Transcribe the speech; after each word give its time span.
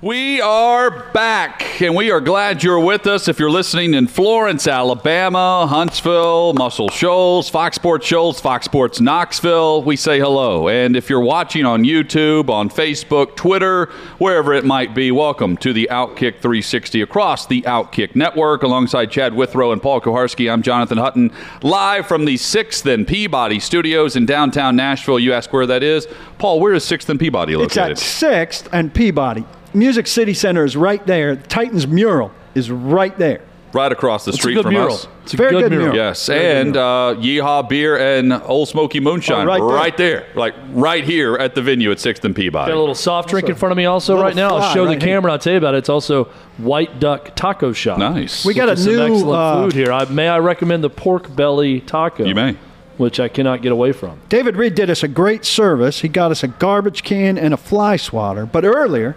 We 0.00 0.40
are 0.40 1.10
back, 1.10 1.82
and 1.82 1.96
we 1.96 2.12
are 2.12 2.20
glad 2.20 2.62
you're 2.62 2.78
with 2.78 3.08
us. 3.08 3.26
If 3.26 3.40
you're 3.40 3.50
listening 3.50 3.94
in 3.94 4.06
Florence, 4.06 4.68
Alabama, 4.68 5.66
Huntsville, 5.68 6.52
Muscle 6.52 6.88
Shoals, 6.88 7.48
Fox 7.48 7.74
Sports 7.74 8.06
Shoals, 8.06 8.40
Fox 8.40 8.64
Sports 8.64 9.00
Knoxville, 9.00 9.82
we 9.82 9.96
say 9.96 10.20
hello. 10.20 10.68
And 10.68 10.94
if 10.94 11.10
you're 11.10 11.18
watching 11.18 11.66
on 11.66 11.82
YouTube, 11.82 12.48
on 12.48 12.70
Facebook, 12.70 13.34
Twitter, 13.34 13.86
wherever 14.18 14.54
it 14.54 14.64
might 14.64 14.94
be, 14.94 15.10
welcome 15.10 15.56
to 15.56 15.72
the 15.72 15.88
Outkick 15.90 16.34
360 16.34 17.02
across 17.02 17.48
the 17.48 17.62
Outkick 17.62 18.14
Network. 18.14 18.62
Alongside 18.62 19.06
Chad 19.10 19.34
Withrow 19.34 19.72
and 19.72 19.82
Paul 19.82 20.00
Kuharsky, 20.00 20.48
I'm 20.48 20.62
Jonathan 20.62 20.98
Hutton, 20.98 21.32
live 21.62 22.06
from 22.06 22.24
the 22.24 22.36
6th 22.36 22.86
and 22.86 23.04
Peabody 23.04 23.58
Studios 23.58 24.14
in 24.14 24.26
downtown 24.26 24.76
Nashville. 24.76 25.18
You 25.18 25.32
ask 25.32 25.52
where 25.52 25.66
that 25.66 25.82
is? 25.82 26.06
Paul, 26.38 26.60
where 26.60 26.74
is 26.74 26.84
6th 26.84 27.08
and 27.08 27.18
Peabody 27.18 27.56
located? 27.56 27.98
It's 27.98 28.22
at 28.22 28.62
6th 28.62 28.68
and 28.72 28.94
Peabody. 28.94 29.44
Music 29.74 30.06
City 30.06 30.34
Center 30.34 30.64
is 30.64 30.76
right 30.76 31.04
there. 31.06 31.36
Titans 31.36 31.86
mural 31.86 32.32
is 32.54 32.70
right 32.70 33.16
there. 33.18 33.42
Right 33.74 33.92
across 33.92 34.24
the 34.24 34.30
It's 34.30 34.38
a 34.38 34.40
street 34.40 34.54
good 34.54 34.62
from 34.62 34.72
mural. 34.72 34.94
us. 34.94 35.06
It's 35.24 35.34
a 35.34 35.36
Very 35.36 35.50
good, 35.50 35.60
good 35.64 35.70
mural. 35.72 35.92
mural. 35.92 36.08
Yes, 36.08 36.30
and 36.30 36.74
uh, 36.74 37.14
Yeehaw 37.18 37.68
Beer 37.68 37.98
and 37.98 38.32
Old 38.32 38.66
Smoky 38.68 38.98
Moonshine 38.98 39.42
Oh, 39.42 39.44
right 39.44 39.58
there. 39.60 39.68
right 39.68 39.96
there, 39.98 40.26
like 40.34 40.54
right 40.70 41.04
here 41.04 41.34
at 41.36 41.54
the 41.54 41.60
venue 41.60 41.90
at 41.90 42.00
Sixth 42.00 42.24
and 42.24 42.34
Peabody. 42.34 42.70
Got 42.70 42.78
a 42.78 42.80
little 42.80 42.94
soft 42.94 43.28
drink 43.28 43.50
in 43.50 43.56
front 43.56 43.72
of 43.72 43.76
me 43.76 43.84
also 43.84 44.18
right 44.18 44.34
now. 44.34 44.54
I'll 44.54 44.60
fly 44.60 44.72
show 44.74 44.84
the 44.84 44.92
right 44.92 45.02
here. 45.02 45.16
camera. 45.16 45.32
I'll 45.32 45.38
tell 45.38 45.52
you 45.52 45.58
about 45.58 45.74
it. 45.74 45.78
It's 45.78 45.90
also 45.90 46.24
White 46.56 46.98
Duck 46.98 47.36
Taco 47.36 47.72
Shop. 47.74 47.98
Nice. 47.98 48.42
We 48.46 48.54
got 48.54 48.70
a 48.70 48.76
some 48.76 48.92
new 48.94 49.02
excellent 49.02 49.38
uh, 49.38 49.62
food 49.64 49.74
here. 49.74 49.92
I, 49.92 50.06
may 50.06 50.28
I 50.28 50.38
recommend 50.38 50.82
the 50.82 50.88
pork 50.90 51.36
belly 51.36 51.80
taco? 51.80 52.24
You 52.24 52.34
may. 52.34 52.56
Which 52.96 53.20
I 53.20 53.28
cannot 53.28 53.60
get 53.60 53.70
away 53.70 53.92
from. 53.92 54.18
David 54.30 54.56
Reed 54.56 54.74
did 54.74 54.88
us 54.88 55.02
a 55.02 55.08
great 55.08 55.44
service. 55.44 56.00
He 56.00 56.08
got 56.08 56.30
us 56.30 56.42
a 56.42 56.48
garbage 56.48 57.02
can 57.04 57.36
and 57.36 57.52
a 57.52 57.58
fly 57.58 57.96
swatter. 57.96 58.46
But 58.46 58.64
earlier, 58.64 59.14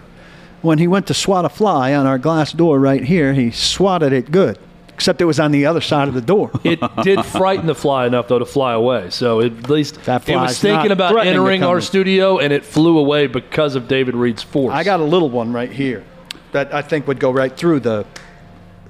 when 0.62 0.78
he 0.78 0.86
went 0.88 1.06
to 1.08 1.14
swat 1.14 1.44
a 1.44 1.48
fly 1.48 1.94
on 1.94 2.06
our 2.06 2.18
glass 2.18 2.52
door 2.52 2.78
right 2.78 3.02
here, 3.04 3.32
he 3.34 3.50
swatted 3.50 4.12
it 4.12 4.30
good. 4.30 4.58
Except 4.94 5.20
it 5.20 5.24
was 5.24 5.40
on 5.40 5.50
the 5.50 5.66
other 5.66 5.80
side 5.80 6.06
of 6.06 6.14
the 6.14 6.20
door. 6.20 6.50
It 6.64 6.78
did 7.02 7.24
frighten 7.24 7.66
the 7.66 7.74
fly 7.74 8.06
enough 8.06 8.28
though 8.28 8.38
to 8.38 8.44
fly 8.46 8.72
away. 8.74 9.10
So 9.10 9.40
at 9.40 9.68
least 9.68 10.02
That 10.04 10.28
it 10.28 10.36
was 10.36 10.58
thinking 10.60 10.92
about 10.92 11.26
entering 11.26 11.64
our 11.64 11.76
in. 11.76 11.82
studio 11.82 12.38
and 12.38 12.52
it 12.52 12.64
flew 12.64 12.98
away 12.98 13.26
because 13.26 13.74
of 13.74 13.88
David 13.88 14.14
Reed's 14.14 14.42
force. 14.42 14.72
I 14.72 14.84
got 14.84 15.00
a 15.00 15.04
little 15.04 15.30
one 15.30 15.52
right 15.52 15.72
here 15.72 16.04
that 16.52 16.72
I 16.72 16.82
think 16.82 17.08
would 17.08 17.18
go 17.18 17.30
right 17.32 17.56
through 17.56 17.80
the 17.80 18.06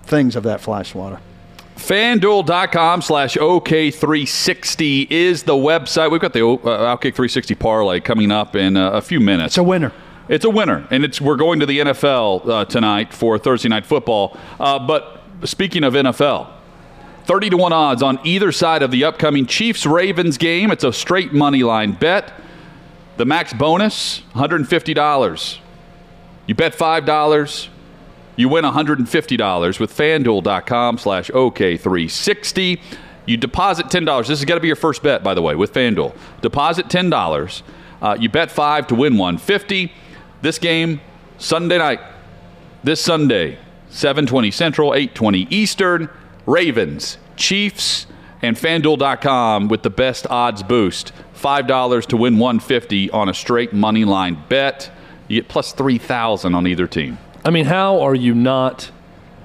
things 0.03 0.37
of 0.37 0.43
that 0.43 0.61
fly 0.61 0.83
swatter. 0.83 1.21
FanDuel.com 1.77 3.01
slash 3.03 3.37
OK360 3.37 5.07
is 5.11 5.45
the 5.45 5.55
website. 5.55 6.11
We've 6.11 6.21
got 6.21 6.33
the 6.33 6.47
uh, 6.47 6.57
Outkick 6.97 7.15
360 7.15 7.55
parlay 7.55 8.01
coming 8.01 8.31
up 8.31 8.55
in 8.55 8.77
uh, 8.77 8.91
a 8.91 9.01
few 9.01 9.21
minutes. 9.21 9.53
It's 9.53 9.59
a 9.59 9.63
winner. 9.63 9.93
It's 10.33 10.47
a 10.47 10.51
winner, 10.51 10.87
and 10.91 11.05
it's 11.05 11.21
we're 11.21 11.37
going 11.37 11.61
to 11.61 11.67
the 11.67 11.81
NFL 11.81 12.49
uh, 12.49 12.65
tonight 12.65 13.13
for 13.13 13.39
Thursday 13.39 13.69
night 13.69 13.85
football. 13.85 14.35
Uh, 14.59 14.79
but 14.79 15.21
speaking 15.45 15.85
of 15.85 15.93
NFL, 15.93 16.51
thirty 17.27 17.51
to 17.51 17.59
one 17.59 17.75
odds 17.75 18.03
on 18.03 18.19
either 18.25 18.51
side 18.51 18.83
of 18.83 18.91
the 18.91 19.05
upcoming 19.05 19.45
Chiefs 19.45 19.85
Ravens 19.85 20.39
game. 20.39 20.71
It's 20.71 20.85
a 20.85 20.93
straight 20.93 21.35
money 21.35 21.63
line 21.63 21.93
bet. 21.93 22.33
The 23.19 23.27
max 23.27 23.53
bonus, 23.53 24.21
one 24.21 24.39
hundred 24.39 24.61
and 24.61 24.69
fifty 24.71 24.95
dollars. 24.95 25.61
You 26.47 26.55
bet 26.55 26.75
five 26.75 27.05
dollars, 27.05 27.69
you 28.35 28.49
win 28.49 28.65
$150 28.65 29.81
with 29.81 29.95
fanduel.com 29.95 30.97
slash 30.97 31.29
OK360. 31.29 32.81
You 33.27 33.37
deposit 33.37 33.87
$10. 33.87 34.19
This 34.21 34.29
has 34.29 34.45
got 34.47 34.55
to 34.55 34.61
be 34.61 34.69
your 34.69 34.77
first 34.77 35.03
bet, 35.03 35.23
by 35.23 35.35
the 35.35 35.43
way, 35.43 35.55
with 35.55 35.75
FanDuel. 35.75 36.17
Deposit 36.41 36.87
$10. 36.87 37.63
Uh, 38.01 38.17
you 38.19 38.31
bet 38.31 38.51
five 38.51 38.87
to 38.87 38.95
win 38.95 39.19
150 39.19 39.93
This 40.43 40.59
game, 40.59 41.01
Sunday 41.39 41.79
night, 41.79 42.01
this 42.83 43.01
Sunday, 43.01 43.59
720 43.91 44.51
Central, 44.51 44.93
820 44.93 45.47
Eastern, 45.51 46.11
Ravens, 46.47 47.17
Chiefs, 47.37 48.07
and 48.43 48.57
FanDuel.com 48.57 49.69
with 49.69 49.83
the 49.83 49.91
best 49.91 50.27
odds 50.29 50.65
boost. 50.65 51.13
$5 51.37 52.07
to 52.07 52.17
win 52.17 52.39
150 52.39 53.11
on 53.11 53.29
a 53.29 53.35
straight 53.35 53.73
money 53.73 54.05
line 54.05 54.43
bet. 54.49 54.91
You 55.29 55.41
get 55.41 55.49
plus 55.49 55.73
3000 55.73 56.55
on 56.55 56.67
either 56.67 56.89
team. 56.89 57.19
I 57.45 57.51
mean, 57.51 57.67
how 57.67 58.01
are 58.01 58.15
you 58.15 58.35
not 58.35 58.91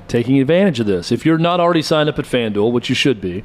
taking 0.08 0.40
advantage 0.40 0.80
of 0.80 0.88
this? 0.88 1.12
If 1.12 1.26
you're 1.28 1.38
not 1.38 1.60
already 1.60 1.84
signed 1.84 2.10
up 2.10 2.18
at 2.18 2.26
FanDuel, 2.26 2.72
which 2.72 2.90
you 2.90 2.96
should 2.96 3.22
be, 3.22 3.44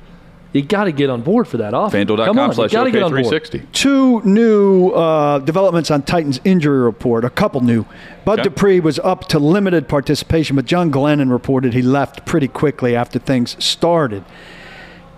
you 0.53 0.63
got 0.63 0.85
to 0.85 0.93
get 0.93 1.09
on 1.09 1.23
board 1.23 1.49
for 1.49 1.57
that 1.59 1.73
offer. 1.73 1.97
Come 2.05 2.19
on, 2.19 2.19
FanDuel.com 2.19 2.49
you 2.49 2.55
slash 2.55 2.73
got 2.73 2.85
to 2.85 2.91
get 2.91 3.03
on 3.03 3.11
board. 3.11 3.25
OK360. 3.25 3.73
Two 3.73 4.21
new 4.23 4.91
uh, 4.91 5.39
developments 5.39 5.91
on 5.91 6.03
Titans 6.03 6.41
injury 6.45 6.81
report. 6.81 7.25
A 7.25 7.31
couple 7.31 7.63
new. 7.63 7.87
Bud 8.25 8.41
Okay. 8.41 8.49
Dupree 8.49 8.81
was 8.81 8.99
up 8.99 9.29
to 9.29 9.39
limited 9.39 9.89
participation, 9.89 10.57
but 10.57 10.67
John 10.67 10.93
Glennon 10.93 11.31
reported 11.31 11.73
he 11.73 11.83
left 11.83 12.27
pretty 12.27 12.49
quickly 12.49 12.95
after 12.95 13.19
things 13.19 13.63
started. 13.65 14.25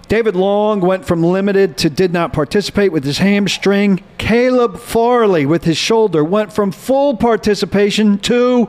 David 0.07 0.37
Long 0.37 0.81
went 0.81 1.05
from 1.05 1.23
limited 1.23 1.77
to 1.79 1.91
did 1.91 2.13
not 2.13 2.33
participate 2.33 2.93
with 2.93 3.05
his 3.05 3.19
hamstring. 3.19 4.05
Caleb 4.19 4.79
Farley 4.79 5.47
with 5.47 5.65
his 5.65 5.79
shoulder 5.79 6.23
went 6.23 6.53
from 6.53 6.71
full 6.71 7.17
participation 7.17 8.19
to 8.19 8.69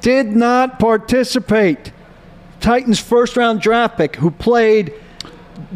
did 0.00 0.34
not 0.34 0.78
participate. 0.78 1.92
Titans 2.60 2.98
first 2.98 3.36
round 3.36 3.60
draft 3.60 3.96
pick 3.96 4.16
who 4.16 4.30
played 4.30 4.92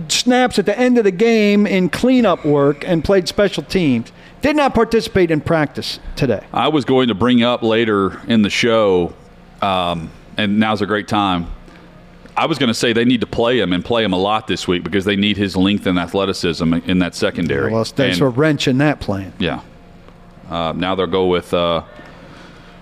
snaps 0.09 0.59
at 0.59 0.67
the 0.67 0.79
end 0.79 0.99
of 0.99 1.05
the 1.05 1.11
game 1.11 1.67
in 1.67 1.89
cleanup 1.89 2.45
work 2.45 2.87
and 2.87 3.03
played 3.05 3.29
special 3.29 3.63
teams. 3.63 4.13
Did 4.43 4.57
not 4.57 4.75
participate 4.75 5.31
in 5.31 5.41
practice 5.41 5.99
today. 6.15 6.45
I 6.53 6.69
was 6.69 6.85
going 6.85 7.09
to 7.09 7.15
bring 7.15 7.43
up 7.43 7.63
later 7.63 8.21
in 8.29 8.43
the 8.43 8.51
show, 8.51 9.15
um, 9.63 10.11
and 10.37 10.59
now's 10.59 10.83
a 10.83 10.87
great 10.87 11.09
time. 11.09 11.47
I 12.37 12.45
was 12.47 12.59
going 12.59 12.69
to 12.69 12.75
say 12.75 12.93
they 12.93 13.07
need 13.07 13.23
to 13.23 13.27
play 13.27 13.59
him 13.59 13.73
and 13.73 13.83
play 13.83 14.05
him 14.05 14.13
a 14.13 14.19
lot 14.19 14.47
this 14.47 14.69
week 14.69 14.85
because 14.85 15.07
they 15.07 15.17
need 15.17 15.39
his 15.39 15.57
length 15.57 15.87
and 15.87 15.99
athleticism 15.99 16.75
in 16.75 16.99
that 16.99 17.15
secondary. 17.15 17.73
Well, 17.73 17.85
there's 17.97 18.19
And- 18.21 18.27
a 18.27 18.29
wrench 18.29 18.69
in 18.69 18.77
that 18.79 19.01
plan. 19.01 19.33
Yeah. 19.39 19.61
Uh, 20.51 20.73
now 20.77 20.95
they'll 20.95 21.07
go 21.07 21.27
with, 21.27 21.53
uh, 21.55 21.83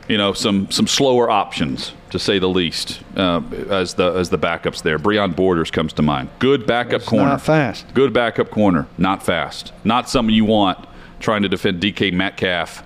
you 0.09 0.19
know, 0.19 0.33
some 0.33 0.71
some 0.71 0.87
slower 0.89 1.31
options 1.31 1.93
to 2.15 2.19
say 2.21 2.39
the 2.39 2.49
least 2.49 3.01
uh, 3.17 3.41
as 3.69 3.95
the 3.95 4.13
as 4.13 4.31
the 4.31 4.39
backups 4.39 4.83
there. 4.83 5.01
Breon 5.01 5.35
Borders 5.35 5.73
comes 5.73 5.93
to 5.95 6.03
mind. 6.03 6.29
Good 6.39 6.65
backup 6.65 7.01
It's 7.01 7.09
corner. 7.09 7.27
not 7.27 7.43
fast. 7.43 7.93
Good 7.93 8.13
backup 8.13 8.51
corner. 8.51 8.87
Not 8.97 9.25
fast. 9.25 9.73
Not 9.83 10.09
something 10.09 10.33
you 10.33 10.45
want 10.45 10.79
trying 11.19 11.43
to 11.43 11.49
defend 11.49 11.83
DK 11.83 12.13
Metcalf 12.13 12.85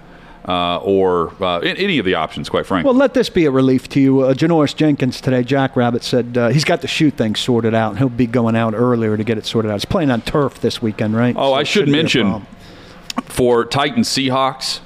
uh, 0.48 0.78
or 0.78 1.34
uh, 1.44 1.58
any 1.58 1.98
of 1.98 2.06
the 2.06 2.14
options. 2.14 2.48
Quite 2.48 2.64
frankly. 2.64 2.88
Well, 2.88 2.96
let 2.98 3.12
this 3.12 3.28
be 3.28 3.44
a 3.44 3.50
relief 3.50 3.86
to 3.90 4.00
you. 4.00 4.20
Uh, 4.22 4.32
Janoris 4.32 4.74
Jenkins 4.74 5.20
today, 5.20 5.42
Jack 5.44 5.76
Rabbit 5.76 6.02
said 6.02 6.38
uh, 6.38 6.48
he's 6.48 6.64
got 6.64 6.80
the 6.80 6.88
shoe 6.88 7.10
thing 7.10 7.34
sorted 7.36 7.74
out, 7.74 7.90
and 7.90 7.98
he'll 7.98 8.08
be 8.08 8.26
going 8.26 8.56
out 8.56 8.72
earlier 8.74 9.18
to 9.18 9.24
get 9.24 9.36
it 9.36 9.44
sorted 9.44 9.70
out. 9.70 9.74
He's 9.74 9.84
playing 9.84 10.10
on 10.10 10.22
turf 10.22 10.58
this 10.62 10.80
weekend, 10.80 11.14
right? 11.14 11.36
Oh, 11.36 11.50
So 11.50 11.54
I 11.54 11.64
should 11.64 11.88
shouldn't 11.88 11.92
be 11.92 11.98
a 12.20 12.24
mention 12.24 12.46
for 13.24 13.66
Titans 13.66 14.08
Seahawks, 14.08 14.80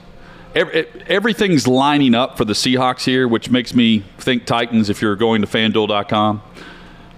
ev- 0.55 1.03
everything's 1.07 1.67
lining 1.67 2.15
up 2.15 2.37
for 2.37 2.45
the 2.45 2.53
Seahawks 2.53 3.05
here, 3.05 3.27
which 3.29 3.51
makes 3.51 3.75
me 3.75 4.01
think 4.19 4.45
Titans 4.47 4.91
if 4.91 5.01
you're 5.03 5.17
going 5.17 5.43
to 5.43 5.47
FanDuel.com. 5.49 6.43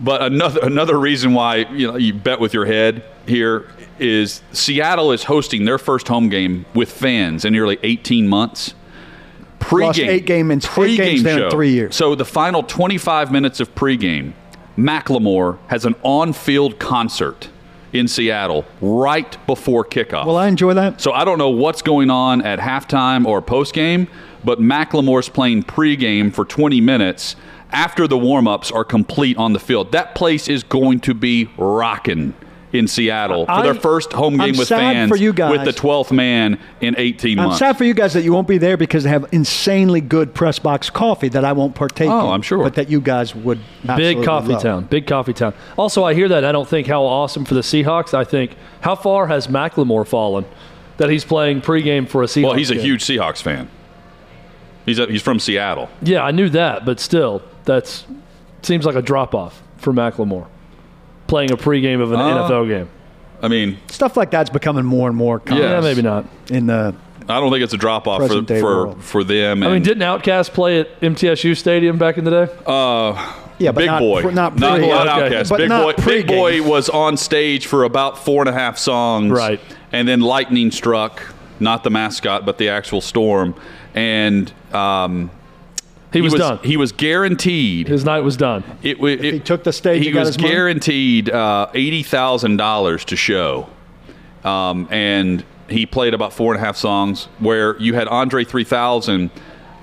But 0.01 0.23
another 0.23 0.61
another 0.63 0.99
reason 0.99 1.35
why 1.35 1.57
you 1.73 1.87
know 1.87 1.97
you 1.97 2.13
bet 2.15 2.41
with 2.41 2.53
your 2.53 2.65
head 2.67 3.05
here 3.27 3.71
is 3.99 4.43
Seattle 4.53 5.13
is 5.13 5.23
hosting 5.25 5.65
their 5.65 5.79
first 5.79 6.09
home 6.09 6.29
game 6.29 6.67
with 6.75 6.91
fans 6.91 7.45
in 7.45 7.53
nearly 7.53 7.79
18 7.83 8.27
months. 8.29 8.75
Pre-game, 9.61 9.87
Lost 9.87 9.99
eight 10.01 10.27
game 10.27 10.51
in- 10.51 10.61
pre-game 10.61 10.97
games 10.97 11.23
there 11.23 11.45
in 11.45 11.51
three 11.51 11.71
years. 11.73 11.95
So 11.97 12.15
the 12.15 12.25
final 12.25 12.63
25 12.65 13.33
minutes 13.33 13.61
of 13.61 13.75
pregame, 13.75 14.33
Macklemore 14.77 15.59
has 15.69 15.85
an 15.87 15.95
on-field 16.03 16.79
concert 16.79 17.49
in 17.95 18.09
Seattle 18.09 18.67
right 18.83 19.39
before 19.47 19.85
kickoff. 19.85 20.27
Well, 20.27 20.37
I 20.37 20.49
enjoy 20.49 20.75
that? 20.75 21.01
So 21.01 21.13
I 21.13 21.25
don't 21.25 21.39
know 21.39 21.49
what's 21.49 21.81
going 21.81 22.11
on 22.11 22.43
at 22.43 22.59
halftime 22.59 23.25
or 23.25 23.41
postgame, 23.41 24.09
but 24.45 24.59
Macklemore's 24.59 25.29
playing 25.29 25.63
pregame 25.63 26.35
for 26.35 26.45
20 26.45 26.81
minutes 26.81 27.37
after 27.71 28.07
the 28.07 28.19
warm-ups 28.19 28.71
are 28.71 28.85
complete 28.85 29.37
on 29.37 29.53
the 29.53 29.61
field. 29.61 29.93
That 29.93 30.15
place 30.15 30.49
is 30.49 30.63
going 30.63 31.01
to 31.01 31.15
be 31.15 31.49
rocking 31.57 32.35
in 32.75 32.89
Seattle 32.89 33.47
for 33.47 33.53
I- 33.53 33.63
their 33.63 33.75
first 33.75 34.13
home 34.13 34.41
I'm 34.41 34.51
game 34.51 34.59
with 34.59 34.69
fans 34.69 35.09
for 35.09 35.17
you 35.17 35.33
guys. 35.33 35.53
with 35.53 35.65
the 35.65 35.73
12th 35.73 36.11
man 36.13 36.59
in 36.81 36.95
18 36.99 37.39
I'm 37.39 37.45
months. 37.47 37.61
sad 37.61 37.79
for 37.79 37.85
you 37.85 37.95
guys 37.95 38.13
that 38.15 38.23
you 38.23 38.33
won't 38.33 38.49
be 38.49 38.59
there 38.59 38.77
because 38.77 39.05
they 39.05 39.11
have 39.11 39.27
insanely 39.33 40.01
good 40.01 40.35
press 40.35 40.59
box 40.59 40.91
coffee 40.91 41.29
that 41.29 41.45
I 41.45 41.53
won't 41.53 41.75
partake 41.75 42.11
Oh, 42.11 42.27
in. 42.27 42.33
I'm 42.33 42.43
sure. 42.43 42.63
But 42.65 42.75
that 42.75 42.91
you 42.91 43.01
guys 43.01 43.35
would 43.35 43.61
absolutely 43.89 44.15
Big 44.17 44.25
coffee 44.25 44.53
love. 44.55 44.63
town. 44.63 44.85
Big 44.85 45.07
coffee 45.07 45.33
town. 45.33 45.55
Also, 45.79 46.03
I 46.05 46.15
hear 46.15 46.29
that. 46.29 46.45
I 46.45 46.53
don't 46.53 46.69
think 46.69 46.87
how 46.89 47.05
awesome 47.05 47.45
for 47.45 47.55
the 47.55 47.61
Seahawks. 47.63 48.13
I 48.13 48.25
think 48.25 48.57
how 48.81 48.95
far 48.97 49.29
has 49.29 49.47
Macklemore 49.47 50.07
fallen 50.07 50.45
that 50.97 51.11
he's 51.11 51.25
playing 51.25 51.61
pregame 51.63 52.09
for 52.09 52.23
a 52.23 52.27
Seahawks? 52.27 52.43
well, 52.45 52.53
he's 52.55 52.71
a 52.71 52.75
game? 52.75 52.85
huge 52.85 53.05
Seahawks 53.05 53.41
fan. 53.41 53.69
He's 54.87 54.99
a, 54.99 55.07
he's 55.07 55.23
from 55.23 55.39
Seattle. 55.39 55.89
Yeah, 56.03 56.23
I 56.25 56.31
knew 56.31 56.49
that, 56.51 56.85
but 56.85 57.01
still, 57.01 57.41
that's 57.65 58.05
seems 58.63 58.85
like 58.85 58.95
a 58.97 59.03
drop 59.03 59.35
off 59.35 59.63
for 59.79 59.93
Macklemore 59.93 60.47
playing 61.27 61.51
a 61.53 61.57
pregame 61.57 62.01
of 62.03 62.13
an 62.13 62.21
Uh, 62.21 62.49
NFL 62.49 62.69
game. 62.69 62.89
I 63.43 63.49
mean, 63.49 63.79
Stuff 63.89 64.17
like 64.17 64.31
that's 64.31 64.51
becoming 64.51 64.85
more 64.85 65.09
and 65.09 65.17
more 65.17 65.39
common 65.41 65.63
Yes. 65.63 65.71
Yeah, 65.73 65.81
maybe 65.89 66.03
not. 66.03 66.25
in 66.51 66.67
the. 66.67 66.95
I 67.29 67.41
don't 67.41 67.51
think 67.51 67.65
it's 67.65 67.73
a 67.73 67.79
drop 67.79 68.07
off 68.07 68.27
for 68.31 68.43
for, 68.45 68.63
world. 68.63 69.03
for 69.03 69.25
them. 69.25 69.63
I 69.63 69.73
mean, 69.73 69.83
didn't 69.83 70.03
OutKast 70.03 70.53
play 70.53 70.81
at 70.81 71.01
MTSU 71.01 71.57
Stadium 71.57 71.97
back 71.97 72.19
in 72.19 72.25
the 72.25 72.47
day? 72.47 72.53
Uh, 72.67 73.13
Yeah, 73.59 73.71
but 73.73 73.81
Big 73.83 73.87
not, 73.87 74.01
boy, 74.01 74.23
pr- 74.23 74.31
not, 74.33 74.59
not, 74.59 74.79
pre- 74.79 74.89
not 74.89 75.09
okay. 75.23 75.37
OutKast. 75.37 75.49
But 75.49 75.57
Big 75.59 75.69
not 75.69 75.97
boy, 75.97 76.05
Big 76.05 76.27
Boi 76.27 76.63
was 76.63 76.89
on 76.91 77.17
stage 77.17 77.67
for 77.67 77.85
about 77.85 78.19
four 78.19 78.43
and 78.43 78.49
a 78.49 78.53
half 78.53 78.77
songs, 78.77 79.31
Right. 79.31 79.61
And 79.93 80.07
then 80.09 80.21
lightning 80.21 80.71
struck, 80.71 81.23
not 81.61 81.83
the 81.85 81.91
mascot, 81.91 82.45
but 82.45 82.59
the 82.59 82.69
actual 82.69 83.01
storm, 83.01 83.55
and 83.95 84.53
um, 84.75 85.31
He, 86.15 86.23
was, 86.23 86.35
done. 86.35 86.59
He 86.65 86.77
was 86.77 86.93
guaranteed. 86.93 87.89
His 87.89 88.05
night 88.05 88.21
was 88.21 88.37
done. 88.37 88.65
It, 88.83 88.99
wa- 89.01 89.09
it, 89.09 89.23
he 89.35 89.41
took 89.41 89.65
the 89.65 89.73
stage, 89.73 90.03
He 90.05 90.11
he 90.13 90.19
was 90.19 90.37
guaranteed 90.37 91.29
uh, 91.31 91.69
eighty 91.75 92.03
thousand 92.03 92.57
dollars 92.57 93.05
to 93.07 93.17
show, 93.17 93.69
um, 94.45 94.89
and 94.91 95.45
he 95.69 95.87
played 95.87 96.15
about 96.15 96.33
four 96.33 96.55
and 96.55 96.63
a 96.63 96.65
half 96.67 96.77
songs. 96.77 97.27
Where 97.39 97.77
you 97.79 97.95
had 97.95 98.09
Andre 98.09 98.45
three 98.45 98.65
thousand 98.65 99.31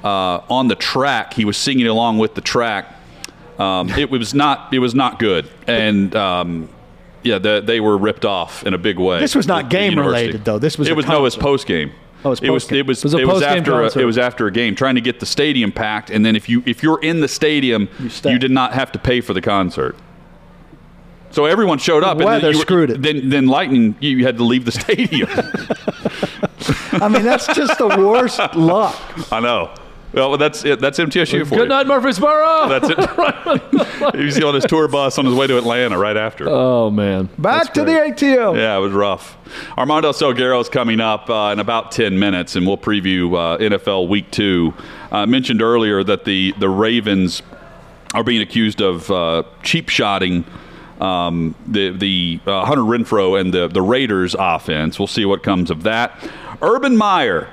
uh, 0.04 0.40
on 0.50 0.68
the 0.68 0.76
track, 0.76 1.34
he 1.34 1.46
was 1.46 1.58
singing 1.58 1.88
along 1.88 2.18
with 2.18 2.36
the 2.36 2.42
track. 2.42 2.96
Um, 3.60 3.90
it 3.90 4.10
was 4.10 4.34
not. 4.34 4.74
It 4.74 4.80
was 4.80 4.96
not 4.96 5.20
good, 5.20 5.48
and 5.68 6.16
um, 6.16 6.70
yeah, 7.24 7.38
the, 7.38 7.62
they 7.64 7.80
were 7.80 7.98
ripped 7.98 8.26
off 8.26 8.66
in 8.66 8.74
a 8.74 8.78
big 8.80 8.98
way. 8.98 9.20
This 9.20 9.36
was 9.36 9.48
not 9.48 9.64
The- 9.64 9.70
the 9.70 9.70
game 9.70 9.92
university. 9.92 10.22
related, 10.28 10.46
though. 10.46 10.58
This 10.60 10.78
was 10.78 10.88
It 10.88 10.92
a 10.92 10.96
was 10.96 11.06
no. 11.06 11.18
It 11.20 11.22
was 11.22 11.36
post 11.36 11.68
game. 11.68 11.92
Oh, 12.24 12.32
it 12.32 12.42
was 12.42 12.42
it 12.42 12.50
was. 12.52 12.72
It 12.72 12.86
was. 12.86 13.00
It 13.00 13.06
was 13.06 13.14
a 13.14 13.18
it 13.18 13.26
was 13.26 13.42
post-game 13.42 13.58
after. 13.60 14.00
A, 14.00 14.04
it 14.04 14.06
was 14.06 14.18
after 14.18 14.48
a 14.48 14.52
game, 14.52 14.76
trying 14.76 14.96
to 14.96 15.02
get 15.02 15.20
the 15.20 15.26
stadium 15.26 15.72
packed, 15.72 16.10
and 16.10 16.26
then 16.26 16.36
if 16.36 16.48
you 16.48 16.62
if 16.66 16.84
you're 16.84 17.02
in 17.02 17.22
the 17.22 17.28
stadium, 17.28 17.90
you, 18.00 18.10
stay. 18.10 18.38
did 18.38 18.52
not 18.52 18.74
have 18.74 18.92
to 18.92 19.00
pay 19.00 19.22
for 19.22 19.34
the 19.34 19.42
concert. 19.42 19.96
So 21.32 21.46
everyone 21.46 21.80
showed 21.80 22.04
up, 22.04 22.18
and 22.18 22.26
weather 22.26 22.48
then 22.48 22.56
you 22.56 22.62
screwed 22.62 22.92
it. 22.92 23.02
Then, 23.02 23.30
then 23.30 23.48
lightning, 23.48 23.96
you 24.02 24.26
had 24.26 24.38
to 24.38 24.44
leave 24.44 24.66
the 24.66 24.72
stadium. 24.82 25.30
I 27.02 27.08
mean, 27.08 27.24
that's 27.24 27.48
just 27.48 27.78
the 27.78 27.88
worst 27.88 28.40
luck. 28.56 29.00
I 29.32 29.40
know. 29.40 29.74
Well, 30.14 30.38
that's 30.38 30.66
it. 30.66 30.80
That's 30.80 31.00
MTSU 31.00 31.48
for 31.48 31.56
you. 31.56 31.62
Good 31.62 31.70
night, 31.70 31.88
Murfreesboro. 31.88 32.68
That's 32.68 32.90
it. 32.90 34.16
he 34.16 34.26
was 34.26 34.44
on 34.44 34.56
his 34.56 34.66
tour 34.66 34.88
bus 34.88 35.18
on 35.18 35.26
his 35.26 35.34
way 35.34 35.48
to 35.48 35.58
Atlanta 35.58 35.98
right 35.98 36.18
after. 36.18 36.50
oh 36.50 36.90
man, 36.90 37.30
Back 37.38 37.74
to 37.76 37.84
the 37.84 38.12
ATO. 38.12 38.56
Yeah, 38.56 38.78
it 38.78 38.82
was 38.82 38.92
rough. 38.92 39.38
Armando 39.78 40.12
Salguero 40.12 40.60
is 40.62 40.70
coming 40.70 41.00
up 41.00 41.30
uh, 41.30 41.52
in 41.54 41.60
about 41.60 41.92
10 41.92 42.18
minutes, 42.20 42.56
and 42.56 42.66
we'll 42.68 42.78
preview 42.78 43.36
uh, 43.36 43.58
NFL 43.58 44.08
Week 44.08 44.30
2. 44.32 44.74
I 45.12 45.26
mentioned 45.26 45.62
earlier 45.62 46.04
that 46.04 46.26
the, 46.26 46.54
the 46.60 46.70
Ravens 46.70 47.42
are 48.14 48.24
being 48.24 48.42
accused 48.42 48.82
of 48.82 49.10
uh, 49.12 49.44
cheap 49.64 49.90
shotting 49.90 50.46
um, 51.00 51.56
the, 51.68 51.90
the 51.90 52.40
uh, 52.46 52.66
Hunter 52.66 52.84
Renfrow 52.84 53.40
and 53.40 53.54
the, 53.54 53.68
the 53.68 53.82
Raiders 53.82 54.36
offense. 54.38 55.00
We'll 55.00 55.08
see 55.08 55.26
what 55.26 55.44
comes 55.44 55.72
of 55.72 55.84
that. 55.84 56.18
Urban 56.62 56.96
Meyer 56.96 57.50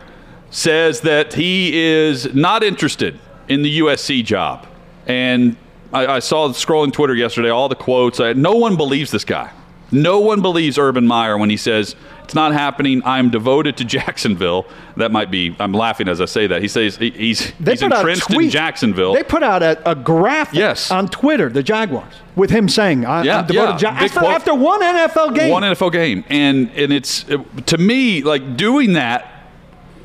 says 0.51 1.01
that 1.03 1.35
he 1.35 1.77
is 1.79 2.35
not 2.35 2.63
interested 2.63 3.19
in 3.49 3.63
the 3.63 3.81
USC 3.81 4.25
job. 4.25 4.67
And 5.07 5.57
I, 5.93 6.07
I 6.07 6.19
saw 6.19 6.49
scrolling 6.51 6.93
Twitter 6.93 7.15
yesterday 7.15 7.51
all 7.51 7.69
the 7.69 7.75
quotes. 7.75 8.21
I, 8.21 8.33
no 8.35 8.55
one 8.55 8.77
believes 8.77 9.11
this 9.11 9.25
guy. 9.25 9.51
No 9.91 10.19
one 10.21 10.43
believes 10.43 10.77
Urban 10.79 11.07
Meyer 11.07 11.39
when 11.39 11.49
he 11.49 11.57
says 11.57 11.97
it's 12.25 12.35
not 12.35 12.53
happening. 12.53 13.01
I'm 13.07 13.31
devoted 13.31 13.79
to 13.79 13.85
Jacksonville. 13.87 14.67
That 14.99 15.13
might 15.13 15.31
be. 15.31 15.57
I'm 15.59 15.73
laughing 15.73 16.09
as 16.09 16.21
I 16.21 16.27
say 16.27 16.47
that. 16.49 16.61
He 16.61 16.69
says 16.69 16.99
he- 16.99 17.11
he's 17.11 17.53
They 17.59 17.71
he's 17.73 17.81
put 17.83 17.93
out 17.93 18.05
a 18.05 18.09
entrenched 18.09 18.31
in. 18.35 18.51
Jacksonville. 18.51 19.15
They 19.15 19.23
put 19.23 19.43
out 19.43 19.63
a, 19.63 19.91
a 19.91 19.95
graphic 19.95 20.59
Yes. 20.59 20.91
on 20.91 21.09
Twitter, 21.09 21.49
the 21.49 21.63
Jaguars, 21.63 22.13
with 22.37 22.51
him 22.51 22.69
saying, 22.69 23.07
I, 23.07 23.23
Yeah, 23.23 23.39
I'm 23.41 23.47
devoted 23.47 23.71
yeah. 23.71 23.77
to 23.79 23.85
Ja- 23.87 23.93
Big 23.95 24.03
after, 24.11 24.21
quote. 24.21 24.33
after 24.35 24.55
one 24.55 24.83
NFL 24.83 25.35
game. 25.35 25.51
one 25.51 25.63
NFL 25.63 25.93
game, 25.93 26.23
and 26.29 26.71
and 26.73 26.93
it's 26.93 27.25
to 27.65 27.79
me 27.79 28.21
like 28.23 28.59
doing 28.59 28.93
that 28.93 29.38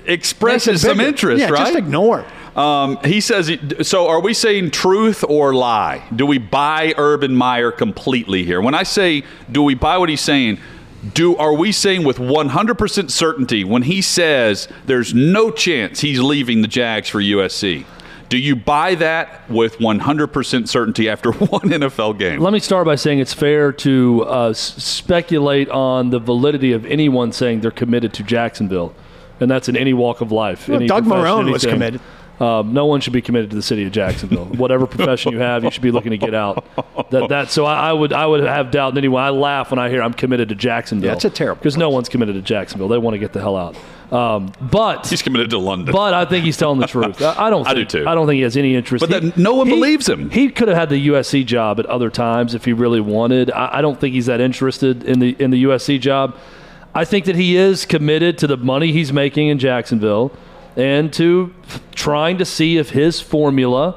expresses 0.05 0.81
some 0.81 0.99
interest, 0.99 1.39
yeah, 1.41 1.49
right? 1.49 1.65
Just 1.65 1.75
ignore. 1.75 2.25
Um, 2.55 2.97
he 3.03 3.19
says, 3.19 3.51
so 3.81 4.07
are 4.07 4.19
we 4.21 4.33
saying 4.33 4.71
truth 4.71 5.23
or 5.27 5.55
lie? 5.55 6.03
Do 6.15 6.25
we 6.25 6.37
buy 6.37 6.93
Urban 6.97 7.35
Meyer 7.35 7.71
completely 7.71 8.43
here? 8.43 8.61
When 8.61 8.75
I 8.75 8.83
say, 8.83 9.23
do 9.51 9.63
we 9.63 9.73
buy 9.73 9.97
what 9.97 10.09
he's 10.09 10.21
saying? 10.21 10.59
Do 11.13 11.35
are 11.35 11.53
we 11.53 11.71
saying 11.71 12.03
with 12.05 12.17
100% 12.17 13.11
certainty 13.11 13.63
when 13.63 13.81
he 13.83 14.01
says 14.01 14.67
there's 14.85 15.13
no 15.13 15.51
chance 15.51 15.99
he's 16.01 16.19
leaving 16.21 16.61
the 16.61 16.67
Jags 16.67 17.09
for 17.09 17.19
USC? 17.19 17.85
Do 18.29 18.37
you 18.37 18.55
buy 18.55 18.95
that 18.95 19.47
with 19.49 19.77
100% 19.79 20.67
certainty 20.67 21.09
after 21.09 21.31
one 21.33 21.61
NFL 21.69 22.17
game? 22.17 22.39
Let 22.39 22.53
me 22.53 22.59
start 22.59 22.85
by 22.85 22.95
saying 22.95 23.19
it's 23.19 23.33
fair 23.33 23.71
to 23.73 24.25
uh, 24.27 24.49
s- 24.49 24.59
speculate 24.83 25.69
on 25.69 26.09
the 26.09 26.19
validity 26.19 26.71
of 26.71 26.85
anyone 26.85 27.31
saying 27.31 27.61
they're 27.61 27.69
committed 27.69 28.13
to 28.13 28.23
Jacksonville, 28.23 28.95
and 29.43 29.51
that's 29.51 29.69
in 29.69 29.77
any 29.77 29.93
walk 29.93 30.21
of 30.21 30.31
life. 30.31 30.67
Well, 30.67 30.77
any 30.77 30.87
Doug 30.87 31.03
profession, 31.03 31.23
Marone 31.45 31.51
was 31.51 31.65
committed. 31.65 32.01
Um, 32.39 32.73
no 32.73 32.87
one 32.87 32.99
should 32.99 33.13
be 33.13 33.21
committed 33.21 33.51
to 33.51 33.55
the 33.55 33.61
city 33.61 33.85
of 33.85 33.91
Jacksonville. 33.91 34.45
Whatever 34.57 34.87
profession 34.87 35.33
you 35.33 35.39
have, 35.39 35.63
you 35.63 35.69
should 35.69 35.83
be 35.83 35.91
looking 35.91 36.11
to 36.11 36.17
get 36.17 36.33
out. 36.33 36.65
That 37.11 37.29
that 37.29 37.51
so 37.51 37.65
I, 37.65 37.89
I 37.89 37.93
would 37.93 38.11
I 38.11 38.25
would 38.25 38.43
have 38.43 38.71
doubt 38.71 38.93
in 38.93 38.97
anyone. 38.97 39.21
I 39.21 39.29
laugh 39.29 39.69
when 39.69 39.77
I 39.79 39.89
hear 39.89 40.01
I'm 40.01 40.13
committed 40.13 40.49
to 40.49 40.55
Jacksonville. 40.55 41.11
Yeah, 41.11 41.27
a 41.27 41.29
terrible 41.29 41.59
because 41.59 41.77
no 41.77 41.91
one's 41.91 42.09
committed 42.09 42.33
to 42.35 42.41
Jacksonville. 42.41 42.87
They 42.87 42.97
want 42.97 43.13
to 43.13 43.19
get 43.19 43.33
the 43.33 43.39
hell 43.39 43.55
out. 43.55 43.75
Um, 44.11 44.51
but 44.61 45.07
he's 45.07 45.21
committed 45.21 45.51
to 45.51 45.57
London. 45.57 45.91
but 45.91 46.13
I 46.13 46.25
think 46.25 46.43
he's 46.45 46.57
telling 46.57 46.79
the 46.79 46.87
truth. 46.87 47.21
I, 47.21 47.47
I 47.47 47.49
don't. 47.49 47.67
I 47.73 47.73
do 47.75 47.85
too. 47.85 48.07
I 48.07 48.15
don't 48.15 48.25
think 48.27 48.37
he 48.37 48.43
has 48.43 48.57
any 48.57 48.75
interest. 48.75 49.07
But 49.07 49.23
He- 49.23 49.29
that- 49.29 49.37
no 49.37 49.53
one 49.53 49.67
he- 49.67 49.73
believes 49.73 50.09
him. 50.09 50.29
He 50.31 50.49
could 50.49 50.67
have 50.67 50.77
had 50.77 50.89
the 50.89 51.07
USC 51.09 51.45
job 51.45 51.79
at 51.79 51.85
other 51.85 52.09
times 52.09 52.55
if 52.55 52.65
he 52.65 52.73
really 52.73 52.99
wanted. 53.01 53.51
I, 53.51 53.77
I 53.77 53.81
don't 53.81 53.99
think 53.99 54.13
he's 54.15 54.25
that 54.25 54.41
interested 54.41 55.03
in 55.03 55.19
the 55.19 55.35
in 55.39 55.51
the 55.51 55.63
USC 55.65 55.99
job. 55.99 56.35
I 56.95 57.05
think 57.05 57.25
that 57.25 57.35
he 57.35 57.55
is 57.55 57.85
committed 57.85 58.37
to 58.39 58.47
the 58.47 58.57
money 58.57 58.91
he's 58.91 59.11
making 59.11 59.47
in 59.47 59.57
Jacksonville 59.59 60.31
and 60.75 61.11
to 61.13 61.53
trying 61.93 62.37
to 62.37 62.45
see 62.45 62.77
if 62.77 62.91
his 62.91 63.19
formula 63.19 63.95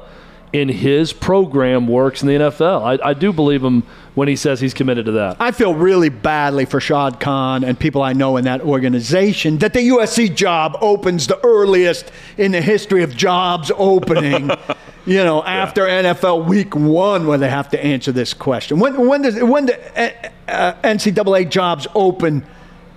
in 0.53 0.69
his 0.69 1.13
program 1.13 1.87
works 1.87 2.21
in 2.21 2.27
the 2.27 2.33
NFL. 2.35 2.81
I, 2.81 3.09
I 3.09 3.13
do 3.13 3.33
believe 3.33 3.63
him 3.63 3.83
when 4.15 4.27
he 4.27 4.35
says 4.35 4.59
he's 4.59 4.73
committed 4.73 5.05
to 5.05 5.11
that. 5.13 5.37
I 5.39 5.51
feel 5.51 5.75
really 5.75 6.09
badly 6.09 6.65
for 6.65 6.79
Shad 6.79 7.19
Khan 7.19 7.63
and 7.63 7.79
people 7.79 8.01
I 8.01 8.13
know 8.13 8.37
in 8.37 8.45
that 8.45 8.61
organization 8.61 9.59
that 9.59 9.73
the 9.73 9.89
USC 9.89 10.35
job 10.35 10.77
opens 10.81 11.27
the 11.27 11.43
earliest 11.45 12.11
in 12.37 12.51
the 12.51 12.61
history 12.61 13.03
of 13.03 13.15
jobs 13.15 13.71
opening. 13.75 14.49
you 15.05 15.23
know, 15.23 15.43
after 15.43 15.83
NFL 15.83 16.45
Week 16.47 16.75
One, 16.75 17.27
where 17.27 17.37
they 17.37 17.49
have 17.49 17.69
to 17.69 17.83
answer 17.83 18.11
this 18.11 18.33
question. 18.33 18.79
When 18.79 19.07
when 19.07 19.21
does 19.21 19.41
when 19.43 19.67
the 19.67 20.01
uh, 20.01 20.29
uh, 20.47 20.73
NCAA 20.81 21.49
jobs 21.49 21.87
open 21.93 22.43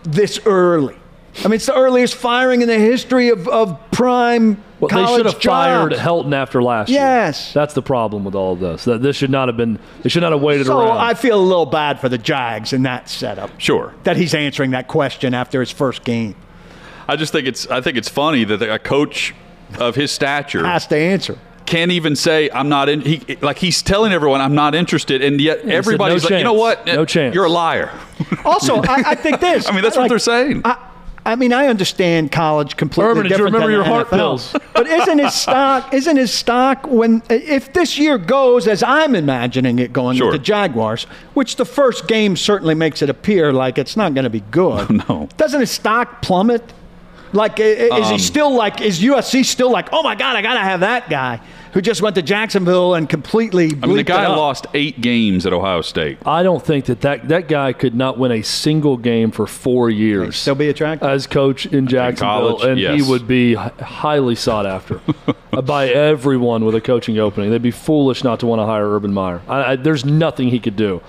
this 0.05 0.41
early? 0.47 0.97
I 1.39 1.45
mean, 1.45 1.55
it's 1.55 1.67
the 1.67 1.75
earliest 1.77 2.17
firing 2.17 2.61
in 2.61 2.69
the 2.69 2.79
history 2.79 3.29
of, 3.29 3.47
of 3.47 3.79
prime 3.93 4.61
Well, 4.81 4.89
they 4.89 5.17
should 5.17 5.27
have 5.27 5.41
fired. 5.41 5.93
Helton 5.93 6.35
after 6.35 6.61
last 6.61 6.89
year. 6.89 6.99
Yes. 7.01 7.53
That's 7.53 7.73
the 7.73 7.83
problem 7.83 8.25
with 8.25 8.35
all 8.35 8.55
of 8.55 8.61
this. 8.61 8.85
That 8.85 9.01
this 9.01 9.17
should 9.17 9.31
not 9.31 9.49
have 9.49 9.57
been. 9.57 9.79
They 10.03 10.09
should 10.09 10.23
not 10.23 10.33
have 10.33 10.43
waited 10.43 10.67
So 10.67 10.81
around. 10.81 10.99
I 10.99 11.15
feel 11.15 11.41
a 11.41 11.41
little 11.41 11.67
bad 11.67 12.01
for 12.01 12.09
the 12.09 12.19
Jags 12.19 12.73
in 12.73 12.83
that 12.83 13.09
setup. 13.09 13.51
Sure. 13.59 13.95
That 14.03 14.17
he's 14.17 14.35
answering 14.35 14.73
that 14.73 14.89
question 14.89 15.33
after 15.33 15.61
his 15.61 15.71
first 15.71 16.03
game. 16.03 16.35
I 17.07 17.17
just 17.17 17.33
think 17.33 17.47
it's 17.47 17.67
I 17.69 17.81
think 17.81 17.97
it's 17.97 18.09
funny 18.09 18.45
that 18.45 18.63
a 18.63 18.79
coach 18.79 19.35
of 19.79 19.95
his 19.95 20.11
stature 20.11 20.65
Has 20.67 20.87
to 20.89 20.97
answer. 20.97 21.39
Can't 21.71 21.93
even 21.93 22.17
say 22.17 22.51
I'm 22.51 22.69
not 22.69 22.89
in. 22.89 23.01
He 23.01 23.37
like 23.41 23.59
he's 23.59 23.81
telling 23.81 24.13
everyone 24.13 24.41
I'm 24.41 24.55
not 24.55 24.75
interested, 24.75 25.23
and 25.23 25.41
yet 25.41 25.61
said, 25.61 25.71
everybody's 25.71 26.25
"No 26.25 26.29
like, 26.29 26.39
you 26.39 26.45
know 26.45 26.53
what? 26.53 26.85
No 26.85 27.03
uh, 27.03 27.07
chance." 27.07 27.35
You're 27.35 27.45
a 27.47 27.51
liar. 27.51 27.91
Also, 28.45 28.83
I, 28.83 29.03
I 29.07 29.15
think 29.15 29.41
this. 29.41 29.67
I 29.69 29.73
mean, 29.73 29.83
that's 29.83 29.97
what 29.97 30.09
they're 30.09 30.19
saying. 30.19 30.63
I, 30.65 30.77
I 31.25 31.37
mean, 31.37 31.53
I 31.53 31.67
understand 31.67 32.33
college 32.33 32.77
completely 32.77 33.11
Urban, 33.13 33.23
did 33.25 33.31
you 33.31 33.37
different 33.37 33.55
remember 33.55 33.77
than 33.77 33.87
your 33.87 33.95
heart 33.95 34.09
NFL. 34.09 34.17
pills? 34.17 34.57
But 34.73 34.87
isn't 34.87 35.19
his 35.19 35.35
stock? 35.35 35.93
Isn't 35.93 36.17
his 36.17 36.33
stock 36.33 36.87
when 36.87 37.23
if 37.29 37.73
this 37.75 37.99
year 37.99 38.17
goes 38.17 38.67
as 38.67 38.83
I'm 38.83 39.15
imagining 39.15 39.79
it 39.79 39.93
going 39.93 40.17
Sure. 40.17 40.29
with 40.29 40.41
the 40.41 40.43
Jaguars, 40.43 41.05
which 41.35 41.57
the 41.57 41.67
first 41.67 42.09
game 42.09 42.35
certainly 42.35 42.75
makes 42.75 43.03
it 43.03 43.11
appear 43.11 43.53
like 43.53 43.77
it's 43.77 43.95
not 43.97 44.15
going 44.15 44.25
to 44.25 44.31
be 44.31 44.41
good. 44.51 44.89
No. 45.09 45.29
Doesn't 45.37 45.61
his 45.61 45.71
stock 45.71 46.23
plummet? 46.23 46.73
Like, 47.33 47.61
i- 47.61 47.63
i- 47.65 47.99
is 47.99 48.07
Um, 48.07 48.13
he 48.13 48.19
still 48.19 48.55
like? 48.55 48.81
Is 48.81 49.01
USC 49.03 49.45
still 49.45 49.71
like? 49.71 49.89
Oh 49.93 50.03
my 50.03 50.15
God, 50.15 50.37
I 50.37 50.43
gotta 50.43 50.61
have 50.61 50.81
that 50.81 51.09
guy 51.09 51.41
who 51.73 51.81
just 51.81 52.03
went 52.03 52.17
to 52.17 52.23
Jacksonville 52.23 52.95
and 52.95 53.09
completely. 53.09 53.67
I 53.83 53.87
mean, 53.87 53.97
the 53.97 54.03
guy 54.03 54.27
lost 54.27 54.67
eight 54.75 55.01
games 55.01 55.47
at 55.47 55.53
Ohio 55.53 55.83
State. 55.83 56.19
I 56.27 56.43
don't 56.43 56.65
think 56.65 56.87
that, 56.87 57.03
that 57.03 57.29
that 57.29 57.47
guy 57.49 57.73
could 57.73 57.95
not 57.95 58.19
win 58.19 58.33
a 58.33 58.43
single 58.43 58.97
game 58.97 59.31
for 59.31 59.47
four 59.47 59.89
years 59.91 60.35
Still 60.37 60.57
be 60.57 60.69
attractive. 60.69 61.09
as 61.09 61.29
coach 61.29 61.67
in 61.67 61.87
Jacksonville, 61.87 62.57
college, 62.59 62.65
and 62.69 62.81
yes. 62.81 62.95
he 63.01 63.09
would 63.09 63.29
be 63.29 63.55
highly 63.55 64.35
sought 64.35 64.67
after 64.67 65.01
by 65.63 65.89
everyone 65.89 66.65
with 66.65 66.75
a 66.75 66.81
coaching 66.81 67.19
opening. 67.19 67.51
They'd 67.51 67.63
be 67.63 67.71
foolish 67.71 68.25
not 68.25 68.41
to 68.41 68.47
want 68.47 68.61
to 68.61 68.67
hire 68.67 68.89
Urban 68.93 69.13
Meyer. 69.15 69.41
I, 69.49 69.73
I, 69.73 69.77
there's 69.77 70.05
nothing 70.05 70.49
he 70.49 70.59
could 70.59 70.75
do 70.77 71.01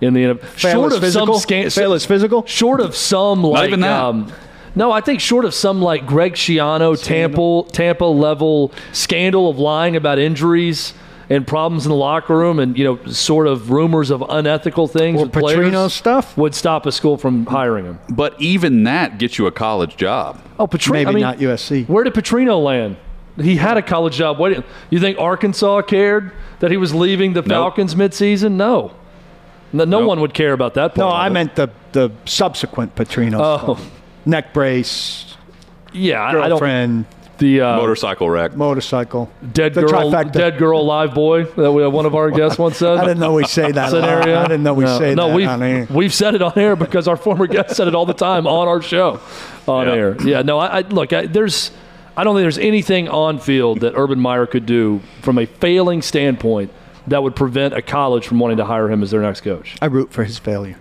in 0.00 0.14
the 0.14 0.22
NFL. 0.24 0.42
Fail 0.44 0.72
Short 0.80 0.92
of 0.94 1.00
physical. 1.00 1.26
some 1.34 1.40
scan- 1.40 1.70
Fail 1.70 1.92
is 1.92 2.04
physical. 2.04 2.44
short 2.46 2.80
of 2.80 2.96
some 2.96 3.44
like 3.44 3.68
even 3.68 3.80
that. 3.80 4.00
Um, 4.02 4.32
no, 4.78 4.92
I 4.92 5.00
think 5.00 5.20
short 5.20 5.44
of 5.44 5.52
some 5.54 5.82
like 5.82 6.06
Greg 6.06 6.34
Schiano 6.34 7.00
Tampa 7.02 7.64
Tampa 7.72 8.04
level 8.04 8.72
scandal 8.92 9.50
of 9.50 9.58
lying 9.58 9.96
about 9.96 10.18
injuries 10.18 10.94
and 11.30 11.46
problems 11.46 11.84
in 11.84 11.90
the 11.90 11.96
locker 11.96 12.34
room 12.38 12.58
and 12.58 12.78
you 12.78 12.84
know 12.84 13.04
sort 13.12 13.46
of 13.46 13.70
rumors 13.70 14.10
of 14.10 14.24
unethical 14.28 14.88
things 14.88 15.20
Or 15.20 15.24
with 15.26 15.32
Petrino 15.34 15.90
stuff? 15.90 16.36
would 16.38 16.54
stop 16.54 16.86
a 16.86 16.92
school 16.92 17.18
from 17.18 17.44
hiring 17.46 17.84
him. 17.84 17.98
But 18.08 18.40
even 18.40 18.84
that 18.84 19.18
gets 19.18 19.36
you 19.38 19.46
a 19.46 19.52
college 19.52 19.96
job. 19.96 20.40
Oh, 20.58 20.66
Petrino. 20.66 20.92
Maybe 20.92 21.08
I 21.08 21.12
mean, 21.12 21.22
not 21.22 21.38
USC. 21.38 21.86
Where 21.88 22.02
did 22.04 22.14
Petrino 22.14 22.62
land? 22.64 22.96
He 23.36 23.56
had 23.56 23.76
a 23.76 23.82
college 23.82 24.16
job 24.16 24.38
waiting. 24.40 24.64
You 24.90 24.98
think 25.00 25.18
Arkansas 25.18 25.82
cared 25.82 26.32
that 26.60 26.70
he 26.70 26.76
was 26.76 26.94
leaving 26.94 27.34
the 27.34 27.42
Falcons 27.42 27.94
midseason? 27.94 28.52
No. 28.52 28.92
No, 29.72 29.84
no 29.84 29.98
Nope. 30.00 30.08
one 30.08 30.20
would 30.22 30.32
care 30.34 30.52
about 30.54 30.74
that. 30.74 30.96
No, 30.96 31.04
part 31.08 31.14
of 31.14 31.20
I 31.20 31.26
it. 31.26 31.30
meant 31.30 31.54
the 31.56 31.68
the 31.92 32.10
subsequent 32.24 32.94
Petrino. 32.96 33.38
Oh. 33.40 33.74
stuff. 33.74 33.90
Neck 34.28 34.52
brace, 34.52 35.36
yeah. 35.92 36.22
I 36.22 36.28
I 36.28 36.32
don't. 36.32 36.48
girlfriend, 36.50 37.06
The 37.38 37.60
uh, 37.62 37.76
Motorcycle 37.76 38.28
wreck. 38.28 38.54
motorcycle. 38.56 39.30
dead 39.52 39.74
the 39.74 39.82
girl, 39.82 40.10
trifecta. 40.10 40.32
dead 40.32 40.58
girl, 40.58 40.84
live 40.84 41.14
boy. 41.14 41.44
That 41.44 41.72
we, 41.72 41.82
have 41.82 41.92
one 41.92 42.04
of 42.06 42.14
our 42.14 42.30
guests 42.30 42.58
once 42.58 42.76
said. 42.76 42.98
I 42.98 43.02
didn't 43.06 43.20
know 43.20 43.32
we 43.32 43.44
say 43.44 43.72
that. 43.72 43.90
scenario. 43.90 44.38
I 44.38 44.42
didn't 44.44 44.62
know 44.64 44.74
we 44.74 44.84
no, 44.84 44.98
say 44.98 45.14
no, 45.14 45.28
that. 45.28 45.34
we've, 45.34 45.48
on 45.48 45.62
air. 45.62 45.86
we've 45.90 46.12
said 46.14 46.34
it 46.34 46.42
on 46.42 46.52
air 46.56 46.76
because 46.76 47.08
our 47.08 47.16
former 47.16 47.46
guest 47.46 47.76
said 47.76 47.88
it 47.88 47.94
all 47.94 48.06
the 48.06 48.12
time 48.14 48.46
on 48.46 48.68
our 48.68 48.82
show 48.82 49.20
on 49.66 49.86
Yeah. 49.86 49.92
air. 49.94 50.16
Yeah, 50.22 50.42
no, 50.42 50.58
I, 50.58 50.78
I 50.78 50.80
look, 50.82 51.12
I, 51.12 51.26
there's, 51.26 51.70
I 52.16 52.24
don't 52.24 52.34
think 52.34 52.42
there's 52.44 52.58
anything 52.58 53.08
on 53.08 53.38
field 53.38 53.80
that 53.80 53.94
Urban 53.96 54.18
Meyer 54.20 54.46
could 54.46 54.66
do 54.66 55.00
from 55.22 55.38
a 55.38 55.46
failing 55.46 56.02
standpoint 56.02 56.72
that 57.06 57.22
would 57.22 57.36
prevent 57.36 57.72
a 57.72 57.80
college 57.82 58.26
from 58.26 58.38
wanting 58.40 58.56
to 58.58 58.64
hire 58.66 58.90
him 58.90 59.02
as 59.02 59.10
their 59.12 59.22
next 59.22 59.40
coach. 59.42 59.76
I 59.80 59.86
root 59.86 60.12
for 60.12 60.24
his 60.24 60.38
failure. 60.38 60.76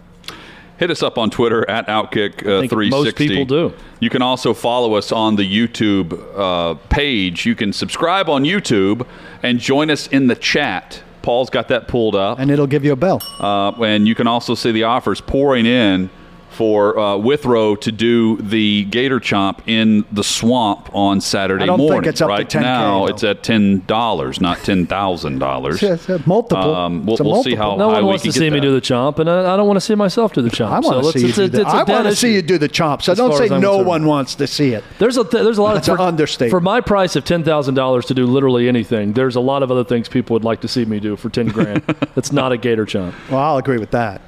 Hit 0.77 0.91
us 0.91 1.01
up 1.01 1.17
on 1.17 1.29
Twitter 1.29 1.67
at 1.69 1.87
Outkick 1.87 2.39
uh, 2.39 2.67
360. 2.67 2.89
most 2.89 3.15
people 3.15 3.45
do. 3.45 3.73
You 3.99 4.09
can 4.09 4.21
also 4.21 4.53
follow 4.53 4.93
us 4.93 5.11
on 5.11 5.35
the 5.35 5.43
YouTube 5.43 6.13
uh, 6.37 6.75
page. 6.89 7.45
You 7.45 7.55
can 7.55 7.73
subscribe 7.73 8.29
on 8.29 8.43
YouTube 8.43 9.05
and 9.41 9.59
join 9.59 9.89
us 9.89 10.07
in 10.07 10.27
the 10.27 10.35
chat. 10.35 11.01
Paul's 11.23 11.49
got 11.49 11.67
that 11.69 11.87
pulled 11.87 12.15
up. 12.15 12.39
And 12.39 12.51
it'll 12.51 12.67
give 12.67 12.85
you 12.85 12.93
a 12.93 12.95
bell. 12.95 13.21
Uh, 13.39 13.71
and 13.83 14.07
you 14.07 14.15
can 14.15 14.27
also 14.27 14.53
see 14.55 14.71
the 14.71 14.83
offers 14.83 15.19
pouring 15.19 15.65
in 15.65 16.09
for 16.49 16.97
uh, 16.97 17.17
Withrow 17.17 17.75
to 17.75 17.91
do 17.91 18.37
the 18.37 18.85
Gator 18.85 19.19
Chomp 19.19 19.59
in 19.67 20.05
the 20.11 20.23
swamp 20.23 20.89
on 20.95 21.21
Saturday 21.21 21.63
I 21.63 21.67
don't 21.67 21.77
think 21.77 21.91
morning. 21.91 22.09
it's 22.09 22.21
up 22.21 22.27
to 22.29 22.33
right 22.33 22.49
10K, 22.49 22.61
now, 22.61 23.05
though. 23.05 23.07
it's 23.13 23.23
at 23.23 23.43
ten 23.43 23.85
dollars, 23.85 24.41
not 24.41 24.57
ten 24.59 24.87
thousand 24.87 25.39
dollars. 25.39 25.81
Multiple. 26.25 26.75
Um, 26.75 27.05
we'll- 27.05 27.13
It's 27.15 27.21
a 27.21 27.23
we'll 27.23 27.43
see 27.43 27.53
how- 27.55 27.75
No 27.75 27.89
high 27.89 27.95
one 27.95 28.03
we 28.05 28.07
wants 28.09 28.23
can 28.23 28.31
to 28.31 28.39
see 28.39 28.49
me 28.49 28.59
that. 28.59 28.65
do 28.65 28.73
the 28.73 28.81
chomp, 28.81 29.19
and 29.19 29.29
I, 29.29 29.53
I 29.53 29.57
don't 29.57 29.67
want 29.67 29.77
to 29.77 29.81
see 29.81 29.93
myself 29.95 30.33
do 30.33 30.41
the 30.41 30.49
chomp. 30.49 30.69
I 30.71 30.79
want 30.79 30.83
to 30.85 31.05
let's- 31.05 31.13
see 31.13 31.19
you 31.21 31.27
it's 31.29 31.37
a- 31.37 31.41
do 31.41 31.47
the, 31.49 31.61
it's 31.61 31.73
a 31.73 31.75
I 31.75 31.83
want 31.83 32.07
to 32.07 32.15
see 32.15 32.33
you 32.33 32.41
do 32.41 32.57
the 32.57 32.69
chomp. 32.69 33.01
So 33.03 33.11
As 33.11 33.17
don't 33.19 33.33
say 33.37 33.47
no 33.59 33.77
one 33.77 34.05
wants 34.05 34.35
to 34.35 34.47
see 34.47 34.71
it. 34.73 34.83
There's 34.99 35.17
a 35.17 35.23
th- 35.23 35.43
there's 35.43 35.57
a 35.59 35.61
lot 35.61 35.75
That's 35.75 35.89
of 35.89 35.99
an 35.99 36.05
understatement. 36.07 36.51
for 36.51 36.59
my 36.61 36.81
price 36.81 37.15
of 37.15 37.23
ten 37.23 37.43
thousand 37.43 37.75
dollars 37.75 38.05
to 38.07 38.13
do 38.13 38.25
literally 38.25 38.67
anything. 38.67 39.13
There's 39.13 39.35
a 39.35 39.41
lot 39.41 39.61
of 39.63 39.69
other 39.71 39.83
things 39.83 40.09
people 40.09 40.33
would 40.33 40.43
like 40.43 40.61
to 40.61 40.67
see 40.67 40.85
me 40.85 40.99
do 40.99 41.15
for 41.17 41.29
ten 41.29 41.47
grand. 41.49 41.83
That's 42.15 42.31
not 42.31 42.51
a 42.51 42.57
gator 42.57 42.85
chomp. 42.85 43.13
Well, 43.29 43.39
I'll 43.39 43.57
agree 43.57 43.77
with 43.77 43.91
that. 43.91 44.21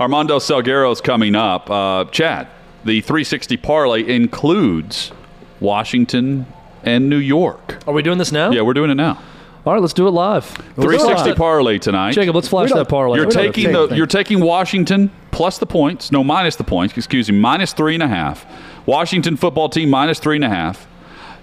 Armando 0.00 0.38
Salguero's 0.38 1.00
coming 1.00 1.34
up. 1.34 1.68
Uh, 1.70 2.04
Chad, 2.06 2.48
the 2.84 3.00
360 3.00 3.56
parlay 3.56 4.02
includes 4.08 5.12
Washington 5.60 6.46
and 6.84 7.10
New 7.10 7.16
York. 7.18 7.78
Are 7.86 7.92
we 7.94 8.02
doing 8.02 8.18
this 8.18 8.30
now? 8.32 8.50
Yeah, 8.50 8.62
we're 8.62 8.74
doing 8.74 8.90
it 8.90 8.94
now. 8.94 9.20
All 9.66 9.72
right, 9.74 9.82
let's 9.82 9.92
do 9.92 10.06
it 10.06 10.12
live. 10.12 10.44
360 10.76 11.24
Let's- 11.30 11.38
parlay 11.38 11.78
tonight. 11.78 12.12
Jacob, 12.12 12.34
let's 12.34 12.48
flash 12.48 12.72
that 12.72 12.88
parlay. 12.88 13.18
You're 13.18 13.26
taking 13.30 13.72
the 13.72 13.88
you're 13.88 14.06
taking 14.06 14.40
Washington 14.40 15.10
plus 15.30 15.58
the 15.58 15.66
points, 15.66 16.10
no 16.10 16.24
minus 16.24 16.56
the 16.56 16.64
points. 16.64 16.96
Excuse 16.96 17.30
me, 17.30 17.38
minus 17.38 17.72
three 17.72 17.94
and 17.94 18.02
a 18.02 18.08
half. 18.08 18.46
Washington 18.86 19.36
football 19.36 19.68
team 19.68 19.90
minus 19.90 20.20
three 20.20 20.36
and 20.36 20.44
a 20.44 20.48
half. 20.48 20.86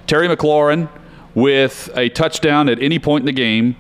Terry 0.07 0.27
McLaurin 0.27 0.89
with 1.35 1.89
a 1.95 2.09
touchdown 2.09 2.69
at 2.69 2.81
any 2.81 2.97
point 2.97 3.23
in 3.23 3.25
the 3.27 3.31
game, 3.31 3.75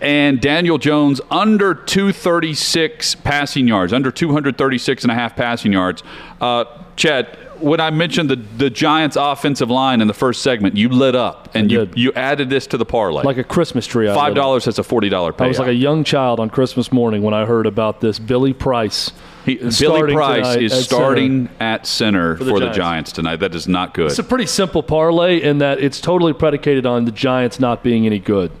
and 0.00 0.40
Daniel 0.40 0.78
Jones 0.78 1.20
under 1.30 1.74
236 1.74 3.16
passing 3.16 3.66
yards, 3.66 3.92
under 3.92 4.10
236 4.10 5.02
and 5.02 5.10
a 5.10 5.14
half 5.14 5.36
passing 5.36 5.72
yards. 5.72 6.02
Uh, 6.40 6.64
Chad, 6.96 7.36
when 7.60 7.80
I 7.80 7.90
mentioned 7.90 8.30
the 8.30 8.36
the 8.36 8.70
Giants' 8.70 9.16
offensive 9.16 9.70
line 9.70 10.00
in 10.00 10.08
the 10.08 10.14
first 10.14 10.42
segment, 10.42 10.76
you 10.76 10.88
lit 10.88 11.14
up 11.14 11.48
and 11.54 11.70
you 11.70 11.88
you 11.94 12.12
added 12.12 12.50
this 12.50 12.66
to 12.68 12.76
the 12.76 12.84
parlay. 12.84 13.24
like 13.24 13.38
a 13.38 13.44
Christmas 13.44 13.86
tree. 13.86 14.08
I 14.08 14.14
Five 14.14 14.34
dollars 14.34 14.64
has 14.66 14.78
a 14.78 14.84
forty 14.84 15.08
dollar 15.08 15.32
payout. 15.32 15.44
I 15.44 15.48
was 15.48 15.58
like 15.58 15.68
a 15.68 15.74
young 15.74 16.04
child 16.04 16.40
on 16.40 16.50
Christmas 16.50 16.92
morning 16.92 17.22
when 17.22 17.34
I 17.34 17.44
heard 17.44 17.66
about 17.66 18.00
this. 18.00 18.18
Billy 18.18 18.52
Price. 18.52 19.12
He, 19.44 19.54
Billy 19.54 20.12
Price 20.12 20.56
is 20.56 20.72
at 20.72 20.82
starting 20.82 21.48
at 21.58 21.86
center 21.86 22.36
for, 22.36 22.44
the 22.44 22.52
the, 22.52 22.58
Giants. 22.58 22.76
Giants. 22.76 23.12
tonight. 23.12 23.36
That 23.36 23.54
is 23.54 23.66
not 23.66 23.94
good. 23.94 24.10
It's 24.10 24.18
a 24.18 24.24
pretty 24.24 24.46
simple 24.46 24.82
parlay 24.82 25.40
in 25.40 25.58
that 25.58 25.80
it's 25.80 26.00
totally 26.00 26.34
predicated 26.34 26.84
on 26.84 27.06
the 27.06 27.12
Giants 27.12 27.58
not 27.58 27.82
being 27.82 28.04
any 28.04 28.18
good. 28.18 28.52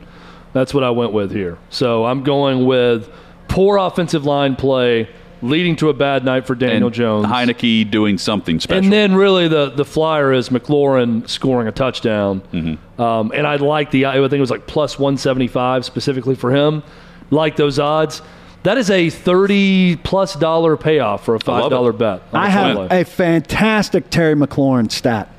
That's 0.52 0.72
what 0.72 0.84
I 0.84 0.90
went 0.90 1.12
with 1.12 1.30
here. 1.30 1.58
So 1.70 2.04
I'm 2.04 2.22
going 2.22 2.66
with 2.66 3.10
poor 3.48 3.76
offensive 3.76 4.24
line 4.24 4.56
play 4.56 5.08
leading 5.42 5.76
to 5.76 5.88
a 5.88 5.94
bad 5.94 6.24
night 6.24 6.46
for 6.46 6.54
Daniel 6.54 6.86
and 6.86 6.94
Jones. 6.94 7.26
Heinicke 7.26 7.90
doing 7.90 8.18
something 8.18 8.60
special. 8.60 8.84
And 8.84 8.92
then 8.92 9.14
really 9.14 9.48
the 9.48 9.70
the 9.70 9.84
flyer 9.84 10.32
is 10.32 10.48
McLaurin 10.48 11.28
scoring 11.28 11.68
a 11.68 11.72
touchdown. 11.72 12.40
Mm-hmm. 12.52 13.00
Um, 13.00 13.32
and 13.34 13.46
I 13.46 13.56
like 13.56 13.90
the 13.90 14.06
I 14.06 14.14
think 14.14 14.32
it 14.32 14.40
was 14.40 14.50
like 14.50 14.66
plus 14.66 14.98
175 14.98 15.84
specifically 15.84 16.34
for 16.34 16.50
him. 16.54 16.82
Like 17.30 17.56
those 17.56 17.78
odds. 17.78 18.22
That 18.64 18.76
is 18.76 18.90
a 18.90 19.08
30 19.08 19.96
plus 20.02 20.34
dollar 20.34 20.76
payoff 20.76 21.24
for 21.24 21.36
a 21.36 21.38
love 21.46 21.70
$5 21.72 21.96
bet. 21.96 22.22
I 22.32 22.48
have 22.48 22.76
parlay. 22.76 23.02
a 23.02 23.04
fantastic 23.04 24.10
Terry 24.10 24.34
McLaurin 24.34 24.90
stat. 24.90 25.32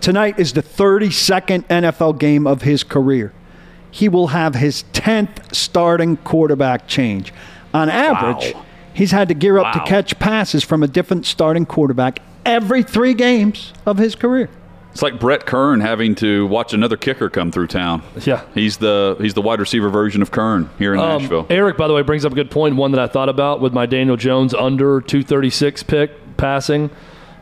Tonight 0.00 0.38
is 0.38 0.54
the 0.54 0.62
32nd 0.62 1.64
NFL 1.64 2.18
game 2.18 2.46
of 2.46 2.62
his 2.62 2.82
career. 2.82 3.34
He 3.94 4.08
will 4.08 4.26
have 4.28 4.56
his 4.56 4.82
10th 4.92 5.54
starting 5.54 6.16
quarterback 6.16 6.88
change. 6.88 7.32
On 7.72 7.88
average, 7.88 8.52
Wow. 8.52 8.62
he's 8.92 9.12
had 9.12 9.28
to 9.28 9.34
gear 9.34 9.56
up 9.56 9.66
Wow. 9.66 9.72
to 9.84 9.88
catch 9.88 10.18
passes 10.18 10.64
from 10.64 10.82
a 10.82 10.88
different 10.88 11.26
starting 11.26 11.64
quarterback 11.64 12.18
every 12.44 12.82
three 12.82 13.14
games 13.14 13.72
of 13.86 13.98
his 13.98 14.16
career. 14.16 14.48
it's 14.92 15.00
like 15.02 15.20
Brett 15.20 15.46
Kern 15.46 15.80
having 15.80 16.16
to 16.16 16.46
watch 16.48 16.74
another 16.74 16.96
kicker 16.96 17.28
come 17.30 17.52
through 17.52 17.68
town. 17.68 18.02
Yeah. 18.24 18.40
he's 18.52 18.78
the 18.78 19.16
he's 19.20 19.34
the 19.34 19.42
wide 19.42 19.60
receiver 19.60 19.88
version 19.88 20.22
of 20.22 20.32
Kern 20.32 20.70
here 20.78 20.92
in 20.94 20.98
Um, 21.00 21.20
Nashville. 21.22 21.46
Eric, 21.48 21.76
by 21.76 21.86
the 21.86 21.94
way, 21.94 22.02
brings 22.02 22.24
up 22.24 22.32
a 22.32 22.34
good 22.34 22.50
point. 22.50 22.74
One 22.74 22.90
that 22.90 23.00
I 23.00 23.06
thought 23.06 23.28
about 23.28 23.60
with 23.60 23.72
my 23.72 23.86
Daniel 23.86 24.16
Jones 24.16 24.54
under 24.54 25.00
236 25.00 25.84
pick 25.84 26.36
passing. 26.36 26.90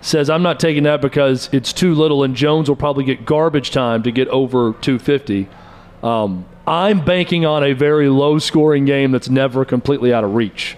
Says 0.03 0.29
I'm 0.29 0.43
not 0.43 0.61
taking 0.61 0.83
that 0.83 1.01
because 1.01 1.49
it's 1.53 1.73
too 1.73 1.95
little, 1.95 2.23
and 2.25 2.35
Jones 2.35 2.69
will 2.69 2.77
probably 2.77 3.05
get 3.05 3.25
garbage 3.25 3.71
time 3.71 4.03
to 4.03 4.11
get 4.11 4.29
over 4.29 4.73
250. 4.81 5.49
Um, 6.03 6.45
I'm 6.67 7.05
banking 7.05 7.45
on 7.45 7.65
a 7.65 7.73
very 7.73 8.09
low 8.09 8.39
scoring 8.39 8.85
game 8.85 9.13
that's 9.13 9.29
never 9.29 9.65
completely 9.65 10.13
out 10.13 10.25
of 10.25 10.35
reach 10.35 10.77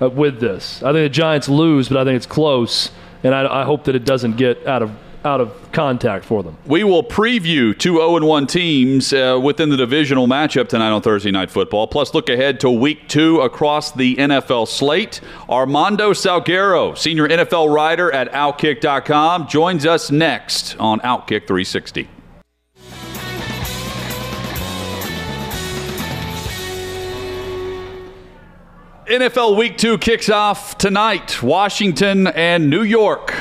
uh, 0.00 0.08
with 0.08 0.40
this. 0.40 0.82
I 0.82 0.92
think 0.92 1.04
the 1.04 1.08
Giants 1.08 1.48
lose, 1.48 1.88
but 1.88 1.98
I 1.98 2.04
think 2.04 2.16
it's 2.16 2.26
close, 2.26 2.90
and 3.22 3.34
I, 3.34 3.62
I 3.62 3.64
hope 3.64 3.84
that 3.84 3.94
it 3.94 4.04
doesn't 4.04 4.36
get 4.36 4.66
out 4.66 4.82
of 4.82 4.90
out 5.24 5.40
of 5.40 5.70
contact 5.72 6.24
for 6.24 6.42
them. 6.42 6.56
We 6.66 6.84
will 6.84 7.04
preview 7.04 7.78
two 7.78 7.96
0 7.96 8.24
1 8.26 8.46
teams 8.46 9.12
uh, 9.12 9.38
within 9.42 9.68
the 9.68 9.76
divisional 9.76 10.26
matchup 10.26 10.68
tonight 10.68 10.90
on 10.90 11.02
Thursday 11.02 11.30
Night 11.30 11.50
Football. 11.50 11.86
Plus, 11.86 12.14
look 12.14 12.28
ahead 12.28 12.60
to 12.60 12.70
week 12.70 13.08
two 13.08 13.40
across 13.40 13.92
the 13.92 14.16
NFL 14.16 14.68
slate. 14.68 15.20
Armando 15.48 16.12
Salguero, 16.12 16.96
senior 16.96 17.28
NFL 17.28 17.72
writer 17.72 18.12
at 18.12 18.32
Outkick.com, 18.32 19.48
joins 19.48 19.86
us 19.86 20.10
next 20.10 20.76
on 20.78 21.00
Outkick 21.00 21.46
360. 21.46 22.08
NFL 29.12 29.58
Week 29.58 29.76
2 29.76 29.98
kicks 29.98 30.30
off 30.30 30.78
tonight. 30.78 31.42
Washington 31.42 32.28
and 32.28 32.70
New 32.70 32.82
York. 32.82 33.34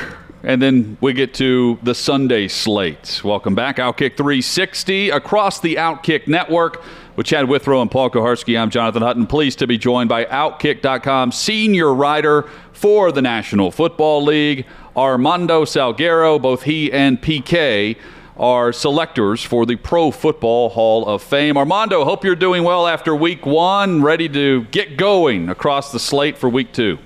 And 0.43 0.61
then 0.61 0.97
we 0.99 1.13
get 1.13 1.33
to 1.35 1.79
the 1.81 1.95
Sunday 1.95 2.49
slate. 2.49 3.21
Welcome 3.23 3.55
back, 3.55 3.77
Outkick 3.77 4.17
360 4.17 5.11
across 5.11 5.61
the 5.61 5.75
Outkick 5.75 6.27
network 6.27 6.83
with 7.15 7.25
Chad 7.25 7.47
Withrow 7.47 7.81
and 7.81 7.89
Paul 7.89 8.09
Kuharsky. 8.09 8.59
I'm 8.59 8.69
Jonathan 8.69 9.01
Hutton. 9.01 9.27
Pleased 9.27 9.59
to 9.59 9.67
be 9.67 9.77
joined 9.77 10.09
by 10.09 10.25
Outkick.com 10.25 11.31
senior 11.31 11.93
writer 11.93 12.49
for 12.73 13.13
the 13.13 13.21
National 13.21 13.71
Football 13.71 14.25
League, 14.25 14.65
Armando 14.97 15.63
Salguero. 15.63 16.41
Both 16.41 16.63
he 16.63 16.91
and 16.91 17.21
PK 17.21 17.95
are 18.37 18.71
selectors 18.73 19.43
for 19.43 19.65
the 19.65 19.75
Pro 19.75 20.11
Football 20.11 20.69
Hall 20.69 21.05
of 21.07 21.21
Fame. 21.21 21.57
Armando, 21.57 22.03
hope 22.05 22.23
you're 22.23 22.35
doing 22.35 22.63
well 22.63 22.87
after 22.87 23.15
week 23.15 23.45
one, 23.45 24.01
ready 24.01 24.27
to 24.29 24.63
get 24.65 24.97
going 24.97 25.49
across 25.49 25.91
the 25.91 25.99
slate 25.99 26.37
for 26.37 26.49
week 26.49 26.71
two. 26.71 26.97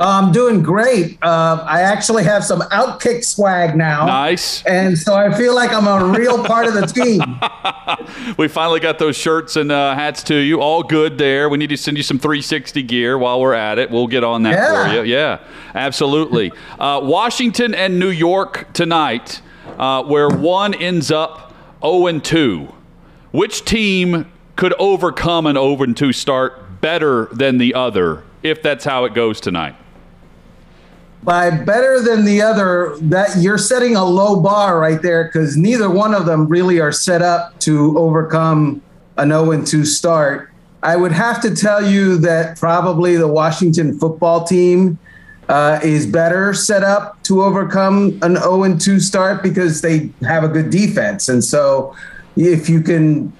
I'm 0.00 0.30
doing 0.30 0.62
great. 0.62 1.18
Uh, 1.22 1.64
I 1.68 1.80
actually 1.80 2.22
have 2.22 2.44
some 2.44 2.60
outkick 2.60 3.24
swag 3.24 3.76
now. 3.76 4.06
Nice. 4.06 4.64
And 4.64 4.96
so 4.96 5.14
I 5.16 5.34
feel 5.36 5.56
like 5.56 5.72
I'm 5.72 5.88
a 5.88 6.16
real 6.16 6.44
part 6.44 6.68
of 6.68 6.74
the 6.74 6.86
team. 6.86 7.20
we 8.36 8.46
finally 8.46 8.78
got 8.78 9.00
those 9.00 9.16
shirts 9.16 9.56
and 9.56 9.72
uh, 9.72 9.96
hats 9.96 10.22
to 10.24 10.36
you. 10.36 10.60
All 10.60 10.84
good 10.84 11.18
there. 11.18 11.48
We 11.48 11.58
need 11.58 11.70
to 11.70 11.76
send 11.76 11.96
you 11.96 12.04
some 12.04 12.20
360 12.20 12.80
gear 12.84 13.18
while 13.18 13.40
we're 13.40 13.54
at 13.54 13.80
it. 13.80 13.90
We'll 13.90 14.06
get 14.06 14.22
on 14.22 14.44
that 14.44 14.52
Yeah. 14.54 14.88
for 14.88 14.94
you. 14.94 15.02
Yeah, 15.02 15.38
absolutely. 15.74 16.52
uh, 16.78 17.00
Washington 17.02 17.74
and 17.74 17.98
New 17.98 18.10
York 18.10 18.72
tonight, 18.74 19.40
uh, 19.78 20.02
where 20.04 20.28
one 20.28 20.74
ends 20.74 21.10
up 21.10 21.52
0 21.82 22.18
2. 22.20 22.74
Which 23.30 23.64
team 23.64 24.30
could 24.56 24.74
overcome 24.78 25.46
an 25.46 25.56
0 25.56 25.76
2 25.76 26.12
start 26.12 26.80
better 26.80 27.26
than 27.26 27.58
the 27.58 27.74
other 27.74 28.24
if 28.42 28.62
that's 28.62 28.84
how 28.84 29.04
it 29.04 29.14
goes 29.14 29.40
tonight? 29.40 29.76
By 31.22 31.50
better 31.50 32.00
than 32.00 32.24
the 32.24 32.40
other, 32.42 32.96
that 33.02 33.36
you're 33.38 33.58
setting 33.58 33.96
a 33.96 34.04
low 34.04 34.40
bar 34.40 34.78
right 34.78 35.02
there 35.02 35.24
because 35.24 35.56
neither 35.56 35.90
one 35.90 36.14
of 36.14 36.26
them 36.26 36.46
really 36.46 36.80
are 36.80 36.92
set 36.92 37.22
up 37.22 37.58
to 37.60 37.98
overcome 37.98 38.80
an 39.16 39.30
0 39.30 39.64
2 39.64 39.84
start. 39.84 40.50
I 40.82 40.96
would 40.96 41.12
have 41.12 41.42
to 41.42 41.54
tell 41.54 41.84
you 41.84 42.18
that 42.18 42.56
probably 42.56 43.16
the 43.16 43.26
Washington 43.26 43.98
football 43.98 44.44
team 44.44 44.98
uh, 45.48 45.80
is 45.82 46.06
better 46.06 46.52
set 46.52 46.82
up 46.82 47.22
to 47.22 47.42
overcome 47.42 48.18
an 48.22 48.36
0 48.36 48.76
2 48.76 49.00
start 49.00 49.42
because 49.42 49.80
they 49.80 50.10
have 50.22 50.44
a 50.44 50.48
good 50.48 50.70
defense. 50.70 51.28
And 51.28 51.42
so 51.42 51.94
if 52.36 52.68
you 52.68 52.80
can 52.80 53.32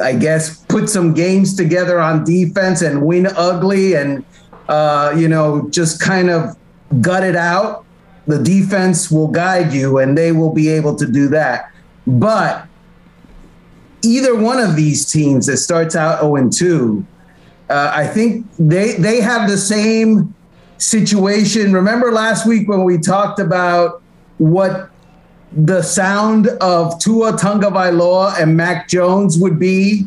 I 0.00 0.14
guess, 0.14 0.64
put 0.64 0.88
some 0.88 1.14
games 1.14 1.56
together 1.56 1.98
on 1.98 2.24
defense 2.24 2.82
and 2.82 3.02
win 3.02 3.26
ugly 3.26 3.94
and, 3.94 4.24
uh, 4.68 5.14
you 5.16 5.28
know, 5.28 5.68
just 5.70 6.00
kind 6.00 6.30
of 6.30 6.56
gut 7.00 7.24
it 7.24 7.36
out. 7.36 7.84
The 8.26 8.42
defense 8.42 9.10
will 9.10 9.28
guide 9.28 9.72
you 9.72 9.98
and 9.98 10.16
they 10.16 10.32
will 10.32 10.52
be 10.52 10.68
able 10.68 10.94
to 10.96 11.06
do 11.06 11.28
that. 11.28 11.72
But 12.06 12.66
either 14.02 14.36
one 14.36 14.60
of 14.60 14.76
these 14.76 15.10
teams 15.10 15.46
that 15.46 15.56
starts 15.56 15.96
out 15.96 16.20
0 16.20 16.50
2, 16.50 17.06
uh, 17.70 17.92
I 17.94 18.06
think 18.06 18.46
they, 18.58 18.94
they 18.94 19.20
have 19.20 19.48
the 19.48 19.56
same 19.56 20.34
situation. 20.78 21.72
Remember 21.72 22.10
last 22.12 22.46
week 22.46 22.68
when 22.68 22.84
we 22.84 22.98
talked 22.98 23.38
about 23.38 24.02
what 24.38 24.90
the 25.52 25.82
sound 25.82 26.48
of 26.60 26.98
Tua 27.00 27.32
Tagovailoa 27.32 28.40
and 28.40 28.56
Mac 28.56 28.88
Jones 28.88 29.38
would 29.38 29.58
be 29.58 30.06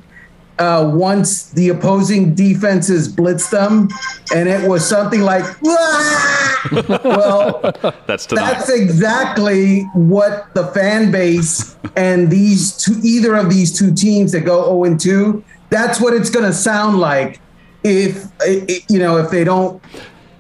uh, 0.60 0.92
once 0.94 1.50
the 1.52 1.70
opposing 1.70 2.36
defenses 2.36 3.12
blitzed 3.12 3.50
them, 3.50 3.90
and 4.34 4.48
it 4.48 4.70
was 4.70 4.88
something 4.88 5.22
like, 5.22 5.44
well, 5.62 7.60
That's 8.06 8.28
tonight. 8.28 8.52
that's 8.54 8.70
exactly 8.70 9.82
what 9.94 10.54
the 10.54 10.68
fan 10.68 11.12
base 11.12 11.76
and 11.96 12.30
these 12.30 12.78
two, 12.78 12.94
either 13.04 13.36
of 13.36 13.50
these 13.50 13.76
two 13.76 13.92
teams 13.94 14.32
that 14.34 14.42
go 14.42 14.66
0 14.66 14.84
and 14.84 15.00
2, 15.00 15.44
that's 15.72 16.00
what 16.00 16.14
it's 16.14 16.30
going 16.30 16.46
to 16.46 16.54
sound 16.54 17.00
like 17.00 17.42
if, 17.84 18.26
you 18.88 19.00
know, 19.00 19.18
if 19.18 19.32
they 19.32 19.44
don't 19.44 19.82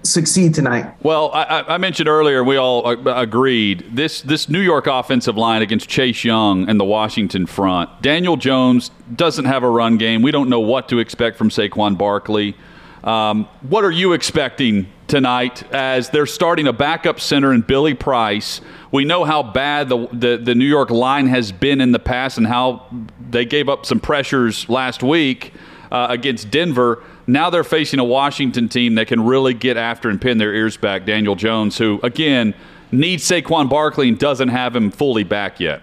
succeed 0.03 0.53
tonight. 0.53 0.93
Well, 1.03 1.31
I, 1.34 1.63
I- 1.67 1.77
mentioned 1.77 2.10
earlier, 2.10 2.43
we 2.43 2.58
all 2.58 2.86
uh, 2.88 2.96
agreed 3.15 3.86
this 3.96 4.22
this 4.22 4.50
New 4.50 4.60
York 4.60 4.88
offensive 4.88 5.38
line 5.38 5.62
against 5.62 5.89
Chase 5.89 6.24
Young 6.24 6.70
and 6.70 6.79
the 6.79 6.86
Washington 6.86 7.46
front. 7.46 8.01
Daniel 8.01 8.38
Jones 8.38 8.91
doesn't 9.15 9.46
have 9.46 9.63
a 9.63 9.70
run 9.70 9.98
game. 9.98 10.22
We 10.22 10.31
don't 10.31 10.50
know 10.50 10.60
what 10.60 10.89
to 10.89 11.00
expect 11.00 11.38
from 11.38 11.50
Saquon 11.50 11.98
Barkley. 11.98 12.55
Um, 13.03 13.48
what 13.62 13.84
are 13.84 13.91
you 13.91 14.13
expecting 14.13 14.88
tonight 15.08 15.63
as 15.74 16.10
they're 16.12 16.27
starting 16.27 16.67
a 16.67 16.74
backup 16.74 17.20
center 17.20 17.51
in 17.51 17.62
Billy 17.62 17.96
Price? 17.96 18.62
We 18.91 19.05
know 19.05 19.24
how 19.24 19.41
bad 19.41 19.89
the, 19.89 20.08
the, 20.13 20.38
the 20.38 20.53
New 20.53 20.67
York 20.67 20.91
line 20.91 21.25
has 21.27 21.51
been 21.51 21.81
in 21.81 21.93
the 21.93 22.00
past 22.00 22.38
and 22.38 22.46
how 22.46 22.86
they 23.31 23.43
gave 23.46 23.70
up 23.70 23.88
some 23.88 24.00
pressures 24.00 24.70
last 24.70 25.01
week 25.01 25.51
uh, 25.91 26.08
against 26.12 26.51
Denver. 26.51 27.03
Now 27.31 27.50
they're 27.50 27.63
facing 27.63 28.00
a 28.01 28.03
Washington 28.03 28.67
team 28.67 28.96
that 28.96 29.07
can 29.07 29.25
really 29.25 29.53
get 29.53 29.77
after 29.77 30.09
and 30.09 30.20
pin 30.20 30.37
their 30.37 30.53
ears 30.53 30.75
back. 30.75 31.05
Daniel 31.05 31.35
Jones, 31.35 31.77
who, 31.77 31.98
again, 32.03 32.53
needs 32.91 33.24
Saquon 33.24 33.70
Barkley 33.70 34.09
and 34.09 34.20
doesn't 34.20 34.50
have 34.50 34.75
him 34.75 34.91
fully 34.91 35.24
back 35.24 35.57
yet. 35.57 35.81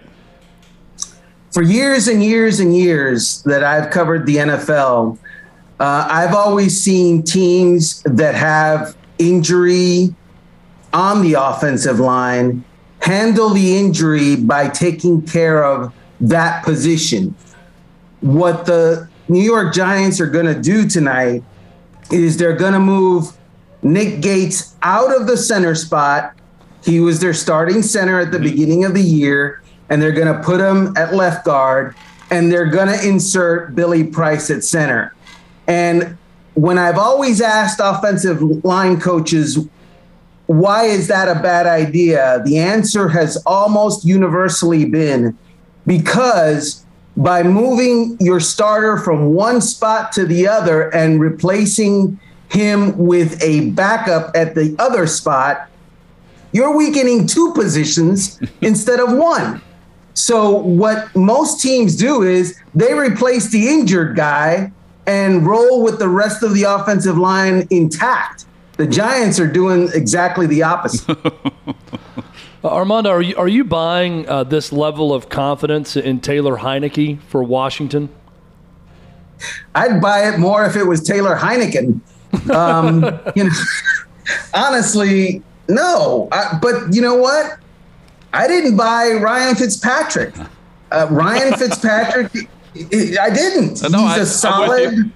for 1.51 1.63
years 1.63 2.07
and 2.07 2.23
years 2.23 2.59
and 2.59 2.77
years 2.77 3.41
that 3.43 3.63
I've 3.63 3.89
covered 3.89 4.27
the 4.27 4.35
NFL, 4.35 5.17
uh, 5.79 6.07
I've 6.07 6.35
always 6.35 6.79
seen 6.79 7.23
teams 7.23 8.03
that 8.03 8.35
have 8.35 8.95
injury 9.17 10.13
on 10.93 11.23
the 11.23 11.33
offensive 11.33 11.99
line 11.99 12.63
handle 13.01 13.49
the 13.49 13.75
injury 13.75 14.35
by 14.35 14.69
taking 14.69 15.23
care 15.23 15.65
of 15.65 15.91
that 16.21 16.63
position. 16.63 17.33
What 18.21 18.67
the 18.67 19.08
New 19.29 19.41
York 19.43 19.73
Giants 19.73 20.19
are 20.19 20.27
going 20.27 20.47
to 20.47 20.59
do 20.59 20.89
tonight 20.89 21.43
is 22.11 22.37
they're 22.37 22.55
going 22.55 22.73
to 22.73 22.79
move 22.79 23.37
Nick 23.83 24.21
Gates 24.21 24.75
out 24.81 25.15
of 25.15 25.27
the 25.27 25.37
center 25.37 25.75
spot. 25.75 26.35
He 26.83 26.99
was 26.99 27.19
their 27.19 27.35
starting 27.35 27.83
center 27.83 28.19
at 28.19 28.31
the 28.31 28.37
mm-hmm. 28.37 28.49
beginning 28.49 28.85
of 28.85 28.95
the 28.95 29.01
year, 29.01 29.61
and 29.89 30.01
they're 30.01 30.11
going 30.11 30.33
to 30.35 30.43
put 30.43 30.59
him 30.59 30.97
at 30.97 31.13
left 31.13 31.45
guard, 31.45 31.95
and 32.31 32.51
they're 32.51 32.65
going 32.65 32.87
to 32.87 33.07
insert 33.07 33.75
Billy 33.75 34.03
Price 34.03 34.49
at 34.49 34.63
center. 34.63 35.13
And 35.67 36.17
when 36.55 36.79
I've 36.79 36.97
always 36.97 37.39
asked 37.39 37.79
offensive 37.81 38.41
line 38.65 38.99
coaches, 38.99 39.67
why 40.47 40.85
is 40.85 41.07
that 41.07 41.27
a 41.27 41.39
bad 41.39 41.67
idea? 41.67 42.41
The 42.43 42.57
answer 42.57 43.07
has 43.09 43.37
almost 43.45 44.03
universally 44.03 44.85
been 44.85 45.37
because 45.85 46.85
by 47.19 47.43
moving 47.43 48.15
your 48.21 48.39
starter 48.39 48.97
from 48.97 49.33
one 49.33 49.59
spot 49.59 50.13
to 50.13 50.25
the 50.25 50.47
other 50.47 50.89
and 50.95 51.19
replacing 51.19 52.17
him 52.49 52.97
with 52.97 53.41
a 53.43 53.69
backup 53.71 54.33
at 54.35 54.55
the 54.55 54.73
other 54.79 55.05
spot, 55.05 55.69
you're 56.53 56.75
weakening 56.75 57.27
two 57.27 57.53
positions 57.53 58.39
instead 58.61 59.01
of 59.01 59.11
one. 59.11 59.61
So, 60.13 60.49
what 60.57 61.13
most 61.13 61.61
teams 61.61 61.95
do 61.95 62.23
is 62.23 62.59
they 62.73 62.93
replace 62.93 63.51
the 63.51 63.67
injured 63.67 64.15
guy 64.15 64.71
and 65.05 65.45
roll 65.45 65.83
with 65.83 65.99
the 65.99 66.09
rest 66.09 66.41
of 66.41 66.53
the 66.53 66.63
offensive 66.63 67.17
line 67.17 67.67
intact. 67.69 68.45
The 68.77 68.87
Giants 68.87 69.39
are 69.39 69.47
doing 69.47 69.89
exactly 69.93 70.47
the 70.47 70.63
opposite. 70.63 71.17
Uh, 72.63 72.67
Armando, 72.67 73.09
are 73.09 73.21
you, 73.21 73.35
are 73.37 73.47
you 73.47 73.63
buying 73.63 74.27
uh, 74.27 74.43
this 74.43 74.71
level 74.71 75.13
of 75.13 75.29
confidence 75.29 75.95
in 75.95 76.19
Taylor 76.19 76.57
Heinicke 76.57 77.21
for 77.23 77.41
Washington? 77.43 78.09
I'd 79.73 80.01
buy 80.01 80.27
it 80.27 80.39
more 80.39 80.65
if 80.65 80.75
it 80.75 80.83
was 80.83 81.01
Taylor 81.01 81.37
Heineken. 81.37 82.01
Um, 82.51 83.03
you 83.35 83.45
know, 83.45 83.51
honestly, 84.53 85.41
no. 85.69 86.27
I, 86.33 86.59
but 86.61 86.93
you 86.93 87.01
know 87.01 87.15
what? 87.15 87.57
I 88.33 88.47
didn't 88.47 88.75
buy 88.75 89.13
Ryan 89.13 89.55
Fitzpatrick. 89.55 90.35
Uh, 90.91 91.07
Ryan 91.09 91.53
Fitzpatrick, 91.53 92.31
I 92.75 93.29
didn't. 93.29 93.83
Uh, 93.83 93.87
no, 93.87 94.03
I- 94.03 94.17
He's 94.19 94.23
a 94.23 94.31
solid. 94.31 95.11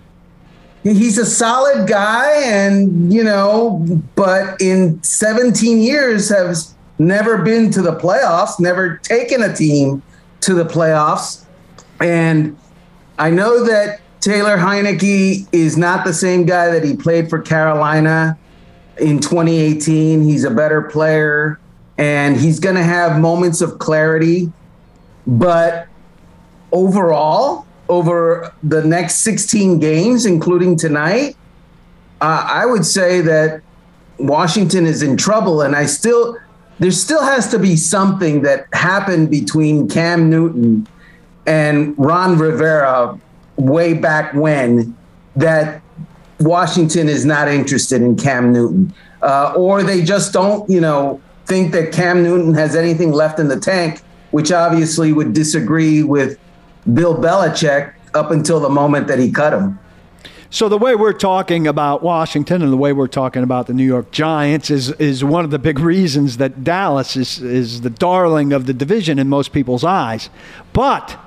He's 0.83 1.17
a 1.17 1.25
solid 1.25 1.87
guy, 1.87 2.41
and 2.43 3.11
you 3.13 3.23
know, 3.23 3.85
but 4.15 4.61
in 4.61 5.01
17 5.01 5.79
years 5.79 6.27
has 6.29 6.75
never 7.07 7.39
been 7.39 7.71
to 7.71 7.81
the 7.81 7.95
playoffs, 7.95 8.59
never 8.59 8.97
taken 8.97 9.43
a 9.43 9.55
team 9.55 10.01
to 10.41 10.53
the 10.53 10.65
playoffs, 10.65 11.45
and 11.99 12.57
I 13.17 13.29
know 13.29 13.63
that 13.65 14.01
Taylor 14.19 14.57
Heinicke 14.57 15.47
is 15.51 15.77
not 15.77 16.05
the 16.05 16.13
same 16.13 16.45
guy 16.45 16.69
that 16.69 16.83
he 16.83 16.95
played 16.95 17.29
for 17.29 17.41
Carolina 17.41 18.37
in 18.97 19.19
2018. 19.19 20.23
He's 20.23 20.43
a 20.43 20.49
better 20.49 20.81
player 20.81 21.59
and 21.97 22.37
he's 22.37 22.59
going 22.59 22.75
to 22.75 22.83
have 22.83 23.19
moments 23.19 23.61
of 23.61 23.79
clarity. 23.79 24.51
But 25.27 25.87
overall, 26.71 27.67
over 27.89 28.53
the 28.63 28.83
next 28.83 29.17
16 29.17 29.79
games, 29.79 30.25
including 30.25 30.77
tonight, 30.77 31.35
uh, 32.21 32.47
I 32.49 32.65
would 32.65 32.85
say 32.85 33.21
that 33.21 33.61
Washington 34.17 34.85
is 34.85 35.03
in 35.03 35.17
trouble. 35.17 35.61
And 35.61 35.75
I 35.75 35.85
still, 35.85 36.37
there 36.79 36.91
still 36.91 37.23
has 37.23 37.49
to 37.51 37.59
be 37.59 37.75
something 37.75 38.41
that 38.41 38.65
happened 38.73 39.29
between 39.29 39.87
Cam 39.87 40.29
Newton 40.29 40.87
and 41.45 41.93
Ron 41.97 42.37
Rivera 42.37 43.19
way 43.57 43.93
back 43.93 44.33
when 44.33 44.95
that 45.35 45.81
Washington 46.39 47.07
is 47.09 47.25
not 47.25 47.47
interested 47.47 48.01
in 48.01 48.15
Cam 48.15 48.51
Newton, 48.51 48.93
uh, 49.21 49.53
or 49.55 49.83
they 49.83 50.03
just 50.03 50.33
don't, 50.33 50.69
you 50.69 50.81
know, 50.81 51.21
think 51.45 51.71
that 51.73 51.91
Cam 51.91 52.23
Newton 52.23 52.53
has 52.53 52.75
anything 52.75 53.11
left 53.11 53.39
in 53.39 53.47
the 53.47 53.59
tank, 53.59 54.01
which 54.31 54.51
obviously 54.51 55.13
would 55.13 55.33
disagree 55.33 56.03
with 56.03 56.39
Bill 56.93 57.15
Belichick 57.15 57.93
up 58.13 58.31
until 58.31 58.59
the 58.59 58.69
moment 58.69 59.07
that 59.07 59.19
he 59.19 59.31
cut 59.31 59.53
him. 59.53 59.79
So 60.53 60.69
the 60.69 60.77
way 60.77 60.93
we're 60.93 61.13
talking 61.13 61.65
about 61.65 62.03
Washington 62.03 62.61
and 62.61 62.71
the 62.71 62.77
way 62.77 62.93
we're 62.93 63.07
talking 63.07 63.41
about 63.41 63.65
the 63.65 63.73
New 63.73 63.83
York 63.83 64.11
Giants 64.11 64.69
is 64.69 64.91
is 64.91 65.23
one 65.23 65.43
of 65.43 65.49
the 65.49 65.57
big 65.57 65.79
reasons 65.79 66.37
that 66.37 66.63
Dallas 66.63 67.15
is 67.15 67.41
is 67.41 67.81
the 67.81 67.89
darling 67.89 68.53
of 68.53 68.67
the 68.67 68.73
division 68.73 69.17
in 69.17 69.27
most 69.29 69.51
people's 69.51 69.83
eyes. 69.83 70.29
But 70.71 71.17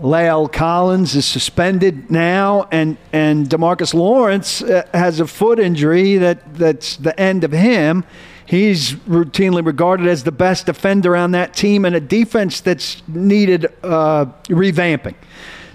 La'el 0.00 0.52
Collins 0.52 1.16
is 1.16 1.26
suspended 1.26 2.12
now, 2.12 2.68
and 2.70 2.96
and 3.12 3.48
Demarcus 3.48 3.92
Lawrence 3.92 4.62
uh, 4.62 4.86
has 4.94 5.18
a 5.18 5.26
foot 5.26 5.58
injury 5.58 6.16
that 6.18 6.54
that's 6.54 6.96
the 6.96 7.18
end 7.18 7.42
of 7.42 7.50
him. 7.50 8.04
He's 8.46 8.92
routinely 8.92 9.66
regarded 9.66 10.06
as 10.06 10.22
the 10.22 10.30
best 10.30 10.66
defender 10.66 11.16
on 11.16 11.32
that 11.32 11.54
team 11.54 11.84
and 11.84 11.96
a 11.96 12.00
defense 12.00 12.60
that's 12.60 13.02
needed 13.08 13.66
uh, 13.82 14.26
revamping. 14.44 15.16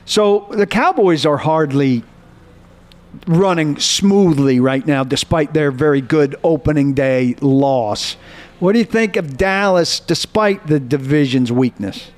So 0.05 0.47
the 0.51 0.65
Cowboys 0.65 1.25
are 1.25 1.35
hardly 1.37 2.05
running 3.27 3.79
smoothly 3.79 4.59
right 4.59 4.85
now, 4.85 5.03
despite 5.03 5.53
their 5.53 5.71
very 5.71 6.01
good 6.01 6.35
opening 6.43 6.93
day 6.93 7.35
loss. 7.41 8.15
What 8.59 8.73
do 8.73 8.79
you 8.79 8.85
think 8.85 9.15
of 9.15 9.37
Dallas, 9.37 9.99
despite 9.99 10.67
the 10.67 10.79
division's 10.79 11.51
weakness? 11.51 12.11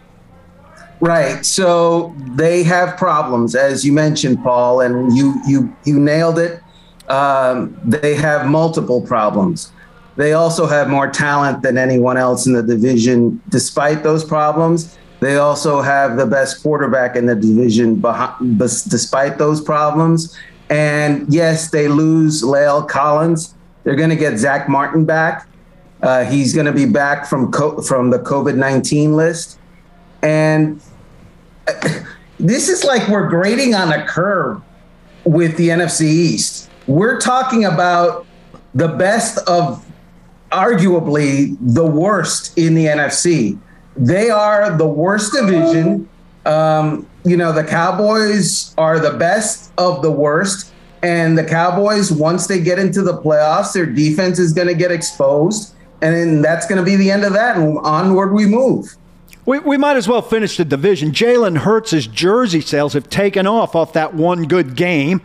Right. 1.00 1.44
So 1.46 2.16
they 2.36 2.64
have 2.64 2.98
problems, 2.98 3.56
as 3.56 3.84
you 3.84 3.92
mentioned, 3.92 4.44
Paul, 4.44 4.82
and 4.82 5.16
you 5.16 5.34
you 5.48 5.76
you 5.84 6.00
nailed 6.00 6.38
it. 6.38 6.62
Um, 7.10 7.80
they 7.84 8.16
have 8.16 8.46
multiple 8.46 9.02
problems. 9.02 9.72
They 10.16 10.34
also 10.34 10.68
have 10.68 10.90
more 10.90 11.10
talent 11.10 11.64
than 11.64 11.78
anyone 11.78 12.18
else 12.18 12.46
in 12.46 12.54
the 12.54 12.62
division, 12.62 13.42
despite 13.50 14.04
those 14.04 14.24
problems. 14.24 14.98
They 15.22 15.38
also 15.38 15.82
have 15.82 16.18
the 16.18 16.26
best 16.26 16.62
quarterback 16.62 17.16
in 17.16 17.28
the 17.28 17.36
division, 17.36 17.96
behind, 17.96 18.60
despite 18.60 19.38
those 19.38 19.62
problems. 19.62 20.36
And 20.72 21.32
yes, 21.32 21.70
they 21.70 21.90
lose 21.90 22.44
La'el 22.44 22.88
Collins. 22.88 23.54
They're 23.84 23.98
going 23.98 24.10
to 24.10 24.16
get 24.16 24.38
Zach 24.38 24.70
Martin 24.70 25.04
back. 25.04 25.46
Uh, 26.02 26.24
he's 26.24 26.54
going 26.54 26.66
to 26.66 26.72
be 26.72 26.86
back 26.86 27.28
from 27.28 27.52
co- 27.52 27.82
from 27.82 28.10
the 28.10 28.18
COVID 28.18 28.56
nineteen 28.56 29.16
list, 29.16 29.60
and 30.24 30.82
uh, 31.68 31.74
this 32.40 32.70
is 32.70 32.84
like 32.84 33.08
we're 33.08 33.28
grading 33.28 33.76
on 33.76 33.92
a 33.92 34.04
curve 34.08 34.62
with 35.26 35.58
the 35.58 35.70
NFC 35.70 36.04
East. 36.04 36.72
We're 36.88 37.20
talking 37.20 37.66
about 37.66 38.26
the 38.74 38.88
best 38.88 39.38
of 39.48 39.86
arguably 40.52 41.56
the 41.60 41.86
worst 41.86 42.58
in 42.58 42.74
the 42.74 42.86
NFC. 42.86 43.60
They 43.96 44.30
are 44.30 44.76
the 44.76 44.88
worst 44.88 45.34
division. 45.34 46.10
Um, 46.46 47.08
you 47.24 47.38
know, 47.38 47.52
the 47.52 47.64
Cowboys 47.64 48.74
are 48.78 49.00
the 49.00 49.18
best 49.18 49.72
of 49.78 50.02
the 50.02 50.12
worst. 50.12 50.74
And 51.04 51.38
the 51.38 51.44
Cowboys, 51.44 52.12
once 52.12 52.48
they 52.48 52.62
get 52.62 52.78
into 52.78 53.02
the 53.02 53.18
playoffs, 53.22 53.74
their 53.74 53.86
defense 53.86 54.38
is 54.40 54.54
going 54.54 54.68
to 54.68 54.76
get 54.76 54.92
exposed. 54.92 55.74
And 56.02 56.16
then 56.16 56.42
that's 56.42 56.68
going 56.68 56.78
to 56.78 56.86
be 56.86 56.96
the 56.96 57.12
end 57.12 57.24
of 57.24 57.34
that. 57.34 57.58
And 57.58 57.78
onward 57.80 58.34
we 58.34 58.46
move. 58.46 58.96
We, 59.46 59.60
we 59.60 59.78
might 59.78 59.98
as 59.98 60.08
well 60.08 60.22
finish 60.22 60.58
the 60.58 60.66
division. 60.66 61.12
Jalen 61.12 61.58
Hurts' 61.58 62.06
jersey 62.06 62.62
sales 62.62 62.94
have 62.94 63.10
taken 63.10 63.48
off 63.48 63.76
off 63.76 63.94
that 63.94 64.14
one 64.14 64.44
good 64.44 64.76
game. 64.76 65.22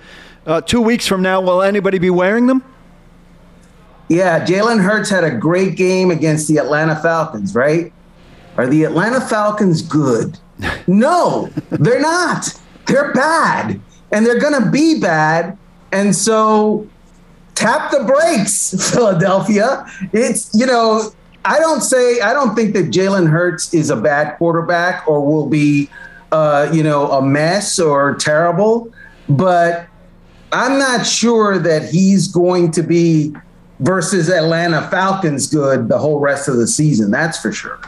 Uh, 0.46 0.60
two 0.60 0.80
weeks 0.80 1.06
from 1.06 1.22
now, 1.22 1.40
will 1.40 1.60
anybody 1.62 1.98
be 1.98 2.08
wearing 2.08 2.46
them? 2.46 2.64
Yeah, 4.08 4.44
Jalen 4.44 4.82
Hurts 4.82 5.10
had 5.10 5.24
a 5.24 5.32
great 5.32 5.76
game 5.76 6.10
against 6.10 6.46
the 6.48 6.58
Atlanta 6.58 6.96
Falcons, 6.96 7.54
right? 7.54 7.92
Are 8.56 8.66
the 8.66 8.84
Atlanta 8.84 9.20
Falcons 9.20 9.82
good? 9.82 10.38
No, 10.86 11.50
they're 11.70 12.00
not. 12.00 12.48
They're 12.86 13.12
bad. 13.12 13.80
And 14.12 14.24
they're 14.24 14.38
going 14.38 14.62
to 14.62 14.70
be 14.70 15.00
bad. 15.00 15.58
And 15.92 16.14
so 16.14 16.86
tap 17.54 17.90
the 17.90 18.04
brakes, 18.04 18.90
Philadelphia. 18.92 19.86
It's, 20.12 20.54
you 20.54 20.66
know, 20.66 21.10
I 21.44 21.58
don't 21.58 21.80
say, 21.80 22.20
I 22.20 22.32
don't 22.32 22.54
think 22.54 22.74
that 22.74 22.86
Jalen 22.86 23.28
Hurts 23.28 23.74
is 23.74 23.90
a 23.90 23.96
bad 23.96 24.36
quarterback 24.38 25.06
or 25.08 25.24
will 25.24 25.48
be, 25.48 25.90
uh, 26.32 26.70
you 26.72 26.82
know, 26.82 27.10
a 27.12 27.22
mess 27.22 27.78
or 27.78 28.14
terrible. 28.14 28.92
But 29.28 29.86
I'm 30.52 30.78
not 30.78 31.06
sure 31.06 31.58
that 31.58 31.90
he's 31.90 32.28
going 32.28 32.70
to 32.72 32.82
be 32.82 33.34
versus 33.80 34.30
Atlanta 34.30 34.88
Falcons 34.90 35.48
good 35.48 35.88
the 35.88 35.98
whole 35.98 36.20
rest 36.20 36.48
of 36.48 36.56
the 36.56 36.66
season. 36.66 37.10
That's 37.10 37.40
for 37.40 37.52
sure. 37.52 37.80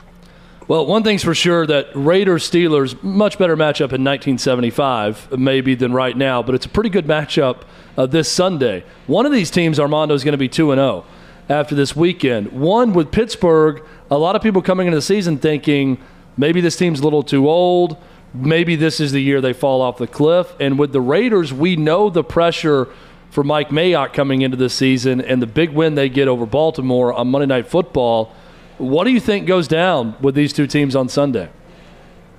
Well, 0.69 0.85
one 0.85 1.03
thing's 1.03 1.25
for 1.25 1.35
sure 1.35 1.67
that 1.67 1.89
Raiders 1.95 2.49
Steelers 2.49 3.03
much 3.03 3.39
better 3.39 3.57
matchup 3.57 3.95
in 3.95 4.05
1975 4.05 5.39
maybe 5.39 5.75
than 5.75 5.95
right 5.95 6.15
now, 6.15 6.43
but 6.43 6.55
it's 6.55 6.67
a 6.67 6.69
pretty 6.69 6.91
good 6.91 7.07
matchup 7.07 7.63
uh, 7.97 8.05
this 8.05 8.31
Sunday. 8.31 8.85
One 9.07 9.25
of 9.25 9.33
these 9.33 9.51
teams, 9.51 9.81
Armando, 9.81 10.15
is 10.15 10.25
going 10.25 10.33
to 10.33 10.39
be 10.39 10.47
two 10.47 10.71
and 10.71 10.79
zero 10.79 11.07
oh 11.07 11.07
after 11.49 11.75
this 11.75 11.97
weekend. 11.97 12.53
One 12.53 12.93
with 12.93 13.11
Pittsburgh, 13.11 13.83
a 14.11 14.19
lot 14.19 14.37
of 14.37 14.43
people 14.43 14.61
coming 14.61 14.87
into 14.87 14.99
the 14.99 15.03
season 15.03 15.39
thinking 15.39 15.97
maybe 16.37 16.61
this 16.61 16.77
team's 16.77 17.01
a 17.01 17.03
little 17.03 17.23
too 17.23 17.49
old. 17.49 17.97
Maybe 18.35 18.77
this 18.77 19.01
is 19.01 19.13
the 19.13 19.23
year 19.23 19.41
they 19.41 19.55
fall 19.55 19.81
off 19.81 19.97
the 19.97 20.07
cliff. 20.07 20.55
And 20.61 20.79
with 20.79 20.93
the 20.93 21.01
Raiders, 21.01 21.51
we 21.51 21.77
know 21.77 22.11
the 22.11 22.23
pressure 22.23 22.89
for 23.31 23.43
Mike 23.43 23.71
Mayock 23.71 24.13
coming 24.13 24.43
into 24.43 24.59
this 24.59 24.75
season 24.75 25.23
and 25.23 25.41
the 25.41 25.47
big 25.47 25.71
win 25.71 25.95
they 25.95 26.11
get 26.11 26.29
over 26.29 26.45
Baltimore 26.45 27.15
on 27.15 27.29
Monday 27.29 27.47
Night 27.47 27.69
Football 27.69 28.35
what 28.79 29.05
do 29.05 29.11
you 29.11 29.21
think 29.21 29.47
goes 29.47 29.69
down 29.69 30.17
with 30.21 30.35
these 30.35 30.53
two 30.53 30.67
teams 30.67 30.97
on 30.97 31.09
Sunday? 31.09 31.51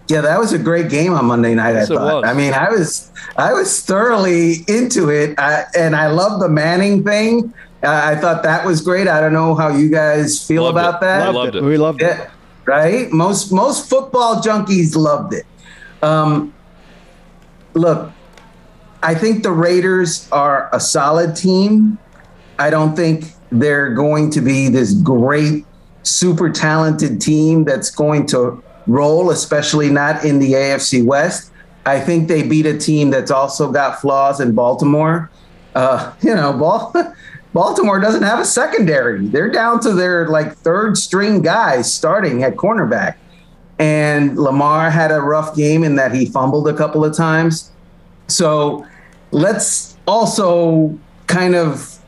Yeah, 0.08 0.22
that 0.22 0.40
was 0.40 0.54
a 0.54 0.58
great 0.58 0.90
game 0.90 1.14
on 1.14 1.26
Monday 1.26 1.54
night. 1.54 1.74
Yes, 1.74 1.92
I 1.92 1.96
thought. 1.96 2.26
I 2.26 2.34
mean, 2.34 2.54
I 2.54 2.70
was 2.70 3.12
I 3.38 3.54
was 3.54 3.82
thoroughly 3.82 4.66
into 4.68 5.10
it, 5.10 5.38
I, 5.38 5.66
and 5.78 5.96
I 5.96 6.08
love 6.08 6.40
the 6.40 6.50
Manning 6.50 7.04
thing. 7.04 7.54
Uh, 7.84 8.02
I 8.06 8.16
thought 8.16 8.42
that 8.44 8.66
was 8.66 8.82
great. 8.82 9.08
I 9.08 9.22
don't 9.22 9.34
know 9.34 9.54
how 9.54 9.70
you 9.70 9.90
guys 9.90 10.46
feel 10.46 10.64
loved 10.64 10.78
about 10.78 10.96
it. 10.96 11.02
that. 11.02 11.28
I 11.28 11.30
loved 11.30 11.56
it. 11.56 11.64
We 11.64 11.78
loved 11.78 12.02
it. 12.02 12.28
right? 12.66 13.12
Most 13.12 13.52
most 13.52 13.88
football 13.88 14.42
junkies 14.42 14.96
loved 14.96 15.34
it. 15.34 15.46
Um, 16.02 16.54
look, 17.76 18.12
I 19.04 19.14
think 19.14 19.44
the 19.44 19.52
Raiders 19.52 20.28
are 20.32 20.70
a 20.74 20.80
solid 20.80 21.36
team. 21.36 22.00
I 22.58 22.70
don't 22.70 22.96
think 22.96 23.26
they're 23.52 23.94
going 23.94 24.32
to 24.32 24.42
be 24.42 24.70
this 24.70 24.94
great 24.94 25.66
super 26.04 26.50
talented 26.50 27.22
team 27.22 27.64
that's 27.64 27.92
going 27.92 28.26
to 28.28 28.64
roll, 28.88 29.30
especially 29.32 29.90
not 29.90 30.26
in 30.26 30.40
the 30.40 30.54
AFC 30.54 31.04
West. 31.04 31.52
I 31.86 32.00
think 32.00 32.28
they 32.28 32.44
beat 32.44 32.66
a 32.66 32.78
team 32.78 33.10
that's 33.10 33.32
also 33.32 33.72
got 33.72 34.02
flaws 34.02 34.40
in 34.40 34.54
Baltimore. 34.54 35.30
Uh, 35.76 36.14
you 36.22 36.34
know, 36.36 36.54
Ball, 36.54 36.94
Baltimore 37.54 38.00
doesn't 38.00 38.24
have 38.24 38.40
a 38.40 38.46
secondary. 38.46 39.28
They're 39.28 39.50
down 39.50 39.80
to 39.82 39.94
their 39.94 40.28
like 40.28 40.56
third 40.58 40.98
string 40.98 41.42
guys 41.42 41.92
starting 41.92 42.44
at 42.44 42.56
cornerback. 42.56 43.16
And 43.80 44.38
Lamar 44.38 44.90
had 44.90 45.12
a 45.12 45.22
rough 45.22 45.56
game 45.56 45.84
in 45.84 45.96
that 45.96 46.14
he 46.14 46.26
fumbled 46.26 46.68
a 46.68 46.74
couple 46.74 47.06
of 47.06 47.16
times. 47.16 47.72
So 48.28 48.86
let's 49.32 49.96
also 50.06 50.98
kind 51.28 51.56
of 51.56 51.99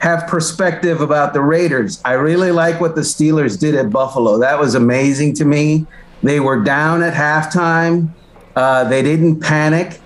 have 0.00 0.26
perspective 0.26 1.02
about 1.02 1.34
the 1.34 1.42
Raiders. 1.42 2.00
I 2.04 2.12
really 2.12 2.50
like 2.50 2.80
what 2.80 2.94
the 2.94 3.02
Steelers 3.02 3.60
did 3.60 3.74
at 3.74 3.90
Buffalo. 3.90 4.38
That 4.38 4.58
was 4.58 4.74
amazing 4.74 5.34
to 5.34 5.44
me. 5.44 5.86
They 6.22 6.40
were 6.40 6.62
down 6.62 7.02
at 7.02 7.12
halftime. 7.12 8.10
Uh, 8.56 8.84
they 8.84 9.02
didn't 9.02 9.40
panic. 9.40 10.00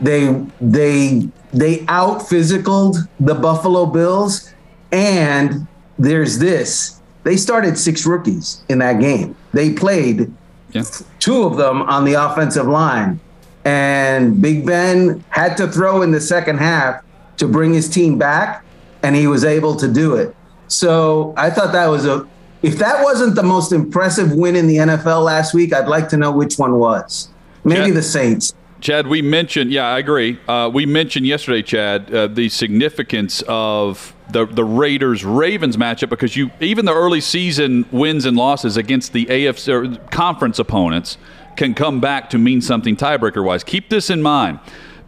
They 0.00 0.44
they 0.60 1.28
they 1.52 1.84
out 1.86 2.20
physicaled 2.20 2.96
the 3.20 3.34
Buffalo 3.34 3.86
Bills. 3.86 4.52
And 4.92 5.66
there's 5.98 6.38
this. 6.38 7.00
They 7.22 7.36
started 7.36 7.78
six 7.78 8.04
rookies 8.04 8.62
in 8.68 8.78
that 8.78 9.00
game. 9.00 9.36
They 9.52 9.72
played 9.72 10.32
yeah. 10.72 10.82
two 11.20 11.44
of 11.44 11.56
them 11.56 11.82
on 11.82 12.04
the 12.04 12.14
offensive 12.14 12.66
line. 12.66 13.20
And 13.64 14.40
Big 14.40 14.66
Ben 14.66 15.24
had 15.30 15.56
to 15.56 15.68
throw 15.68 16.02
in 16.02 16.10
the 16.10 16.20
second 16.20 16.58
half 16.58 17.02
to 17.38 17.48
bring 17.48 17.72
his 17.74 17.88
team 17.88 18.18
back 18.18 18.64
and 19.02 19.14
he 19.14 19.26
was 19.26 19.44
able 19.44 19.76
to 19.76 19.88
do 19.88 20.16
it. 20.16 20.34
So 20.68 21.34
I 21.36 21.50
thought 21.50 21.72
that 21.72 21.86
was 21.86 22.06
a 22.06 22.26
if 22.62 22.78
that 22.78 23.04
wasn't 23.04 23.34
the 23.34 23.42
most 23.42 23.72
impressive 23.72 24.32
win 24.32 24.56
in 24.56 24.66
the 24.66 24.76
NFL 24.76 25.24
last 25.24 25.54
week, 25.54 25.72
I'd 25.72 25.88
like 25.88 26.08
to 26.08 26.16
know 26.16 26.32
which 26.32 26.58
one 26.58 26.78
was. 26.78 27.28
Maybe 27.64 27.86
Chad, 27.86 27.94
the 27.94 28.02
Saints. 28.02 28.54
Chad, 28.80 29.06
we 29.06 29.22
mentioned, 29.22 29.70
yeah, 29.70 29.86
I 29.86 29.98
agree. 29.98 30.38
Uh, 30.48 30.70
we 30.72 30.86
mentioned 30.86 31.26
yesterday, 31.26 31.62
Chad, 31.62 32.12
uh, 32.12 32.26
the 32.26 32.48
significance 32.48 33.42
of 33.46 34.14
the 34.30 34.46
the 34.46 34.64
Raiders 34.64 35.24
Ravens 35.24 35.76
matchup 35.76 36.08
because 36.08 36.36
you 36.36 36.50
even 36.60 36.84
the 36.84 36.94
early 36.94 37.20
season 37.20 37.86
wins 37.92 38.24
and 38.24 38.36
losses 38.36 38.76
against 38.76 39.12
the 39.12 39.26
AFC 39.26 40.10
conference 40.10 40.58
opponents 40.58 41.18
can 41.56 41.74
come 41.74 42.00
back 42.00 42.28
to 42.30 42.38
mean 42.38 42.60
something 42.60 42.96
tiebreaker 42.96 43.44
wise. 43.44 43.62
Keep 43.62 43.88
this 43.88 44.10
in 44.10 44.22
mind 44.22 44.58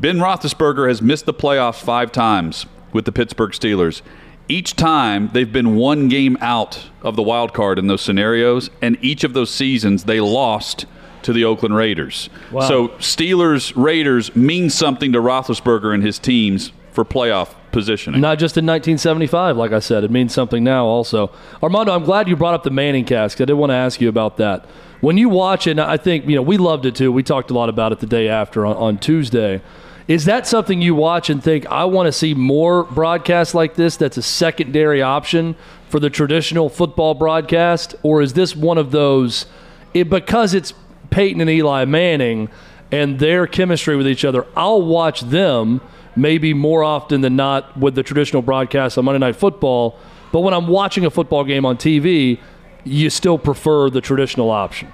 Ben 0.00 0.18
Roethlisberger 0.18 0.88
has 0.88 1.02
missed 1.02 1.26
the 1.26 1.34
playoffs 1.34 1.82
five 1.82 2.12
times 2.12 2.66
with 2.92 3.04
the 3.04 3.12
Pittsburgh 3.12 3.52
Steelers. 3.52 4.02
Each 4.48 4.74
time 4.74 5.30
they've 5.32 5.52
been 5.52 5.76
one 5.76 6.08
game 6.08 6.38
out 6.40 6.88
of 7.02 7.16
the 7.16 7.22
wild 7.22 7.52
card 7.52 7.78
in 7.78 7.86
those 7.86 8.00
scenarios, 8.00 8.70
and 8.80 8.96
each 9.02 9.24
of 9.24 9.34
those 9.34 9.50
seasons 9.50 10.04
they 10.04 10.20
lost 10.20 10.86
to 11.22 11.32
the 11.32 11.44
Oakland 11.44 11.74
Raiders. 11.74 12.30
Wow. 12.50 12.66
So 12.66 12.88
Steelers 12.88 13.72
Raiders 13.76 14.34
means 14.34 14.74
something 14.74 15.12
to 15.12 15.18
Roethlisberger 15.18 15.92
and 15.92 16.02
his 16.02 16.18
teams 16.18 16.72
for 16.92 17.04
playoff 17.04 17.54
positioning. 17.70 18.20
Not 18.20 18.38
just 18.38 18.56
in 18.56 18.66
1975, 18.66 19.56
like 19.56 19.72
I 19.72 19.78
said. 19.78 20.04
It 20.04 20.10
means 20.10 20.34
something 20.34 20.64
now 20.64 20.86
also. 20.86 21.30
Armando, 21.62 21.94
I'm 21.94 22.04
glad 22.04 22.28
you 22.28 22.36
brought 22.36 22.54
up 22.54 22.62
the 22.62 22.70
Manning 22.70 23.04
cast 23.04 23.40
I 23.40 23.44
did 23.44 23.52
want 23.54 23.70
to 23.70 23.74
ask 23.74 24.00
you 24.00 24.08
about 24.08 24.36
that. 24.38 24.66
When 25.00 25.16
you 25.16 25.28
watch 25.28 25.66
it, 25.66 25.78
I 25.78 25.96
think, 25.96 26.26
you 26.26 26.34
know, 26.34 26.42
we 26.42 26.56
loved 26.56 26.86
it 26.86 26.96
too. 26.96 27.12
We 27.12 27.22
talked 27.22 27.50
a 27.50 27.54
lot 27.54 27.68
about 27.68 27.92
it 27.92 28.00
the 28.00 28.06
day 28.06 28.28
after 28.28 28.66
on, 28.66 28.76
on 28.76 28.98
Tuesday. 28.98 29.62
Is 30.08 30.24
that 30.24 30.46
something 30.46 30.80
you 30.80 30.94
watch 30.94 31.28
and 31.28 31.44
think, 31.44 31.66
I 31.66 31.84
want 31.84 32.06
to 32.06 32.12
see 32.12 32.32
more 32.32 32.84
broadcasts 32.84 33.52
like 33.52 33.74
this 33.74 33.98
that's 33.98 34.16
a 34.16 34.22
secondary 34.22 35.02
option 35.02 35.54
for 35.90 36.00
the 36.00 36.08
traditional 36.08 36.70
football 36.70 37.12
broadcast? 37.12 37.94
Or 38.02 38.22
is 38.22 38.32
this 38.32 38.56
one 38.56 38.78
of 38.78 38.90
those, 38.90 39.44
it, 39.92 40.08
because 40.08 40.54
it's 40.54 40.72
Peyton 41.10 41.42
and 41.42 41.50
Eli 41.50 41.84
Manning 41.84 42.48
and 42.90 43.18
their 43.18 43.46
chemistry 43.46 43.96
with 43.96 44.08
each 44.08 44.24
other, 44.24 44.46
I'll 44.56 44.80
watch 44.80 45.20
them 45.20 45.82
maybe 46.16 46.54
more 46.54 46.82
often 46.82 47.20
than 47.20 47.36
not 47.36 47.76
with 47.76 47.94
the 47.94 48.02
traditional 48.02 48.40
broadcast 48.40 48.96
on 48.96 49.04
Monday 49.04 49.18
Night 49.18 49.36
Football. 49.36 49.98
But 50.32 50.40
when 50.40 50.54
I'm 50.54 50.68
watching 50.68 51.04
a 51.04 51.10
football 51.10 51.44
game 51.44 51.66
on 51.66 51.76
TV, 51.76 52.40
you 52.82 53.10
still 53.10 53.36
prefer 53.36 53.90
the 53.90 54.00
traditional 54.00 54.50
option. 54.50 54.90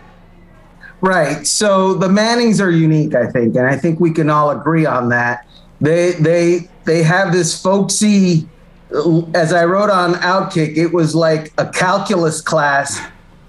Right. 1.04 1.46
So 1.46 1.92
the 1.92 2.08
Mannings 2.08 2.62
are 2.62 2.70
unique, 2.70 3.14
I 3.14 3.26
think, 3.26 3.56
and 3.56 3.66
I 3.66 3.76
think 3.76 4.00
we 4.00 4.10
can 4.10 4.30
all 4.30 4.50
agree 4.50 4.86
on 4.86 5.10
that. 5.10 5.46
They 5.78 6.12
they 6.12 6.70
they 6.86 7.02
have 7.02 7.30
this 7.30 7.60
folksy. 7.60 8.48
As 9.34 9.52
I 9.52 9.66
wrote 9.66 9.90
on 9.90 10.14
Outkick, 10.14 10.78
it 10.78 10.94
was 10.94 11.14
like 11.14 11.52
a 11.58 11.68
calculus 11.68 12.40
class, 12.40 12.98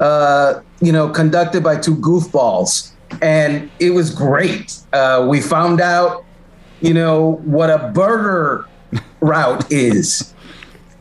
uh, 0.01 0.59
you 0.81 0.91
know, 0.91 1.07
conducted 1.07 1.63
by 1.63 1.77
two 1.77 1.95
goofballs, 1.95 2.91
and 3.21 3.71
it 3.79 3.91
was 3.91 4.13
great. 4.13 4.77
Uh, 4.91 5.25
we 5.29 5.39
found 5.39 5.79
out, 5.79 6.25
you 6.81 6.93
know, 6.93 7.39
what 7.45 7.69
a 7.69 7.89
burger 7.93 8.67
route 9.21 9.71
is. 9.71 10.33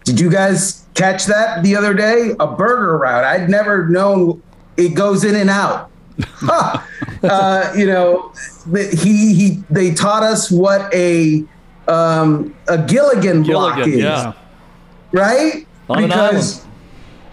Did 0.05 0.21
you 0.21 0.31
guys 0.31 0.87
catch 0.95 1.25
that 1.27 1.65
the 1.65 1.75
other 1.75 1.95
day? 1.95 2.37
A 2.39 2.47
burger 2.47 2.97
route. 2.97 3.25
I'd 3.25 3.51
never 3.51 3.89
known 3.89 4.41
it 4.77 4.91
goes 4.91 5.25
in 5.25 5.35
and 5.35 5.51
out. 5.51 5.91
uh, 6.49 7.73
you 7.77 7.87
know, 7.87 8.33
he 8.73 9.35
he. 9.35 9.63
They 9.71 9.93
taught 9.95 10.23
us 10.23 10.51
what 10.51 10.93
a 10.95 11.45
um, 11.89 12.55
a 12.69 12.79
Gilligan 12.79 13.43
block 13.43 13.87
is, 13.87 13.99
yeah. 13.99 14.33
right? 15.13 15.67
On 15.89 16.11
island. 16.11 16.61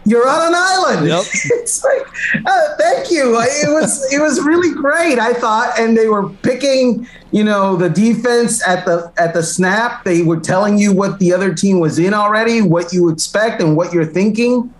You're 0.03 0.27
on 0.27 0.47
an 0.47 0.53
island. 0.55 1.07
Yep. 1.07 1.23
it's 1.61 1.83
like, 1.83 2.07
uh, 2.45 2.75
thank 2.77 3.11
you. 3.11 3.39
It 3.39 3.69
was 3.69 4.11
it 4.11 4.19
was 4.19 4.41
really 4.41 4.73
great. 4.73 5.19
I 5.19 5.33
thought, 5.33 5.79
and 5.79 5.95
they 5.95 6.07
were 6.07 6.29
picking, 6.29 7.07
you 7.31 7.43
know, 7.43 7.75
the 7.75 7.89
defense 7.89 8.67
at 8.67 8.85
the 8.85 9.13
at 9.17 9.33
the 9.33 9.43
snap. 9.43 10.03
They 10.03 10.23
were 10.23 10.39
telling 10.39 10.79
you 10.79 10.91
what 10.91 11.19
the 11.19 11.31
other 11.33 11.53
team 11.53 11.79
was 11.79 11.99
in 11.99 12.15
already, 12.15 12.61
what 12.61 12.91
you 12.91 13.09
expect, 13.09 13.61
and 13.61 13.77
what 13.77 13.93
you're 13.93 14.05
thinking. 14.05 14.73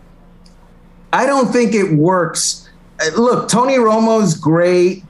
I 1.13 1.27
don't 1.27 1.51
think 1.51 1.75
it 1.75 1.91
works. 1.93 2.69
Look, 3.15 3.49
Tony 3.49 3.75
Romo's 3.75 4.35
great. 4.35 5.03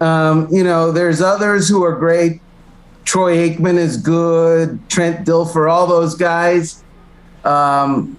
Um, 0.00 0.48
you 0.50 0.64
know, 0.64 0.92
there's 0.92 1.20
others 1.20 1.68
who 1.68 1.84
are 1.84 1.94
great. 1.94 2.40
Troy 3.04 3.48
Aikman 3.48 3.76
is 3.76 3.96
good. 3.96 4.80
Trent 4.90 5.26
Dilfer, 5.26 5.70
all 5.70 5.86
those 5.86 6.14
guys. 6.14 6.82
Um, 7.44 8.18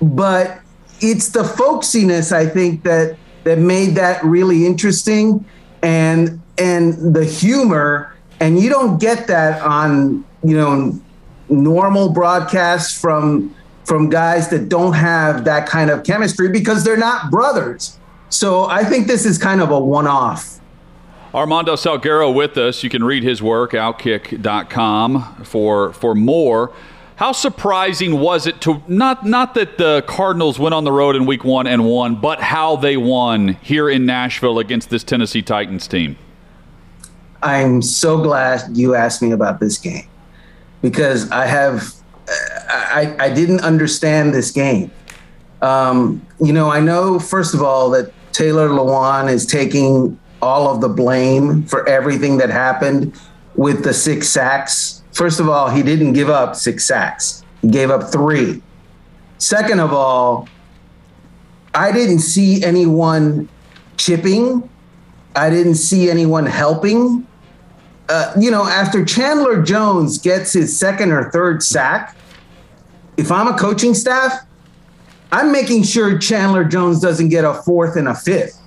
but 0.00 0.60
it's 1.00 1.30
the 1.30 1.42
folksiness 1.42 2.32
I 2.32 2.46
think 2.46 2.84
that 2.84 3.16
that 3.44 3.58
made 3.58 3.94
that 3.96 4.22
really 4.24 4.66
interesting, 4.66 5.44
and 5.82 6.40
and 6.56 7.14
the 7.14 7.24
humor. 7.24 8.14
And 8.40 8.60
you 8.60 8.70
don't 8.70 9.00
get 9.00 9.26
that 9.26 9.60
on 9.62 10.24
you 10.44 10.56
know 10.56 10.98
normal 11.48 12.10
broadcasts 12.10 12.98
from 12.98 13.54
from 13.84 14.10
guys 14.10 14.48
that 14.50 14.68
don't 14.68 14.92
have 14.92 15.44
that 15.44 15.66
kind 15.66 15.90
of 15.90 16.04
chemistry 16.04 16.48
because 16.48 16.84
they're 16.84 16.96
not 16.96 17.30
brothers. 17.30 17.97
So 18.30 18.64
I 18.66 18.84
think 18.84 19.06
this 19.06 19.24
is 19.24 19.38
kind 19.38 19.60
of 19.60 19.70
a 19.70 19.78
one-off. 19.78 20.60
Armando 21.34 21.74
Salguero 21.74 22.34
with 22.34 22.56
us. 22.56 22.82
You 22.82 22.90
can 22.90 23.04
read 23.04 23.22
his 23.22 23.42
work, 23.42 23.72
outkick.com, 23.72 25.44
for, 25.44 25.92
for 25.92 26.14
more. 26.14 26.72
How 27.16 27.32
surprising 27.32 28.20
was 28.20 28.46
it 28.46 28.60
to 28.60 28.80
not 28.86 29.26
not 29.26 29.54
that 29.54 29.76
the 29.76 30.04
Cardinals 30.06 30.60
went 30.60 30.72
on 30.72 30.84
the 30.84 30.92
road 30.92 31.16
in 31.16 31.26
week 31.26 31.42
one 31.42 31.66
and 31.66 31.84
won, 31.84 32.14
but 32.14 32.40
how 32.40 32.76
they 32.76 32.96
won 32.96 33.54
here 33.54 33.90
in 33.90 34.06
Nashville 34.06 34.60
against 34.60 34.88
this 34.88 35.02
Tennessee 35.02 35.42
Titans 35.42 35.88
team? 35.88 36.16
I'm 37.42 37.82
so 37.82 38.22
glad 38.22 38.76
you 38.76 38.94
asked 38.94 39.20
me 39.20 39.32
about 39.32 39.58
this 39.58 39.78
game 39.78 40.06
because 40.80 41.28
I 41.32 41.46
have 41.46 41.92
I, 42.68 43.16
I 43.18 43.30
didn't 43.30 43.62
understand 43.62 44.32
this 44.32 44.52
game. 44.52 44.92
Um, 45.60 46.24
you 46.40 46.52
know, 46.52 46.70
I 46.70 46.78
know 46.78 47.18
first 47.18 47.52
of 47.52 47.62
all 47.62 47.90
that 47.90 48.12
Taylor 48.32 48.68
Lewan 48.68 49.30
is 49.30 49.46
taking 49.46 50.18
all 50.40 50.72
of 50.72 50.80
the 50.80 50.88
blame 50.88 51.64
for 51.64 51.88
everything 51.88 52.38
that 52.38 52.50
happened 52.50 53.18
with 53.56 53.82
the 53.82 53.92
six 53.92 54.28
sacks. 54.28 55.02
First 55.12 55.40
of 55.40 55.48
all, 55.48 55.68
he 55.68 55.82
didn't 55.82 56.12
give 56.12 56.30
up 56.30 56.54
six 56.54 56.84
sacks. 56.84 57.42
He 57.60 57.68
gave 57.68 57.90
up 57.90 58.12
three. 58.12 58.62
Second 59.38 59.80
of 59.80 59.92
all, 59.92 60.48
I 61.74 61.92
didn't 61.92 62.20
see 62.20 62.62
anyone 62.62 63.48
chipping. 63.96 64.68
I 65.34 65.50
didn't 65.50 65.74
see 65.74 66.10
anyone 66.10 66.46
helping. 66.46 67.26
Uh, 68.08 68.32
you 68.38 68.50
know, 68.50 68.64
after 68.64 69.04
Chandler 69.04 69.62
Jones 69.62 70.18
gets 70.18 70.52
his 70.52 70.76
second 70.76 71.12
or 71.12 71.30
third 71.30 71.62
sack, 71.62 72.16
if 73.16 73.30
I'm 73.30 73.48
a 73.48 73.58
coaching 73.58 73.94
staff, 73.94 74.46
I'm 75.30 75.52
making 75.52 75.82
sure 75.82 76.18
Chandler 76.18 76.64
Jones 76.64 77.00
doesn't 77.00 77.28
get 77.28 77.44
a 77.44 77.54
fourth 77.54 77.96
and 77.96 78.08
a 78.08 78.14
fifth. 78.14 78.58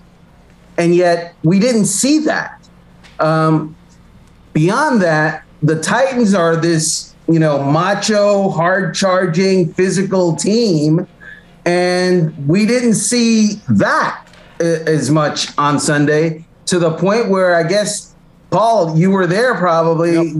And 0.77 0.95
yet 0.95 1.35
we 1.43 1.59
didn't 1.59 1.85
see 1.85 2.19
that. 2.19 2.67
Um, 3.19 3.75
beyond 4.53 5.01
that, 5.01 5.43
the 5.63 5.79
Titans 5.79 6.33
are 6.33 6.55
this, 6.55 7.13
you 7.27 7.39
know, 7.39 7.63
macho, 7.63 8.49
hard 8.49 8.95
charging, 8.95 9.73
physical 9.73 10.35
team. 10.35 11.07
And 11.65 12.47
we 12.47 12.65
didn't 12.65 12.95
see 12.95 13.61
that 13.69 14.27
uh, 14.59 14.63
as 14.63 15.09
much 15.11 15.55
on 15.57 15.79
Sunday 15.79 16.45
to 16.67 16.79
the 16.79 16.91
point 16.91 17.29
where 17.29 17.55
I 17.55 17.63
guess, 17.63 18.15
Paul, 18.49 18.97
you 18.97 19.11
were 19.11 19.27
there 19.27 19.55
probably. 19.55 20.33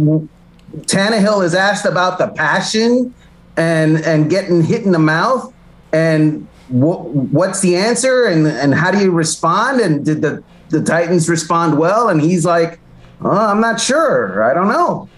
Tannehill 0.86 1.44
is 1.44 1.54
asked 1.54 1.86
about 1.86 2.18
the 2.18 2.30
passion 2.30 3.14
and 3.58 3.98
and 3.98 4.30
getting 4.30 4.64
hit 4.64 4.84
in 4.84 4.92
the 4.92 5.00
mouth 5.00 5.54
and 5.94 6.48
wh- 6.68 7.06
what's 7.34 7.62
the 7.62 7.76
answer? 7.76 8.26
And 8.26 8.48
and 8.48 8.74
how 8.74 8.92
do 8.92 9.00
you 9.00 9.12
respond? 9.12 9.82
And 9.82 10.06
did 10.06 10.22
the 10.22 10.44
the 10.70 10.82
Titans 10.82 11.30
respond 11.30 11.78
well? 11.78 12.10
And 12.10 12.22
he's 12.22 12.46
like 12.46 12.80
oh, 13.24 13.30
I'm 13.30 13.62
not 13.62 13.80
sure. 13.80 14.44
I 14.44 14.54
don't 14.54 14.68
know. 14.68 15.10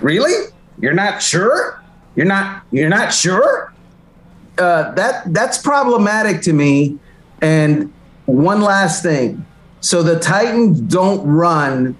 Really? 0.00 0.48
You're 0.78 0.94
not 0.94 1.22
sure? 1.22 1.82
You're 2.16 2.26
not 2.26 2.62
you're 2.70 2.88
not 2.88 3.12
sure? 3.12 3.72
Uh, 4.58 4.92
that 4.92 5.32
that's 5.32 5.58
problematic 5.58 6.42
to 6.42 6.52
me. 6.52 6.98
And 7.40 7.92
one 8.26 8.60
last 8.60 9.02
thing. 9.02 9.44
So 9.80 10.02
the 10.02 10.18
Titans 10.18 10.80
don't 10.80 11.26
run 11.26 11.96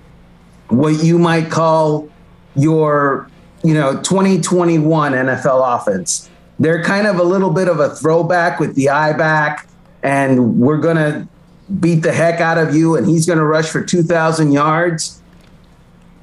what 0.68 1.02
you 1.02 1.18
might 1.18 1.50
call 1.50 2.08
your 2.54 3.28
you 3.62 3.74
know 3.74 3.94
2021 4.02 5.12
NFL 5.12 5.80
offense. 5.80 6.30
They're 6.62 6.82
kind 6.84 7.08
of 7.08 7.18
a 7.18 7.24
little 7.24 7.50
bit 7.50 7.66
of 7.66 7.80
a 7.80 7.90
throwback 7.90 8.60
with 8.60 8.76
the 8.76 8.88
eye 8.88 9.12
back, 9.12 9.68
and 10.04 10.60
we're 10.60 10.76
gonna 10.76 11.28
beat 11.80 12.02
the 12.02 12.12
heck 12.12 12.40
out 12.40 12.56
of 12.56 12.72
you, 12.72 12.96
and 12.96 13.08
he's 13.08 13.26
gonna 13.26 13.44
rush 13.44 13.68
for 13.68 13.82
2,000 13.82 14.52
yards. 14.52 15.20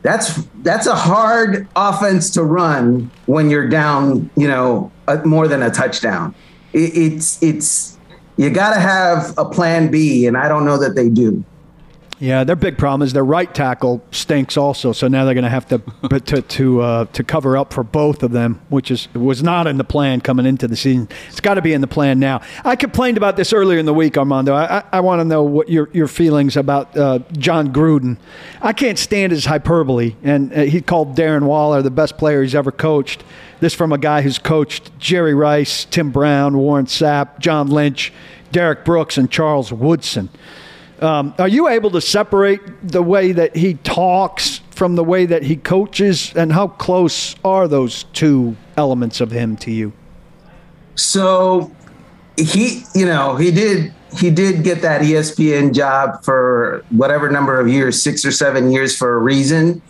That's 0.02 0.42
that's 0.64 0.88
a 0.88 0.96
hard 0.96 1.68
offense 1.76 2.30
to 2.32 2.44
run 2.44 3.12
when 3.26 3.50
you're 3.50 3.68
down, 3.68 4.30
you 4.38 4.48
know, 4.48 4.94
more 5.26 5.50
than 5.50 5.62
a 5.62 5.70
touchdown. 5.70 6.34
It, 6.72 6.96
it's 6.96 7.44
it's 7.44 7.98
you 8.38 8.50
got 8.50 8.76
to 8.76 8.80
have 8.80 9.34
a 9.38 9.44
plan 9.44 9.92
B, 9.92 10.26
and 10.26 10.38
I 10.38 10.48
don't 10.48 10.64
know 10.64 10.78
that 10.78 10.96
they 10.96 11.10
do. 11.10 11.44
Yeah, 12.20 12.44
their 12.44 12.58
big 12.58 12.78
problem 12.78 13.02
is 13.02 13.14
their 13.14 13.24
right 13.24 13.54
tackle 13.54 14.04
stinks 14.12 14.58
also. 14.58 14.92
So 14.92 15.08
now 15.08 15.24
they're 15.24 15.34
going 15.34 15.46
to 15.46 15.50
have 15.50 15.68
to 15.70 15.78
to 16.26 16.42
to 16.42 16.82
uh, 16.82 17.06
to 17.06 17.24
cover 17.24 17.56
up 17.56 17.72
for 17.72 17.84
both 17.84 18.24
of 18.24 18.32
them, 18.32 18.62
which 18.68 18.92
is 18.92 19.08
was 19.14 19.42
not 19.42 19.68
in 19.68 19.78
the 19.78 19.86
plan 19.86 20.20
coming 20.20 20.46
into 20.46 20.68
the 20.68 20.76
season. 20.76 21.08
It's 21.30 21.40
got 21.40 21.54
to 21.54 21.62
be 21.62 21.72
in 21.72 21.80
the 21.80 21.88
plan 21.88 22.20
now. 22.20 22.42
I 22.66 22.76
complained 22.76 23.16
about 23.16 23.38
this 23.38 23.54
earlier 23.54 23.80
in 23.80 23.86
the 23.86 23.94
week, 23.94 24.18
Armando. 24.18 24.54
I, 24.54 24.80
I, 24.80 24.84
I 24.94 25.00
want 25.00 25.22
to 25.22 25.26
know 25.26 25.44
what 25.44 25.70
your 25.70 25.90
your 25.94 26.08
feelings 26.10 26.58
about 26.58 26.96
uh, 26.98 27.20
Jon 27.32 27.72
Gruden. 27.72 28.18
I 28.62 28.74
can't 28.74 29.00
stand 29.00 29.32
his 29.32 29.46
hyperbole, 29.46 30.16
and 30.22 30.52
uh, 30.52 30.62
he 30.64 30.82
called 30.82 31.16
Darren 31.16 31.44
Waller 31.44 31.82
the 31.82 31.92
best 31.92 32.18
player 32.18 32.42
he's 32.42 32.56
ever 32.56 32.72
coached. 32.72 33.24
This 33.62 33.74
from 33.74 33.94
a 33.94 33.98
guy 33.98 34.24
who's 34.24 34.40
coached 34.40 34.98
Jerry 35.00 35.34
Rice, 35.34 35.86
Tim 35.86 36.12
Brown, 36.12 36.58
Warren 36.58 36.86
Sapp, 36.86 37.40
John 37.40 37.68
Lynch, 37.68 38.12
Derrick 38.52 38.84
Brooks, 38.84 39.18
and 39.18 39.32
Charles 39.32 39.72
Woodson. 39.72 40.30
Um, 41.02 41.34
are 41.40 41.48
you 41.48 41.68
able 41.68 41.92
to 41.92 42.02
separate 42.02 42.62
the 42.84 43.02
way 43.02 43.32
that 43.32 43.56
he 43.56 43.76
talks 43.76 44.62
from 44.72 44.96
the 44.96 45.04
way 45.04 45.26
that 45.26 45.44
he 45.44 45.56
coaches, 45.56 46.34
and 46.36 46.52
how 46.52 46.68
close 46.68 47.36
are 47.44 47.68
those 47.68 48.04
two 48.14 48.56
elements 48.78 49.22
of 49.22 49.32
him 49.32 49.58
to 49.58 49.72
you? 49.72 49.92
So 50.96 51.72
he, 52.38 52.84
you 52.96 53.06
know, 53.06 53.36
he 53.36 53.52
did 53.52 53.94
he 54.18 54.32
did 54.32 54.64
get 54.64 54.82
that 54.82 55.02
ESPN 55.02 55.74
job 55.74 56.24
for 56.24 56.84
whatever 56.90 57.30
number 57.30 57.60
of 57.60 57.68
years, 57.68 58.02
six 58.02 58.26
or 58.26 58.32
seven 58.32 58.72
years, 58.72 58.98
for 58.98 59.16
a 59.16 59.20
reason. 59.20 59.82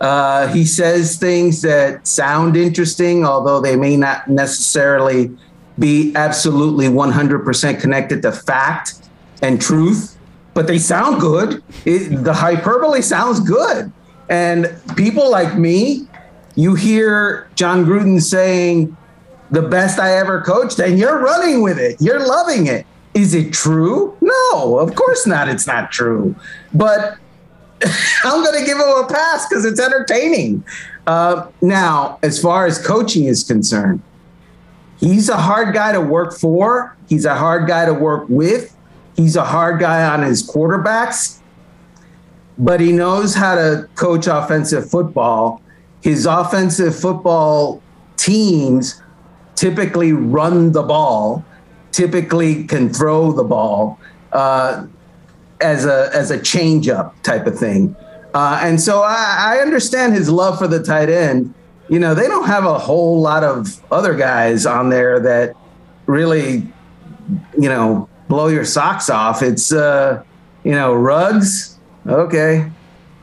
Uh, 0.00 0.48
he 0.48 0.64
says 0.64 1.16
things 1.16 1.62
that 1.62 2.06
sound 2.06 2.56
interesting, 2.56 3.24
although 3.24 3.60
they 3.60 3.76
may 3.76 3.96
not 3.96 4.28
necessarily 4.28 5.30
be 5.78 6.12
absolutely 6.16 6.86
100% 6.86 7.80
connected 7.80 8.22
to 8.22 8.32
fact 8.32 8.94
and 9.42 9.60
truth 9.60 10.17
but 10.58 10.66
they 10.66 10.76
sound 10.76 11.20
good. 11.20 11.62
It, 11.84 12.24
the 12.24 12.32
hyperbole 12.32 13.00
sounds 13.00 13.38
good. 13.38 13.92
And 14.28 14.66
people 14.96 15.30
like 15.30 15.56
me, 15.56 16.08
you 16.56 16.74
hear 16.74 17.48
Jon 17.54 17.84
Gruden 17.84 18.20
saying, 18.20 18.96
the 19.52 19.62
best 19.62 20.00
I 20.00 20.16
ever 20.16 20.42
coached, 20.42 20.80
and 20.80 20.98
you're 20.98 21.20
running 21.20 21.62
with 21.62 21.78
it. 21.78 21.98
You're 22.00 22.26
loving 22.26 22.66
it. 22.66 22.86
Is 23.14 23.34
it 23.34 23.52
true? 23.52 24.16
No, 24.20 24.80
of 24.80 24.96
course 24.96 25.28
not. 25.28 25.48
It's 25.48 25.68
not 25.68 25.92
true. 25.92 26.34
But 26.74 27.18
I'm 28.24 28.42
going 28.42 28.58
to 28.58 28.66
give 28.66 28.78
him 28.78 28.88
a 28.88 29.06
pass 29.08 29.48
because 29.48 29.64
it's 29.64 29.78
entertaining. 29.78 30.64
Uh, 31.06 31.46
now, 31.62 32.18
as 32.24 32.42
far 32.42 32.66
as 32.66 32.84
coaching 32.84 33.26
is 33.26 33.44
concerned, 33.44 34.02
he's 34.98 35.28
a 35.28 35.36
hard 35.36 35.72
guy 35.72 35.92
to 35.92 36.00
work 36.00 36.36
for. 36.36 36.96
He's 37.08 37.26
a 37.26 37.36
hard 37.36 37.68
guy 37.68 37.86
to 37.86 37.94
work 37.94 38.28
with. 38.28 38.74
He's 39.18 39.34
a 39.34 39.44
hard 39.44 39.80
guy 39.80 40.08
on 40.08 40.22
his 40.22 40.48
quarterbacks, 40.48 41.40
but 42.56 42.78
he 42.78 42.92
knows 42.92 43.34
how 43.34 43.56
to 43.56 43.88
coach 43.96 44.28
offensive 44.28 44.88
football. 44.88 45.60
His 46.02 46.24
offensive 46.24 46.96
football 46.96 47.82
teams 48.16 49.02
typically 49.56 50.12
run 50.12 50.70
the 50.70 50.84
ball, 50.84 51.44
typically 51.90 52.62
can 52.62 52.90
throw 52.90 53.32
the 53.32 53.42
ball 53.42 53.98
uh, 54.30 54.86
as 55.60 55.84
a 55.84 56.10
as 56.14 56.30
a 56.30 56.38
changeup 56.38 57.20
type 57.24 57.48
of 57.48 57.58
thing. 57.58 57.96
Uh, 58.34 58.60
and 58.62 58.80
so 58.80 59.02
I, 59.02 59.56
I 59.56 59.58
understand 59.62 60.12
his 60.12 60.30
love 60.30 60.60
for 60.60 60.68
the 60.68 60.80
tight 60.80 61.10
end. 61.10 61.52
You 61.88 61.98
know, 61.98 62.14
they 62.14 62.28
don't 62.28 62.46
have 62.46 62.64
a 62.64 62.78
whole 62.78 63.20
lot 63.20 63.42
of 63.42 63.82
other 63.90 64.14
guys 64.14 64.64
on 64.64 64.90
there 64.90 65.18
that 65.18 65.56
really, 66.06 66.68
you 67.58 67.68
know, 67.68 68.08
blow 68.28 68.48
your 68.48 68.64
socks 68.64 69.10
off. 69.10 69.42
It's 69.42 69.72
uh, 69.72 70.22
you 70.64 70.72
know, 70.72 70.94
Ruggs. 70.94 71.78
Okay, 72.06 72.70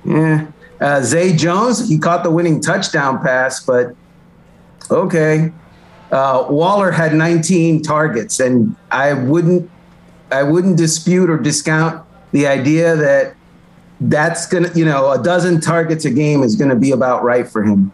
yeah. 0.03 0.47
Uh, 0.81 1.01
Zay 1.01 1.35
Jones, 1.35 1.87
he 1.87 1.97
caught 1.97 2.23
the 2.23 2.31
winning 2.31 2.59
touchdown 2.61 3.21
pass, 3.21 3.63
but 3.63 3.95
okay. 4.91 5.51
Uh, 6.11 6.45
Waller 6.49 6.91
had 6.91 7.13
19 7.13 7.81
targets, 7.81 8.39
and 8.39 8.75
I 8.91 9.13
wouldn't, 9.13 9.69
I 10.31 10.43
wouldn't 10.43 10.77
dispute 10.77 11.29
or 11.29 11.37
discount 11.37 12.05
the 12.31 12.47
idea 12.47 12.95
that 12.95 13.35
that's 14.01 14.47
gonna, 14.47 14.69
you 14.75 14.85
know, 14.85 15.11
a 15.11 15.21
dozen 15.21 15.61
targets 15.61 16.05
a 16.05 16.11
game 16.11 16.43
is 16.43 16.55
gonna 16.55 16.75
be 16.75 16.91
about 16.91 17.23
right 17.23 17.47
for 17.47 17.63
him. 17.63 17.91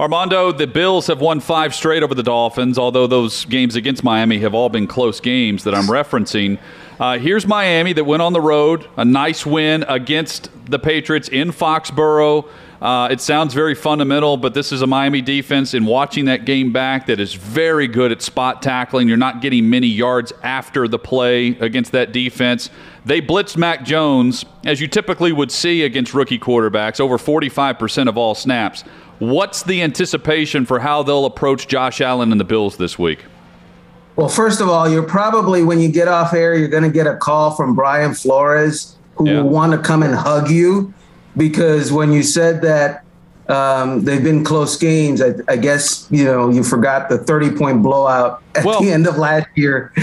Armando, 0.00 0.50
the 0.50 0.66
Bills 0.66 1.06
have 1.06 1.20
won 1.20 1.38
five 1.38 1.72
straight 1.72 2.02
over 2.02 2.16
the 2.16 2.22
Dolphins, 2.24 2.78
although 2.78 3.06
those 3.06 3.44
games 3.44 3.76
against 3.76 4.02
Miami 4.02 4.40
have 4.40 4.52
all 4.52 4.68
been 4.68 4.88
close 4.88 5.20
games 5.20 5.62
that 5.62 5.74
I'm 5.74 5.84
referencing. 5.84 6.58
Uh, 6.98 7.18
here's 7.18 7.46
Miami 7.46 7.92
that 7.92 8.02
went 8.02 8.20
on 8.20 8.32
the 8.32 8.40
road, 8.40 8.88
a 8.96 9.04
nice 9.04 9.46
win 9.46 9.84
against 9.84 10.50
the 10.68 10.80
Patriots 10.80 11.28
in 11.28 11.52
Foxborough. 11.52 12.48
Uh, 12.82 13.08
it 13.10 13.20
sounds 13.20 13.54
very 13.54 13.74
fundamental, 13.74 14.36
but 14.36 14.54
this 14.54 14.72
is 14.72 14.82
a 14.82 14.86
Miami 14.86 15.22
defense. 15.22 15.74
In 15.74 15.84
watching 15.84 16.26
that 16.26 16.44
game 16.44 16.72
back, 16.72 17.06
that 17.06 17.20
is 17.20 17.34
very 17.34 17.86
good 17.86 18.12
at 18.12 18.20
spot 18.20 18.62
tackling. 18.62 19.08
You're 19.08 19.16
not 19.16 19.40
getting 19.40 19.70
many 19.70 19.86
yards 19.86 20.32
after 20.42 20.86
the 20.88 20.98
play 20.98 21.56
against 21.58 21.92
that 21.92 22.12
defense. 22.12 22.70
They 23.04 23.20
blitzed 23.20 23.56
Mac 23.56 23.84
Jones, 23.84 24.44
as 24.64 24.80
you 24.80 24.88
typically 24.88 25.32
would 25.32 25.50
see 25.50 25.82
against 25.82 26.14
rookie 26.14 26.38
quarterbacks, 26.38 27.00
over 27.00 27.16
45% 27.16 28.08
of 28.08 28.18
all 28.18 28.34
snaps. 28.34 28.82
What's 29.18 29.62
the 29.62 29.82
anticipation 29.82 30.66
for 30.66 30.80
how 30.80 31.02
they'll 31.02 31.26
approach 31.26 31.68
Josh 31.68 32.00
Allen 32.00 32.32
and 32.32 32.40
the 32.40 32.44
Bills 32.44 32.76
this 32.76 32.98
week? 32.98 33.24
Well, 34.16 34.28
first 34.28 34.60
of 34.60 34.68
all, 34.68 34.88
you're 34.88 35.02
probably 35.02 35.64
when 35.64 35.80
you 35.80 35.90
get 35.90 36.08
off 36.08 36.34
air, 36.34 36.54
you're 36.54 36.68
going 36.68 36.84
to 36.84 36.90
get 36.90 37.06
a 37.06 37.16
call 37.16 37.52
from 37.52 37.74
Brian 37.74 38.14
Flores 38.14 38.96
who 39.16 39.28
yeah. 39.28 39.40
will 39.40 39.48
want 39.48 39.72
to 39.72 39.78
come 39.78 40.02
and 40.02 40.14
hug 40.14 40.50
you 40.50 40.92
because 41.36 41.92
when 41.92 42.12
you 42.12 42.22
said 42.22 42.62
that 42.62 43.04
um, 43.48 44.04
they've 44.04 44.22
been 44.22 44.42
close 44.42 44.76
games. 44.76 45.20
I, 45.20 45.34
I, 45.48 45.56
guess 45.56 46.08
you 46.10 46.24
know 46.24 46.48
you 46.48 46.64
forgot 46.64 47.10
the 47.10 47.18
thirty-point 47.18 47.82
blowout 47.82 48.42
at 48.54 48.64
well, 48.64 48.80
the 48.80 48.90
end 48.90 49.06
of 49.06 49.18
last 49.18 49.48
year. 49.54 49.92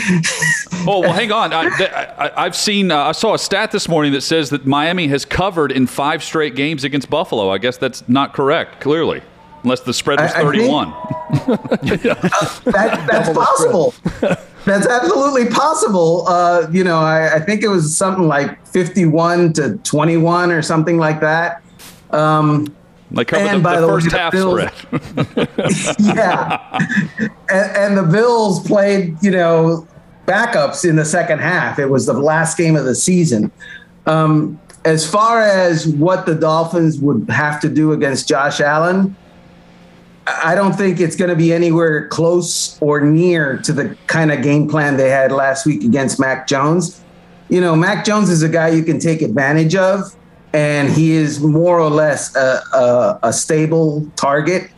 oh 0.85 0.99
well, 0.99 1.13
hang 1.13 1.31
on. 1.31 1.51
I, 1.51 2.31
have 2.35 2.55
seen. 2.55 2.91
Uh, 2.91 3.05
I 3.05 3.11
saw 3.13 3.33
a 3.33 3.39
stat 3.39 3.71
this 3.71 3.89
morning 3.89 4.11
that 4.13 4.21
says 4.21 4.51
that 4.51 4.67
Miami 4.67 5.07
has 5.07 5.25
covered 5.25 5.71
in 5.71 5.87
five 5.87 6.23
straight 6.23 6.55
games 6.55 6.83
against 6.83 7.09
Buffalo. 7.09 7.49
I 7.49 7.57
guess 7.57 7.77
that's 7.77 8.07
not 8.07 8.33
correct. 8.33 8.79
Clearly, 8.79 9.23
unless 9.63 9.79
the 9.79 9.93
spread 9.93 10.19
was 10.19 10.31
thirty-one. 10.33 10.93
Think, 11.79 12.05
uh, 12.05 12.13
that, 12.65 13.07
that's 13.09 13.29
possible. 13.35 13.95
That's 14.65 14.85
absolutely 14.87 15.47
possible. 15.47 16.27
Uh, 16.27 16.67
you 16.71 16.83
know, 16.83 16.99
I, 16.99 17.35
I, 17.35 17.39
think 17.39 17.63
it 17.63 17.67
was 17.67 17.95
something 17.95 18.27
like 18.27 18.65
fifty-one 18.67 19.53
to 19.53 19.77
twenty-one 19.77 20.51
or 20.51 20.61
something 20.61 20.97
like 20.97 21.19
that. 21.21 21.63
Um, 22.11 22.75
covered 23.15 23.35
and 23.35 23.59
the, 23.59 23.63
by 23.63 23.79
the, 23.79 23.87
the 23.87 23.87
first 23.87 24.11
way, 24.11 24.19
half 24.19 24.31
the 24.31 24.37
Bills, 24.37 25.55
spread. 25.55 25.95
yeah, 26.15 26.79
and, 27.49 27.77
and, 27.77 27.97
the 27.97 28.03
Bills 28.03 28.65
played, 28.65 29.17
you 29.21 29.31
know, 29.31 29.87
backups 30.25 30.87
in 30.87 30.95
the 30.95 31.05
second 31.05 31.39
half. 31.39 31.79
It 31.79 31.87
was 31.87 32.05
the 32.05 32.13
last 32.13 32.57
game 32.57 32.75
of 32.75 32.85
the 32.85 32.95
season. 32.95 33.51
Um, 34.05 34.59
as 34.85 35.09
far 35.09 35.41
as 35.41 35.87
what 35.87 36.25
the 36.25 36.35
Dolphins 36.35 36.99
would 36.99 37.29
have 37.29 37.59
to 37.61 37.69
do 37.69 37.91
against 37.91 38.27
Josh 38.27 38.59
Allen, 38.59 39.15
I 40.27 40.53
don't 40.53 40.73
think 40.73 40.99
it's 40.99 41.15
going 41.15 41.29
to 41.29 41.35
be 41.35 41.51
anywhere 41.51 42.07
close 42.07 42.79
or 42.81 43.01
near 43.01 43.57
to 43.59 43.73
the 43.73 43.97
kind 44.07 44.31
of 44.31 44.43
game 44.43 44.67
plan 44.67 44.97
they 44.97 45.09
had 45.09 45.31
last 45.31 45.65
week 45.65 45.83
against 45.83 46.19
Mac 46.19 46.47
Jones. 46.47 47.03
You 47.49 47.59
know, 47.59 47.75
Mac 47.75 48.05
Jones 48.05 48.29
is 48.29 48.43
a 48.43 48.49
guy 48.49 48.69
you 48.69 48.83
can 48.83 48.99
take 48.99 49.21
advantage 49.21 49.75
of 49.75 50.15
and 50.53 50.89
he 50.89 51.11
is 51.11 51.39
more 51.39 51.79
or 51.79 51.89
less 51.89 52.35
a, 52.35 52.61
a, 52.73 53.19
a 53.23 53.33
stable 53.33 54.07
target. 54.15 54.69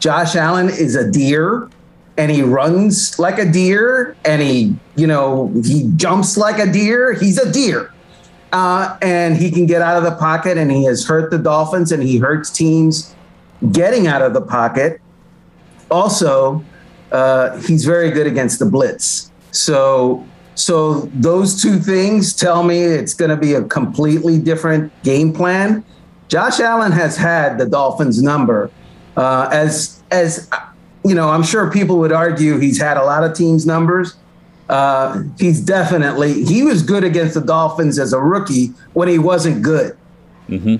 Josh 0.00 0.34
Allen 0.34 0.68
is 0.68 0.96
a 0.96 1.10
deer 1.10 1.68
and 2.16 2.30
he 2.30 2.42
runs 2.42 3.18
like 3.18 3.38
a 3.38 3.50
deer 3.50 4.16
and 4.24 4.42
he, 4.42 4.74
you 4.96 5.06
know, 5.06 5.48
he 5.64 5.90
jumps 5.96 6.36
like 6.36 6.58
a 6.58 6.70
deer. 6.70 7.12
He's 7.12 7.38
a 7.38 7.50
deer. 7.52 7.92
Uh, 8.52 8.98
and 9.00 9.36
he 9.36 9.50
can 9.50 9.64
get 9.64 9.80
out 9.80 9.96
of 9.96 10.02
the 10.02 10.16
pocket 10.16 10.58
and 10.58 10.72
he 10.72 10.84
has 10.84 11.06
hurt 11.06 11.30
the 11.30 11.38
Dolphins 11.38 11.92
and 11.92 12.02
he 12.02 12.18
hurts 12.18 12.50
teams 12.50 13.14
getting 13.72 14.06
out 14.06 14.22
of 14.22 14.34
the 14.34 14.40
pocket. 14.40 15.00
Also, 15.90 16.64
uh, 17.12 17.56
he's 17.62 17.84
very 17.84 18.10
good 18.10 18.26
against 18.26 18.58
the 18.58 18.66
blitz. 18.66 19.30
So 19.52 20.26
so 20.54 21.00
those 21.14 21.60
two 21.60 21.78
things 21.78 22.34
tell 22.34 22.62
me 22.62 22.82
it's 22.82 23.14
going 23.14 23.30
to 23.30 23.36
be 23.36 23.54
a 23.54 23.64
completely 23.64 24.38
different 24.38 24.92
game 25.02 25.32
plan. 25.32 25.84
Josh 26.28 26.60
Allen 26.60 26.92
has 26.92 27.16
had 27.16 27.58
the 27.58 27.66
Dolphins 27.66 28.22
number 28.22 28.70
uh, 29.16 29.48
as 29.50 30.02
as 30.10 30.48
you 31.04 31.14
know. 31.14 31.28
I'm 31.28 31.42
sure 31.42 31.70
people 31.70 31.98
would 31.98 32.12
argue 32.12 32.58
he's 32.58 32.80
had 32.80 32.96
a 32.96 33.04
lot 33.04 33.24
of 33.24 33.34
teams' 33.34 33.66
numbers. 33.66 34.14
Uh, 34.68 35.22
he's 35.38 35.60
definitely 35.60 36.44
he 36.44 36.62
was 36.62 36.82
good 36.82 37.04
against 37.04 37.34
the 37.34 37.40
Dolphins 37.40 37.98
as 37.98 38.12
a 38.12 38.20
rookie 38.20 38.68
when 38.92 39.08
he 39.08 39.18
wasn't 39.18 39.62
good. 39.62 39.96
Mm-hmm. 40.48 40.76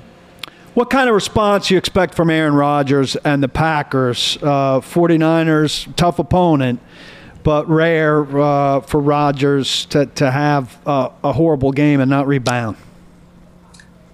What 0.74 0.88
kind 0.88 1.08
of 1.08 1.14
response 1.14 1.70
you 1.70 1.78
expect 1.78 2.14
from 2.14 2.30
Aaron 2.30 2.54
Rodgers 2.54 3.16
and 3.16 3.42
the 3.42 3.48
Packers? 3.48 4.38
Uh, 4.40 4.80
49ers, 4.80 5.94
tough 5.96 6.18
opponent 6.18 6.80
but 7.42 7.68
rare 7.68 8.20
uh, 8.38 8.80
for 8.80 9.00
Rodgers 9.00 9.86
to, 9.86 10.06
to 10.06 10.30
have 10.30 10.78
uh, 10.86 11.10
a 11.24 11.32
horrible 11.32 11.72
game 11.72 12.00
and 12.00 12.10
not 12.10 12.26
rebound. 12.26 12.76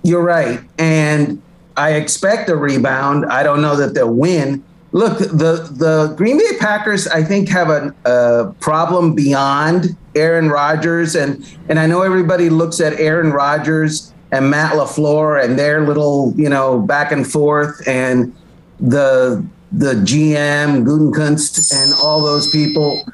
you're 0.02 0.22
right. 0.22 0.60
And 0.78 1.42
I 1.76 1.94
expect 1.94 2.48
a 2.48 2.56
rebound. 2.56 3.26
I 3.26 3.42
don't 3.42 3.60
know 3.60 3.76
that 3.76 3.94
they'll 3.94 4.12
win. 4.12 4.64
Look, 4.92 5.18
the 5.18 5.68
the 5.72 6.14
Green 6.16 6.38
Bay 6.38 6.56
Packers, 6.58 7.06
I 7.08 7.22
think, 7.22 7.48
have 7.50 7.68
a, 7.68 7.94
a 8.06 8.54
problem 8.60 9.14
beyond 9.14 9.94
Aaron 10.14 10.48
Rodgers, 10.48 11.14
and 11.14 11.44
and 11.68 11.78
I 11.78 11.86
know 11.86 12.00
everybody 12.00 12.48
looks 12.48 12.80
at 12.80 12.94
Aaron 12.94 13.30
Rodgers 13.32 14.14
and 14.36 14.50
Matt 14.50 14.72
LaFleur 14.72 15.42
and 15.42 15.58
their 15.58 15.86
little, 15.86 16.34
you 16.36 16.48
know, 16.48 16.78
back 16.78 17.12
and 17.12 17.26
forth, 17.26 17.86
and 17.86 18.34
the 18.78 19.44
the 19.72 19.94
GM 19.94 20.84
Gutekunst 20.84 21.72
and 21.74 21.92
all 22.02 22.22
those 22.22 22.50
people. 22.50 23.04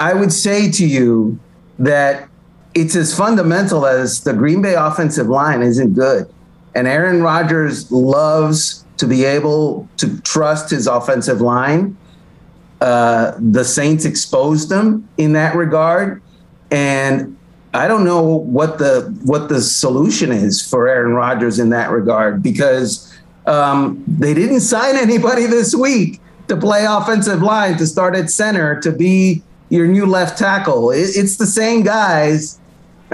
I 0.00 0.14
would 0.14 0.32
say 0.32 0.70
to 0.70 0.86
you 0.86 1.38
that 1.78 2.28
it's 2.74 2.94
as 2.96 3.16
fundamental 3.16 3.86
as 3.86 4.22
the 4.22 4.32
Green 4.32 4.62
Bay 4.62 4.74
offensive 4.74 5.28
line 5.28 5.62
isn't 5.62 5.94
good. 5.94 6.32
And 6.74 6.86
Aaron 6.86 7.22
Rodgers 7.22 7.90
loves 7.90 8.84
to 8.98 9.06
be 9.06 9.24
able 9.24 9.88
to 9.96 10.20
trust 10.22 10.70
his 10.70 10.86
offensive 10.86 11.40
line. 11.40 11.96
Uh, 12.80 13.32
the 13.38 13.64
Saints 13.64 14.04
exposed 14.04 14.68
them 14.68 15.08
in 15.18 15.32
that 15.32 15.56
regard. 15.56 16.22
And 16.70 17.37
I 17.74 17.86
don't 17.86 18.04
know 18.04 18.22
what 18.22 18.78
the 18.78 19.14
what 19.24 19.48
the 19.48 19.60
solution 19.60 20.32
is 20.32 20.66
for 20.66 20.88
Aaron 20.88 21.14
Rodgers 21.14 21.58
in 21.58 21.70
that 21.70 21.90
regard 21.90 22.42
because 22.42 23.14
um, 23.46 24.02
they 24.06 24.34
didn't 24.34 24.60
sign 24.60 24.96
anybody 24.96 25.46
this 25.46 25.74
week 25.74 26.20
to 26.48 26.56
play 26.56 26.86
offensive 26.88 27.42
line 27.42 27.76
to 27.76 27.86
start 27.86 28.16
at 28.16 28.30
center 28.30 28.80
to 28.80 28.90
be 28.90 29.42
your 29.68 29.86
new 29.86 30.06
left 30.06 30.38
tackle. 30.38 30.90
It, 30.90 31.10
it's 31.14 31.36
the 31.36 31.46
same 31.46 31.82
guys, 31.82 32.58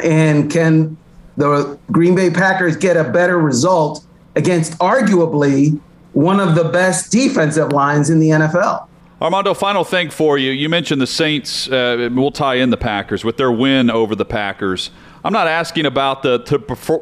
and 0.02 0.50
can 0.50 0.96
the 1.36 1.78
Green 1.90 2.14
Bay 2.14 2.30
Packers 2.30 2.76
get 2.76 2.96
a 2.96 3.04
better 3.04 3.38
result 3.38 4.06
against 4.36 4.78
arguably 4.78 5.80
one 6.12 6.38
of 6.38 6.54
the 6.54 6.64
best 6.64 7.10
defensive 7.10 7.72
lines 7.72 8.08
in 8.08 8.20
the 8.20 8.30
NFL? 8.30 8.86
Armando, 9.22 9.54
final 9.54 9.84
thing 9.84 10.10
for 10.10 10.36
you. 10.36 10.50
You 10.50 10.68
mentioned 10.68 11.00
the 11.00 11.06
Saints. 11.06 11.68
Uh, 11.68 12.08
we'll 12.12 12.32
tie 12.32 12.56
in 12.56 12.70
the 12.70 12.76
Packers 12.76 13.24
with 13.24 13.36
their 13.36 13.52
win 13.52 13.88
over 13.88 14.16
the 14.16 14.24
Packers. 14.24 14.90
I'm 15.22 15.32
not 15.32 15.46
asking 15.46 15.86
about 15.86 16.22
the 16.22 16.38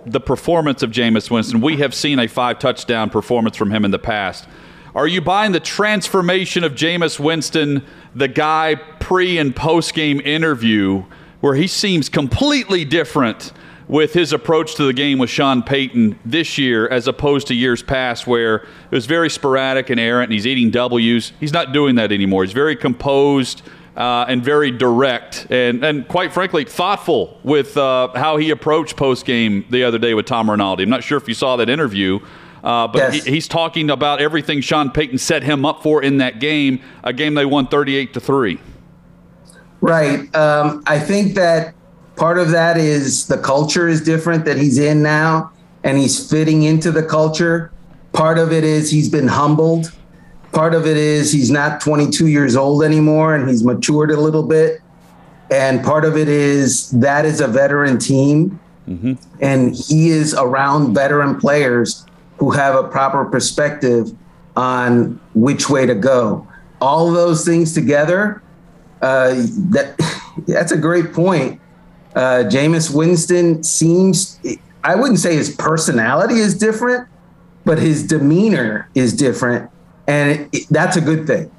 the 0.06 0.20
performance 0.20 0.82
of 0.82 0.90
Jameis 0.90 1.30
Winston. 1.30 1.60
We 1.60 1.78
have 1.78 1.94
seen 1.94 2.18
a 2.18 2.28
five 2.28 2.58
touchdown 2.58 3.08
performance 3.10 3.56
from 3.56 3.70
him 3.70 3.84
in 3.84 3.90
the 3.90 3.98
past. 3.98 4.46
Are 4.94 5.06
you 5.06 5.22
buying 5.22 5.52
the 5.52 5.60
transformation 5.60 6.64
of 6.64 6.74
Jameis 6.74 7.18
Winston, 7.18 7.82
the 8.14 8.28
guy 8.28 8.74
pre 9.00 9.38
and 9.38 9.56
post 9.56 9.94
game 9.94 10.20
interview, 10.20 11.04
where 11.40 11.54
he 11.54 11.66
seems 11.66 12.10
completely 12.10 12.84
different 12.84 13.52
with 13.92 14.14
his 14.14 14.32
approach 14.32 14.74
to 14.76 14.84
the 14.84 14.92
game 14.94 15.18
with 15.18 15.28
Sean 15.28 15.62
Payton 15.62 16.18
this 16.24 16.56
year 16.56 16.88
as 16.88 17.06
opposed 17.06 17.48
to 17.48 17.54
years 17.54 17.82
past 17.82 18.26
where 18.26 18.56
it 18.56 18.90
was 18.90 19.04
very 19.04 19.28
sporadic 19.28 19.90
and 19.90 20.00
errant 20.00 20.30
and 20.30 20.32
he's 20.32 20.46
eating 20.46 20.70
W's. 20.70 21.34
He's 21.38 21.52
not 21.52 21.74
doing 21.74 21.96
that 21.96 22.10
anymore. 22.10 22.42
He's 22.42 22.54
very 22.54 22.74
composed 22.74 23.60
uh, 23.94 24.24
and 24.28 24.42
very 24.42 24.70
direct 24.70 25.46
and, 25.50 25.84
and 25.84 26.08
quite 26.08 26.32
frankly 26.32 26.64
thoughtful 26.64 27.38
with 27.44 27.76
uh, 27.76 28.08
how 28.14 28.38
he 28.38 28.48
approached 28.48 28.96
post 28.96 29.26
game 29.26 29.66
the 29.68 29.84
other 29.84 29.98
day 29.98 30.14
with 30.14 30.24
Tom 30.24 30.50
Rinaldi. 30.50 30.84
I'm 30.84 30.88
not 30.88 31.04
sure 31.04 31.18
if 31.18 31.28
you 31.28 31.34
saw 31.34 31.56
that 31.56 31.68
interview. 31.68 32.18
Uh, 32.64 32.88
but 32.88 33.12
yes. 33.12 33.24
he, 33.24 33.32
he's 33.32 33.46
talking 33.46 33.90
about 33.90 34.22
everything 34.22 34.62
Sean 34.62 34.90
Payton 34.90 35.18
set 35.18 35.42
him 35.42 35.66
up 35.66 35.82
for 35.82 36.02
in 36.02 36.16
that 36.16 36.40
game, 36.40 36.80
a 37.04 37.12
game 37.12 37.34
they 37.34 37.44
won 37.44 37.66
38 37.66 38.14
to 38.14 38.20
3. 38.20 38.58
Right. 39.82 40.34
Um, 40.34 40.82
I 40.86 40.98
think 40.98 41.34
that 41.34 41.74
part 42.22 42.38
of 42.38 42.52
that 42.52 42.76
is 42.76 43.26
the 43.26 43.36
culture 43.36 43.88
is 43.88 44.00
different 44.00 44.44
that 44.44 44.56
he's 44.56 44.78
in 44.78 45.02
now 45.02 45.50
and 45.82 45.98
he's 45.98 46.30
fitting 46.30 46.62
into 46.62 46.92
the 46.92 47.02
culture. 47.02 47.72
Part 48.12 48.38
of 48.38 48.52
it 48.52 48.62
is 48.62 48.92
he's 48.92 49.08
been 49.08 49.26
humbled. 49.26 49.92
Part 50.52 50.72
of 50.72 50.86
it 50.86 50.96
is 50.96 51.32
he's 51.32 51.50
not 51.50 51.80
22 51.80 52.28
years 52.28 52.54
old 52.54 52.84
anymore 52.84 53.34
and 53.34 53.48
he's 53.48 53.64
matured 53.64 54.12
a 54.12 54.20
little 54.20 54.44
bit. 54.44 54.80
And 55.50 55.82
part 55.82 56.04
of 56.04 56.16
it 56.16 56.28
is 56.28 56.90
that 56.90 57.24
is 57.24 57.40
a 57.40 57.48
veteran 57.48 57.98
team 57.98 58.60
mm-hmm. 58.88 59.14
and 59.40 59.74
he 59.74 60.10
is 60.10 60.32
around 60.32 60.94
veteran 60.94 61.40
players 61.40 62.06
who 62.36 62.52
have 62.52 62.76
a 62.76 62.86
proper 62.86 63.24
perspective 63.24 64.12
on 64.54 65.20
which 65.34 65.68
way 65.68 65.86
to 65.86 65.94
go. 65.96 66.46
All 66.80 67.10
those 67.10 67.44
things 67.44 67.74
together, 67.74 68.40
uh, 69.00 69.34
that 69.72 69.96
that's 70.46 70.70
a 70.70 70.78
great 70.78 71.12
point. 71.12 71.58
Uh, 72.14 72.44
Jameis 72.44 72.94
Winston 72.94 73.62
seems, 73.62 74.38
I 74.84 74.94
wouldn't 74.94 75.18
say 75.18 75.34
his 75.34 75.54
personality 75.54 76.36
is 76.36 76.56
different, 76.56 77.08
but 77.64 77.78
his 77.78 78.06
demeanor 78.06 78.88
is 78.94 79.14
different. 79.14 79.70
And 80.06 80.30
it, 80.32 80.48
it, 80.52 80.66
that's 80.70 80.96
a 80.96 81.00
good 81.00 81.26
thing. 81.26 81.50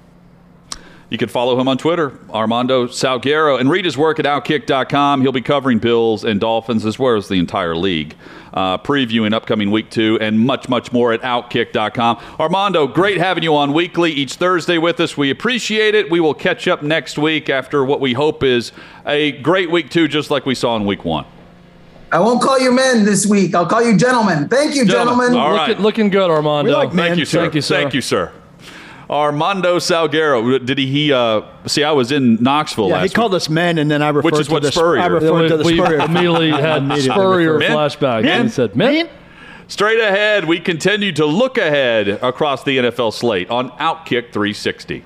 You 1.14 1.20
can 1.20 1.30
follow 1.30 1.60
him 1.60 1.68
on 1.68 1.78
Twitter, 1.78 2.18
Armando 2.32 2.88
Salguero, 2.88 3.60
and 3.60 3.70
read 3.70 3.86
his 3.86 3.96
work 3.96 4.18
at 4.18 4.26
Outkick.com. 4.26 5.22
He'll 5.22 5.32
be 5.32 5.44
covering 5.44 5.78
Bills 5.78 6.24
and 6.24 6.40
Dolphins 6.40 6.88
as 6.88 6.98
well 6.98 7.16
as 7.18 7.28
the 7.28 7.36
entire 7.36 7.76
league, 7.76 8.16
uh, 8.52 8.80
previewing 8.80 9.32
upcoming 9.32 9.70
week 9.70 9.92
two 9.92 10.18
and 10.20 10.40
much, 10.40 10.70
much 10.70 10.92
more 10.92 11.14
at 11.14 11.22
Outkick.com. 11.22 12.18
Armando, 12.40 12.88
great 12.88 13.20
having 13.20 13.44
you 13.44 13.56
on 13.56 13.74
weekly 13.74 14.12
each 14.12 14.34
Thursday 14.34 14.80
with 14.80 15.00
us. 15.00 15.16
We 15.16 15.30
appreciate 15.30 15.94
it. 15.94 16.10
We 16.10 16.20
will 16.20 16.34
catch 16.34 16.68
up 16.68 16.82
next 16.82 17.20
week 17.20 17.48
after 17.48 17.86
what 17.86 18.00
we 18.00 18.14
hope 18.14 18.42
is 18.42 18.72
a 19.06 19.34
great 19.34 19.70
week 19.70 19.92
two, 19.92 20.08
just 20.08 20.32
like 20.32 20.48
we 20.48 20.56
saw 20.56 20.76
in 20.78 20.84
week 20.84 21.06
one. 21.06 21.26
I 22.12 22.18
won't 22.22 22.42
call 22.42 22.60
you 22.60 22.72
men 22.72 23.06
this 23.06 23.28
week. 23.28 23.54
I'll 23.54 23.68
call 23.68 23.84
you 23.84 23.96
gentlemen. 23.96 24.50
Thank 24.50 24.74
you, 24.74 24.84
gentlemen. 24.84 25.28
gentlemen. 25.28 25.40
All 25.40 25.54
right. 25.54 25.70
Looking, 25.70 25.84
looking 25.84 26.10
good, 26.10 26.32
Armando. 26.32 26.72
Like 26.72 26.92
Thank 26.92 27.20
you, 27.20 27.26
sir. 27.26 27.42
Thank 27.42 27.54
you, 27.54 27.62
sir. 27.62 27.76
Thank 27.76 27.94
you, 27.94 28.02
sir. 28.02 28.34
Armando 29.10 29.78
Salguero. 29.78 30.66
Did 30.66 30.78
he? 30.78 30.88
he 30.88 31.14
uh, 31.14 31.42
see, 31.66 31.84
I 31.84 31.92
was 31.92 32.12
in 32.12 32.36
Knoxville 32.42 32.90
yeah, 32.90 32.96
last. 32.96 33.10
he 33.10 33.16
called 33.16 33.34
us 33.34 33.50
men, 33.50 33.78
and 33.78 33.90
then 33.90 34.02
I 34.02 34.10
referred 34.10 34.32
Which 34.32 34.42
is 34.42 34.48
to 34.48 34.54
what 34.54 34.64
the 34.64 34.72
Spurrier. 34.72 35.02
I 35.02 35.08
referred 35.08 35.50
to 35.50 35.58
the 35.58 35.64
we 35.64 35.78
Spurrier. 35.78 36.00
immediately 36.00 36.52
had 36.52 36.88
Spurrier 37.02 37.60
flashback. 37.60 38.24
Men? 38.24 38.42
And 38.42 38.44
he 38.50 38.54
said, 38.54 38.76
"Men." 38.76 39.10
Straight 39.68 40.00
ahead, 40.00 40.46
we 40.46 40.60
continue 40.60 41.12
to 41.14 41.26
look 41.26 41.58
ahead 41.58 42.08
across 42.08 42.64
the 42.64 42.78
NFL 42.78 43.14
slate 43.14 43.50
on 43.50 43.70
Outkick 43.72 44.32
360. 44.34 45.04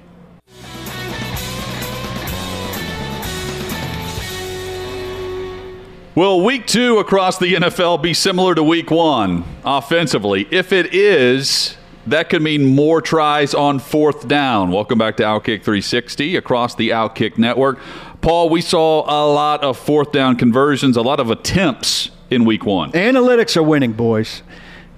Will 6.15 6.43
week 6.43 6.65
two 6.65 6.97
across 6.97 7.37
the 7.37 7.53
NFL 7.53 8.01
be 8.01 8.11
similar 8.15 8.55
to 8.55 8.63
week 8.63 8.89
one 8.89 9.43
offensively? 9.63 10.47
If 10.49 10.73
it 10.73 10.91
is, 10.91 11.76
that 12.07 12.29
could 12.29 12.41
mean 12.41 12.65
more 12.65 13.01
tries 13.01 13.53
on 13.53 13.79
fourth 13.79 14.27
down. 14.27 14.71
Welcome 14.71 14.97
back 14.97 15.17
to 15.17 15.23
Outkick 15.23 15.63
360 15.63 16.35
across 16.35 16.75
the 16.75 16.89
Outkick 16.89 17.37
network. 17.37 17.79
Paul, 18.21 18.49
we 18.49 18.61
saw 18.61 19.01
a 19.01 19.21
lot 19.31 19.63
of 19.63 19.77
fourth 19.77 20.11
down 20.11 20.35
conversions, 20.35 20.97
a 20.97 21.01
lot 21.01 21.19
of 21.19 21.29
attempts 21.29 22.11
in 22.29 22.45
week 22.45 22.65
one. 22.65 22.91
Analytics 22.93 23.55
are 23.57 23.63
winning, 23.63 23.93
boys. 23.93 24.41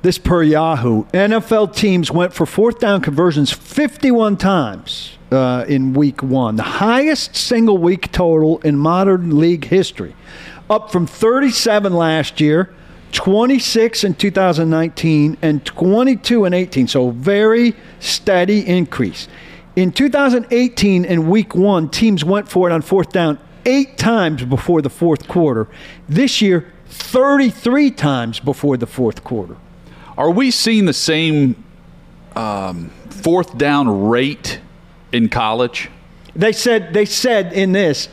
This 0.02 0.18
per 0.18 0.44
Yahoo. 0.44 1.04
NFL 1.06 1.76
teams 1.76 2.10
went 2.10 2.34
for 2.34 2.46
fourth 2.46 2.80
down 2.80 3.02
conversions 3.02 3.52
51 3.52 4.38
times 4.38 5.18
uh, 5.32 5.66
in 5.68 5.94
week 5.94 6.24
one, 6.24 6.56
the 6.56 6.64
highest 6.64 7.36
single 7.36 7.78
week 7.78 8.12
total 8.12 8.60
in 8.60 8.78
modern 8.78 9.38
league 9.40 9.66
history 9.66 10.16
up 10.70 10.92
from 10.92 11.08
37 11.08 11.94
last 11.94 12.40
year, 12.40 12.74
26 13.12 14.04
in 14.04 14.14
2019, 14.14 15.38
and 15.42 15.66
22 15.66 16.46
in 16.46 16.54
18. 16.54 16.88
So 16.88 17.12
very 17.12 17.76
steady 18.00 18.68
increase. 18.68 19.28
In 19.76 19.92
2018, 19.92 21.06
in 21.06 21.30
week 21.30 21.56
one, 21.56 21.90
teams 21.90 22.24
went 22.24 22.50
for 22.50 22.70
it 22.70 22.74
on 22.74 22.82
fourth 22.82 23.12
down 23.12 23.40
eight 23.66 23.98
times 23.98 24.44
before 24.44 24.82
the 24.82 24.90
fourth 24.90 25.28
quarter. 25.28 25.68
This 26.08 26.42
year, 26.42 26.72
33 26.88 27.92
times 27.92 28.40
before 28.40 28.78
the 28.78 28.88
fourth 28.88 29.24
quarter. 29.24 29.56
Are 30.18 30.32
we 30.32 30.52
seeing 30.52 30.86
the 30.86 30.94
same 30.94 31.64
um, 32.36 32.90
fourth 33.10 33.58
down 33.58 34.10
rate 34.10 34.60
in 35.12 35.30
college? 35.30 35.90
They 36.36 36.52
said 36.52 36.94
they 36.94 37.06
said 37.06 37.54
in 37.54 37.72
this 37.72 38.10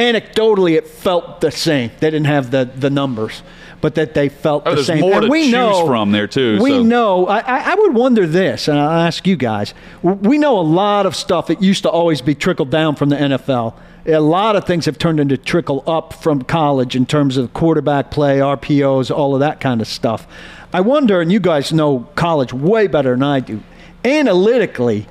anecdotally 0.00 0.76
it 0.76 0.86
felt 0.86 1.40
the 1.40 1.50
same. 1.50 1.90
They 2.00 2.10
didn't 2.10 2.26
have 2.26 2.50
the, 2.50 2.64
the 2.64 2.90
numbers, 2.90 3.42
but 3.80 3.94
that 3.94 4.14
they 4.14 4.28
felt 4.28 4.64
oh, 4.66 4.74
the 4.74 4.84
same. 4.84 5.00
More 5.00 5.14
and 5.14 5.22
to 5.22 5.28
we 5.28 5.44
choose 5.44 5.52
know 5.52 5.86
from 5.86 6.12
there 6.12 6.26
too. 6.26 6.58
We 6.60 6.70
so. 6.70 6.82
know. 6.82 7.26
I, 7.26 7.72
I 7.72 7.74
would 7.74 7.94
wonder 7.94 8.26
this, 8.26 8.68
and 8.68 8.78
I'll 8.78 9.06
ask 9.06 9.26
you 9.26 9.36
guys. 9.36 9.74
We 10.02 10.38
know 10.38 10.58
a 10.58 10.62
lot 10.62 11.06
of 11.06 11.16
stuff 11.16 11.46
that 11.48 11.62
used 11.62 11.82
to 11.84 11.90
always 11.90 12.20
be 12.20 12.34
trickled 12.34 12.70
down 12.70 12.96
from 12.96 13.08
the 13.08 13.16
NFL. 13.16 13.74
A 14.06 14.18
lot 14.18 14.56
of 14.56 14.64
things 14.64 14.86
have 14.86 14.98
turned 14.98 15.20
into 15.20 15.36
trickle 15.36 15.84
up 15.86 16.14
from 16.14 16.42
college 16.42 16.96
in 16.96 17.06
terms 17.06 17.36
of 17.36 17.52
quarterback 17.52 18.10
play, 18.10 18.38
RPOs, 18.38 19.14
all 19.14 19.34
of 19.34 19.40
that 19.40 19.60
kind 19.60 19.80
of 19.80 19.86
stuff. 19.86 20.26
I 20.72 20.80
wonder, 20.80 21.20
and 21.20 21.30
you 21.30 21.40
guys 21.40 21.72
know 21.72 22.08
college 22.14 22.52
way 22.52 22.86
better 22.86 23.10
than 23.10 23.22
I 23.22 23.40
do. 23.40 23.62
Analytically, 24.04 25.06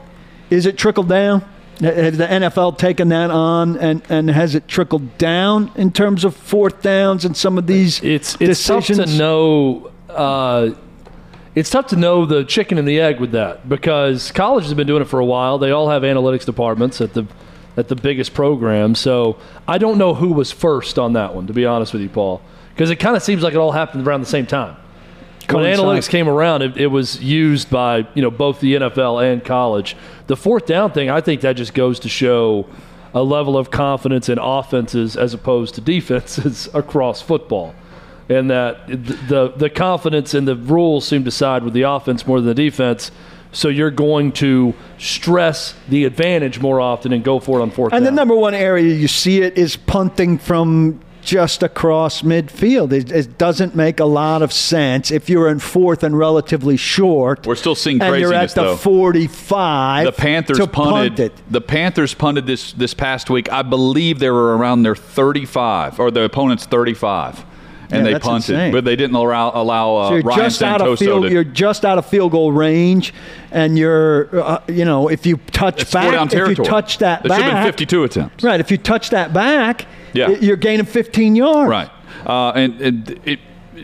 is 0.49 0.65
it 0.65 0.77
trickled 0.77 1.09
down? 1.09 1.47
Has 1.79 2.17
the 2.17 2.27
NFL 2.27 2.77
taken 2.77 3.09
that 3.09 3.31
on, 3.31 3.77
and, 3.77 4.01
and 4.09 4.29
has 4.29 4.53
it 4.53 4.67
trickled 4.67 5.17
down 5.17 5.71
in 5.75 5.91
terms 5.91 6.25
of 6.25 6.35
fourth 6.35 6.81
downs 6.81 7.23
and 7.23 7.37
some 7.37 7.57
of 7.57 7.67
these 7.67 8.03
it's 8.03 8.35
it's 8.41 8.65
tough 8.65 8.85
to 8.87 9.05
know 9.05 9.89
uh, 10.09 10.71
it's 11.55 11.69
tough 11.69 11.87
to 11.87 11.95
know 11.95 12.25
the 12.25 12.43
chicken 12.43 12.77
and 12.77 12.87
the 12.87 12.99
egg 12.99 13.19
with 13.19 13.31
that 13.31 13.67
because 13.69 14.31
college 14.31 14.65
has 14.65 14.73
been 14.73 14.87
doing 14.87 15.01
it 15.01 15.05
for 15.05 15.19
a 15.19 15.25
while. 15.25 15.57
They 15.57 15.71
all 15.71 15.89
have 15.89 16.03
analytics 16.03 16.45
departments 16.45 16.99
at 16.99 17.13
the 17.13 17.25
at 17.77 17.87
the 17.87 17.95
biggest 17.95 18.33
program. 18.33 18.93
So 18.93 19.37
I 19.67 19.77
don't 19.77 19.97
know 19.97 20.13
who 20.13 20.33
was 20.33 20.51
first 20.51 20.99
on 20.99 21.13
that 21.13 21.33
one, 21.33 21.47
to 21.47 21.53
be 21.53 21.65
honest 21.65 21.93
with 21.93 22.01
you, 22.01 22.09
Paul, 22.09 22.41
because 22.73 22.89
it 22.89 22.97
kind 22.97 23.15
of 23.15 23.23
seems 23.23 23.41
like 23.41 23.53
it 23.53 23.57
all 23.57 23.71
happened 23.71 24.05
around 24.05 24.19
the 24.19 24.27
same 24.27 24.45
time. 24.45 24.75
When 25.53 25.65
analytics 25.65 26.09
came 26.09 26.27
around, 26.27 26.61
it, 26.61 26.77
it 26.77 26.87
was 26.87 27.21
used 27.21 27.69
by 27.69 28.07
you 28.13 28.21
know 28.21 28.31
both 28.31 28.59
the 28.59 28.75
NFL 28.75 29.31
and 29.31 29.43
college. 29.43 29.95
The 30.27 30.35
fourth 30.35 30.65
down 30.65 30.91
thing, 30.91 31.09
I 31.09 31.21
think 31.21 31.41
that 31.41 31.53
just 31.53 31.73
goes 31.73 31.99
to 32.01 32.09
show 32.09 32.67
a 33.13 33.23
level 33.23 33.57
of 33.57 33.71
confidence 33.71 34.29
in 34.29 34.37
offenses 34.37 35.15
as 35.15 35.33
opposed 35.33 35.75
to 35.75 35.81
defenses 35.95 36.69
across 36.73 37.21
football, 37.21 37.75
and 38.27 38.49
that 38.49 38.87
the 38.87 39.53
the 39.55 39.69
confidence 39.69 40.33
in 40.33 40.45
the 40.45 40.55
rules 40.55 41.07
seem 41.07 41.23
to 41.25 41.31
side 41.31 41.63
with 41.63 41.73
the 41.73 41.83
offense 41.83 42.27
more 42.27 42.39
than 42.39 42.47
the 42.47 42.55
defense. 42.55 43.11
So 43.51 43.67
you're 43.67 43.89
going 43.89 44.33
to 44.33 44.75
stress 44.99 45.73
the 45.87 46.05
advantage 46.05 46.59
more 46.59 46.79
often 46.79 47.11
and 47.11 47.23
go 47.23 47.39
for 47.39 47.59
it 47.59 47.63
on 47.63 47.71
fourth 47.71 47.93
And 47.93 48.05
the 48.05 48.11
number 48.11 48.35
one 48.35 48.53
area 48.53 48.93
you 48.93 49.07
see 49.07 49.41
it 49.41 49.57
is 49.57 49.75
punting 49.75 50.37
from 50.37 51.01
just 51.21 51.63
across 51.63 52.21
midfield. 52.21 52.91
It, 52.91 53.11
it 53.11 53.37
doesn't 53.37 53.75
make 53.75 53.99
a 53.99 54.05
lot 54.05 54.41
of 54.41 54.51
sense 54.53 55.11
if 55.11 55.29
you're 55.29 55.47
in 55.49 55.59
fourth 55.59 56.03
and 56.03 56.17
relatively 56.17 56.77
short. 56.77 57.45
We're 57.45 57.55
still 57.55 57.75
seeing 57.75 57.99
craziness, 57.99 58.15
and 58.23 58.31
you're 58.31 58.33
at 58.33 58.49
the 58.55 58.63
though. 58.63 58.75
45. 58.75 60.05
The 60.05 60.11
Panthers 60.11 60.59
punted. 60.67 61.15
punt. 61.33 61.51
The 61.51 61.61
Panthers 61.61 62.13
punted 62.13 62.45
this 62.45 62.73
this 62.73 62.93
past 62.93 63.29
week. 63.29 63.51
I 63.51 63.61
believe 63.61 64.19
they 64.19 64.29
were 64.29 64.57
around 64.57 64.83
their 64.83 64.95
35 64.95 65.99
or 65.99 66.11
the 66.11 66.23
opponent's 66.23 66.65
35, 66.65 67.43
and 67.91 68.05
Yeah, 68.05 68.13
they 68.13 68.19
punted, 68.19 68.55
insane. 68.55 68.71
but 68.71 68.85
they 68.85 68.95
didn't 68.95 69.15
allow 69.15 69.51
allow 69.53 69.95
uh, 69.95 70.07
So 70.09 70.13
you're 70.15 70.23
Ryan 70.23 70.39
just 70.41 70.63
out 70.63 70.81
of 70.81 70.99
field. 70.99 71.23
to. 71.25 71.31
You're 71.31 71.43
just 71.43 71.85
out 71.85 71.97
of 71.97 72.05
field 72.05 72.31
goal 72.31 72.51
range, 72.51 73.13
and 73.51 73.77
you're, 73.77 74.29
uh, 74.41 74.61
you 74.67 74.85
know, 74.85 75.09
if 75.09 75.25
you 75.25 75.37
touch 75.51 75.91
back, 75.91 76.33
if 76.33 76.47
you 76.57 76.63
touch 76.63 76.99
that 76.99 77.23
back. 77.23 77.29
There 77.29 77.37
should 77.37 77.43
have 77.45 77.51
been 77.53 77.63
back, 77.63 77.65
52 77.73 78.03
attempts. 78.03 78.43
right? 78.43 78.59
If 78.59 78.71
you 78.71 78.77
touch 78.77 79.09
that 79.11 79.33
back, 79.33 79.85
Yeah. 80.13 80.29
you're 80.29 80.57
gaining 80.57 80.85
15 80.85 81.35
yards. 81.35 81.69
Right. 81.69 81.89
Uh, 82.25 82.51
and 82.51 82.81
and 82.81 83.21
it, 83.25 83.39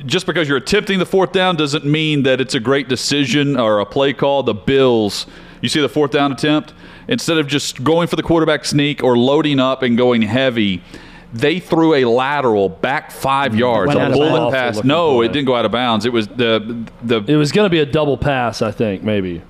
just 0.06 0.26
because 0.26 0.48
you're 0.48 0.58
attempting 0.58 1.00
the 1.00 1.06
fourth 1.06 1.32
down 1.32 1.56
doesn't 1.56 1.86
mean 1.86 2.24
that 2.24 2.42
it's 2.42 2.54
a 2.54 2.60
great 2.60 2.90
decision 2.90 3.58
or 3.58 3.80
a 3.80 3.86
play 3.86 4.14
call. 4.14 4.44
The 4.44 4.54
Bills, 4.54 5.26
you 5.62 5.70
see 5.70 5.82
the 5.82 5.90
fourth 5.90 6.12
down 6.12 6.32
attempt, 6.32 6.74
instead 7.08 7.38
of 7.38 7.48
just 7.48 7.84
going 7.84 8.08
for 8.08 8.16
the 8.16 8.24
quarterback 8.24 8.66
sneak 8.66 9.04
or 9.04 9.18
loading 9.18 9.60
up 9.60 9.84
and 9.84 9.98
going 9.98 10.22
heavy, 10.22 10.84
they 11.34 11.60
threw 11.60 11.94
a 11.96 12.06
lateral 12.06 12.70
back 12.70 13.12
five 13.12 13.56
yards, 13.56 13.94
a 13.94 14.10
bullet 14.10 14.52
pass. 14.52 14.84
No, 14.84 15.22
it 15.22 15.30
didn't 15.30 15.46
go 15.46 15.56
out 15.56 15.66
of 15.66 15.72
bounds. 15.72 16.06
It 16.06 16.14
was 16.14 16.28
the 16.28 16.86
the 17.04 17.24
It 17.28 17.36
was 17.36 17.52
going 17.52 17.66
to 17.66 17.70
be 17.70 17.80
a 17.80 17.86
double 17.86 18.18
pass, 18.18 18.62
I 18.62 18.72
think, 18.72 19.04
maybe. 19.04 19.42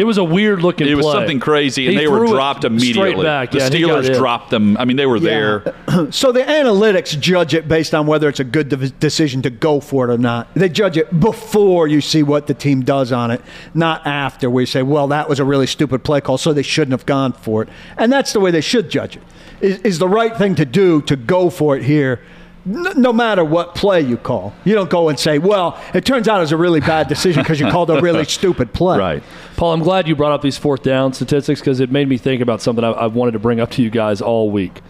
It 0.00 0.04
was 0.04 0.18
a 0.18 0.24
weird 0.24 0.62
looking. 0.62 0.86
Uh, 0.86 0.90
it 0.90 0.94
was 0.94 1.04
play. 1.06 1.12
something 1.14 1.40
crazy, 1.40 1.86
and 1.86 1.94
He 1.98 2.04
they 2.04 2.08
were 2.08 2.26
dropped 2.26 2.64
immediately. 2.64 3.24
back. 3.24 3.50
The 3.50 3.58
Yeah, 3.58 3.64
and 3.66 3.74
he 3.74 3.80
got 3.82 4.04
Steelers 4.04 4.14
dropped 4.16 4.50
them. 4.50 4.76
I 4.76 4.84
mean, 4.84 4.96
they 4.96 5.06
were 5.06 5.16
Yeah. 5.16 5.58
there. 5.62 5.74
So 6.10 6.32
the 6.32 6.40
analytics 6.42 7.18
judge 7.18 7.54
it 7.54 7.66
based 7.68 7.94
on 7.94 8.06
whether 8.06 8.28
it's 8.28 8.40
a 8.40 8.44
good 8.44 8.68
de- 8.68 8.90
decision 8.90 9.42
to 9.42 9.50
go 9.50 9.80
for 9.80 10.08
it 10.08 10.14
or 10.14 10.18
not. 10.18 10.48
They 10.54 10.68
judge 10.68 10.96
it 10.96 11.18
before 11.20 11.88
you 11.88 12.00
see 12.00 12.22
what 12.22 12.46
the 12.46 12.54
team 12.54 12.82
does 12.82 13.10
on 13.12 13.30
it, 13.30 13.40
not 13.74 14.06
after. 14.06 14.48
We 14.50 14.64
say, 14.66 14.82
"Well, 14.82 15.08
that 15.08 15.28
was 15.28 15.40
a 15.40 15.44
really 15.44 15.66
stupid 15.66 16.04
play 16.04 16.20
call, 16.20 16.38
so 16.38 16.52
they 16.52 16.62
shouldn't 16.62 16.92
have 16.92 17.06
gone 17.06 17.32
for 17.32 17.62
it." 17.62 17.68
And 17.96 18.12
that's 18.12 18.32
the 18.32 18.40
way 18.40 18.50
they 18.50 18.60
should 18.60 18.90
judge 18.90 19.16
it. 19.16 19.22
Is, 19.60 19.78
is 19.80 19.98
the 19.98 20.08
right 20.08 20.36
thing 20.36 20.54
to 20.54 20.64
do 20.64 21.00
to 21.02 21.16
go 21.16 21.50
for 21.50 21.76
it 21.76 21.82
here? 21.82 22.20
N- 22.68 23.00
No 23.00 23.12
matter 23.12 23.44
what 23.44 23.74
play 23.74 24.00
you 24.00 24.16
call, 24.16 24.52
you 24.64 24.74
don't 24.74 24.90
go 24.90 25.08
and 25.08 25.18
say, 25.18 25.38
"Well, 25.38 25.78
it 25.94 26.04
turns 26.04 26.28
out 26.28 26.38
it 26.38 26.40
was 26.40 26.52
a 26.52 26.56
really 26.56 26.80
bad 26.80 27.08
decision 27.08 27.42
because 27.42 27.58
you 27.60 27.66
called 27.70 27.90
a 27.90 28.00
really 28.00 28.24
stupid 28.24 28.72
play." 28.72 28.98
Right. 28.98 29.22
Paul, 29.56 29.72
I'm 29.72 29.80
glad 29.80 30.06
you 30.08 30.14
brought 30.14 30.32
up 30.32 30.42
these 30.42 30.58
fourth 30.58 30.82
down 30.82 31.12
statistics 31.12 31.60
because 31.60 31.80
it 31.80 31.90
made 31.90 32.08
me 32.08 32.18
think 32.18 32.42
about 32.42 32.60
something 32.62 32.84
I, 32.84 32.92
I've 32.92 33.14
wanted 33.14 33.32
to 33.32 33.38
bring 33.38 33.60
up 33.60 33.70
to 33.72 33.82
you 33.82 33.90
guys 33.90 34.20
all 34.20 34.50
week. 34.50 34.80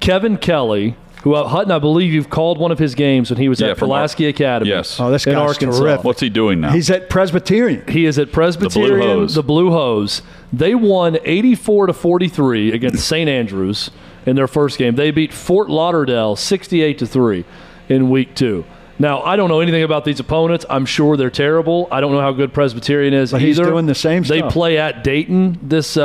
Kevin 0.00 0.38
Kelly, 0.38 0.96
who 1.22 1.34
uh, 1.34 1.46
Hutson, 1.48 1.70
I 1.70 1.78
believe 1.78 2.12
you've 2.12 2.30
called 2.30 2.58
one 2.58 2.72
of 2.72 2.78
his 2.78 2.94
games 2.94 3.30
when 3.30 3.38
he 3.38 3.48
was 3.50 3.60
Yeah, 3.60 3.68
at 3.72 3.78
from 3.78 3.90
Ar- 3.90 3.98
Pulaski 3.98 4.26
Academy. 4.26 4.70
Yes. 4.70 4.98
Oh, 4.98 5.10
this 5.10 5.26
in 5.26 5.34
guy's 5.34 5.48
Arkansas. 5.50 5.78
terrific. 5.78 6.04
What's 6.04 6.20
he 6.20 6.30
doing 6.30 6.60
now? 6.62 6.70
He's 6.72 6.90
at 6.90 7.10
Presbyterian. 7.10 7.86
He 7.86 8.06
is 8.06 8.18
at 8.18 8.32
Presbyterian, 8.32 8.98
The 8.98 9.04
Blue 9.04 9.18
Hose. 9.20 9.34
the 9.34 9.42
Blue 9.42 9.70
Hose. 9.70 10.22
They 10.52 10.74
won 10.74 11.18
84 11.22 11.88
to 11.88 11.92
43 11.92 12.72
against 12.72 13.06
St. 13.06 13.28
Andrews 13.28 13.90
in 14.26 14.36
their 14.36 14.48
first 14.48 14.78
game. 14.78 14.94
They 14.94 15.10
beat 15.10 15.32
Fort 15.32 15.68
Lauderdale 15.70 16.36
68 16.36 16.98
to 16.98 17.06
3 17.06 17.44
in 17.88 18.10
week 18.10 18.34
2. 18.34 18.64
Now, 18.98 19.22
I 19.22 19.36
don't 19.36 19.48
know 19.48 19.60
anything 19.60 19.82
about 19.82 20.04
these 20.04 20.20
opponents. 20.20 20.66
I'm 20.68 20.84
sure 20.84 21.16
they're 21.16 21.30
terrible. 21.30 21.88
I 21.90 22.00
don't 22.02 22.12
know 22.12 22.20
how 22.20 22.32
good 22.32 22.52
Presbyterian 22.52 23.14
is 23.14 23.32
But 23.32 23.40
he's 23.40 23.58
either. 23.58 23.70
doing 23.70 23.86
the 23.86 23.94
same 23.94 24.22
They 24.24 24.38
stuff. 24.40 24.52
play 24.52 24.76
at 24.76 25.02
Dayton 25.02 25.58
this 25.62 25.96
uh, 25.96 26.02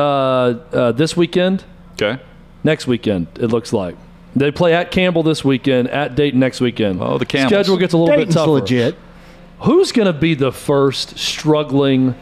uh, 0.72 0.92
this 0.94 1.18
weekend. 1.18 1.66
okay. 2.02 2.22
Next 2.64 2.88
weekend, 2.88 3.28
it 3.40 3.48
looks 3.48 3.74
like. 3.74 3.96
They 4.36 4.50
play 4.50 4.74
at 4.74 4.92
Campbell 4.92 5.24
this 5.24 5.46
weekend, 5.46 5.90
at 5.90 6.16
Dayton 6.16 6.40
next 6.40 6.60
weekend. 6.62 7.00
Oh, 7.02 7.18
the 7.18 7.26
Camels. 7.26 7.50
Schedule 7.52 7.78
gets 7.78 7.94
a 7.94 7.98
little 7.98 8.16
Dayton's 8.16 8.34
bit 8.34 8.40
tougher. 8.40 8.52
legit. 8.52 8.96
Who's 9.60 9.92
going 9.92 10.08
to 10.08 10.18
be 10.20 10.34
the 10.34 10.52
first 10.52 11.18
struggling 11.20 12.16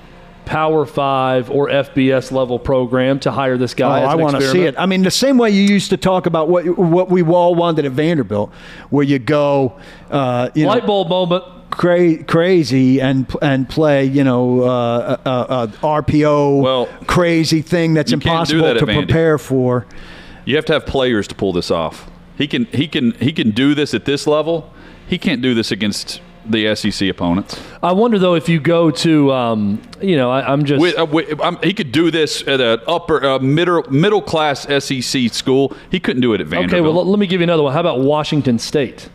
Power 0.45 0.85
Five 0.85 1.49
or 1.49 1.69
FBS 1.69 2.31
level 2.31 2.59
program 2.59 3.19
to 3.21 3.31
hire 3.31 3.57
this 3.57 3.73
Oh, 3.73 3.77
guy? 3.77 4.01
as 4.01 4.09
I 4.09 4.15
want 4.15 4.35
to 4.35 4.41
see 4.49 4.63
it. 4.63 4.75
I 4.77 4.85
mean, 4.85 5.01
the 5.03 5.11
same 5.11 5.37
way 5.37 5.49
you 5.51 5.61
used 5.63 5.89
to 5.91 5.97
talk 5.97 6.25
about 6.25 6.49
what 6.49 6.65
what 6.77 7.09
we 7.09 7.23
all 7.23 7.55
wanted 7.55 7.85
at 7.85 7.91
Vanderbilt, 7.91 8.51
where 8.89 9.03
you 9.03 9.19
go, 9.19 9.73
uh, 10.11 10.49
you 10.55 10.65
Light 10.67 10.83
know, 10.83 10.87
bulb 10.87 11.09
moment. 11.09 11.43
cra- 11.71 12.23
crazy 12.23 12.99
and 13.01 13.25
and 13.41 13.67
play, 13.69 14.05
you 14.05 14.23
know, 14.23 14.61
uh, 14.61 15.17
uh, 15.25 15.29
uh, 15.29 15.67
RPO, 15.81 16.61
Well, 16.61 16.87
crazy 17.07 17.61
thing 17.61 17.93
that's 17.93 18.11
you 18.11 18.17
can't 18.19 18.47
do 18.47 18.57
impossible 18.59 18.85
that 18.85 18.93
to 18.93 19.05
prepare 19.05 19.37
for. 19.37 19.85
You 20.45 20.55
have 20.57 20.65
to 20.65 20.73
have 20.73 20.85
players 20.85 21.27
to 21.29 21.35
pull 21.35 21.53
this 21.53 21.71
off. 21.71 22.09
He 22.37 22.47
can 22.47 22.65
he 22.65 22.87
can 22.87 23.11
he 23.13 23.31
can 23.31 23.51
do 23.51 23.73
this 23.75 23.93
at 23.93 24.05
this 24.05 24.27
level. 24.27 24.71
He 25.07 25.17
can't 25.17 25.41
do 25.41 25.53
this 25.53 25.71
against 25.71 26.19
the 26.45 26.75
SEC 26.75 27.09
opponents. 27.09 27.59
I 27.81 27.91
wonder 27.93 28.19
though 28.19 28.35
if 28.35 28.49
you 28.49 28.59
go 28.59 28.91
to, 28.91 29.31
um, 29.31 29.81
you 30.01 30.15
know, 30.17 30.29
I, 30.31 30.51
I'm 30.51 30.65
just 30.65 30.81
With, 30.81 30.97
uh, 30.97 31.05
with, 31.05 31.39
um, 31.41 31.57
he 31.63 31.73
could 31.73 31.91
do 31.91 32.11
this 32.11 32.45
at 32.47 32.59
an 32.61 32.79
upper 32.87 33.23
uh, 33.23 33.39
middle 33.39 33.83
middle 33.91 34.21
class 34.21 34.61
SEC 34.83 35.31
school. 35.33 35.75
He 35.91 35.99
couldn't 35.99 36.21
do 36.21 36.33
it 36.33 36.41
at 36.41 36.47
Vanderbilt. 36.47 36.73
okay. 36.73 36.81
Well, 36.81 36.93
let, 36.93 37.05
let 37.07 37.19
me 37.19 37.27
give 37.27 37.39
you 37.41 37.45
another 37.45 37.63
one. 37.63 37.73
How 37.73 37.79
about 37.79 37.99
Washington 38.01 38.59
State? 38.59 39.09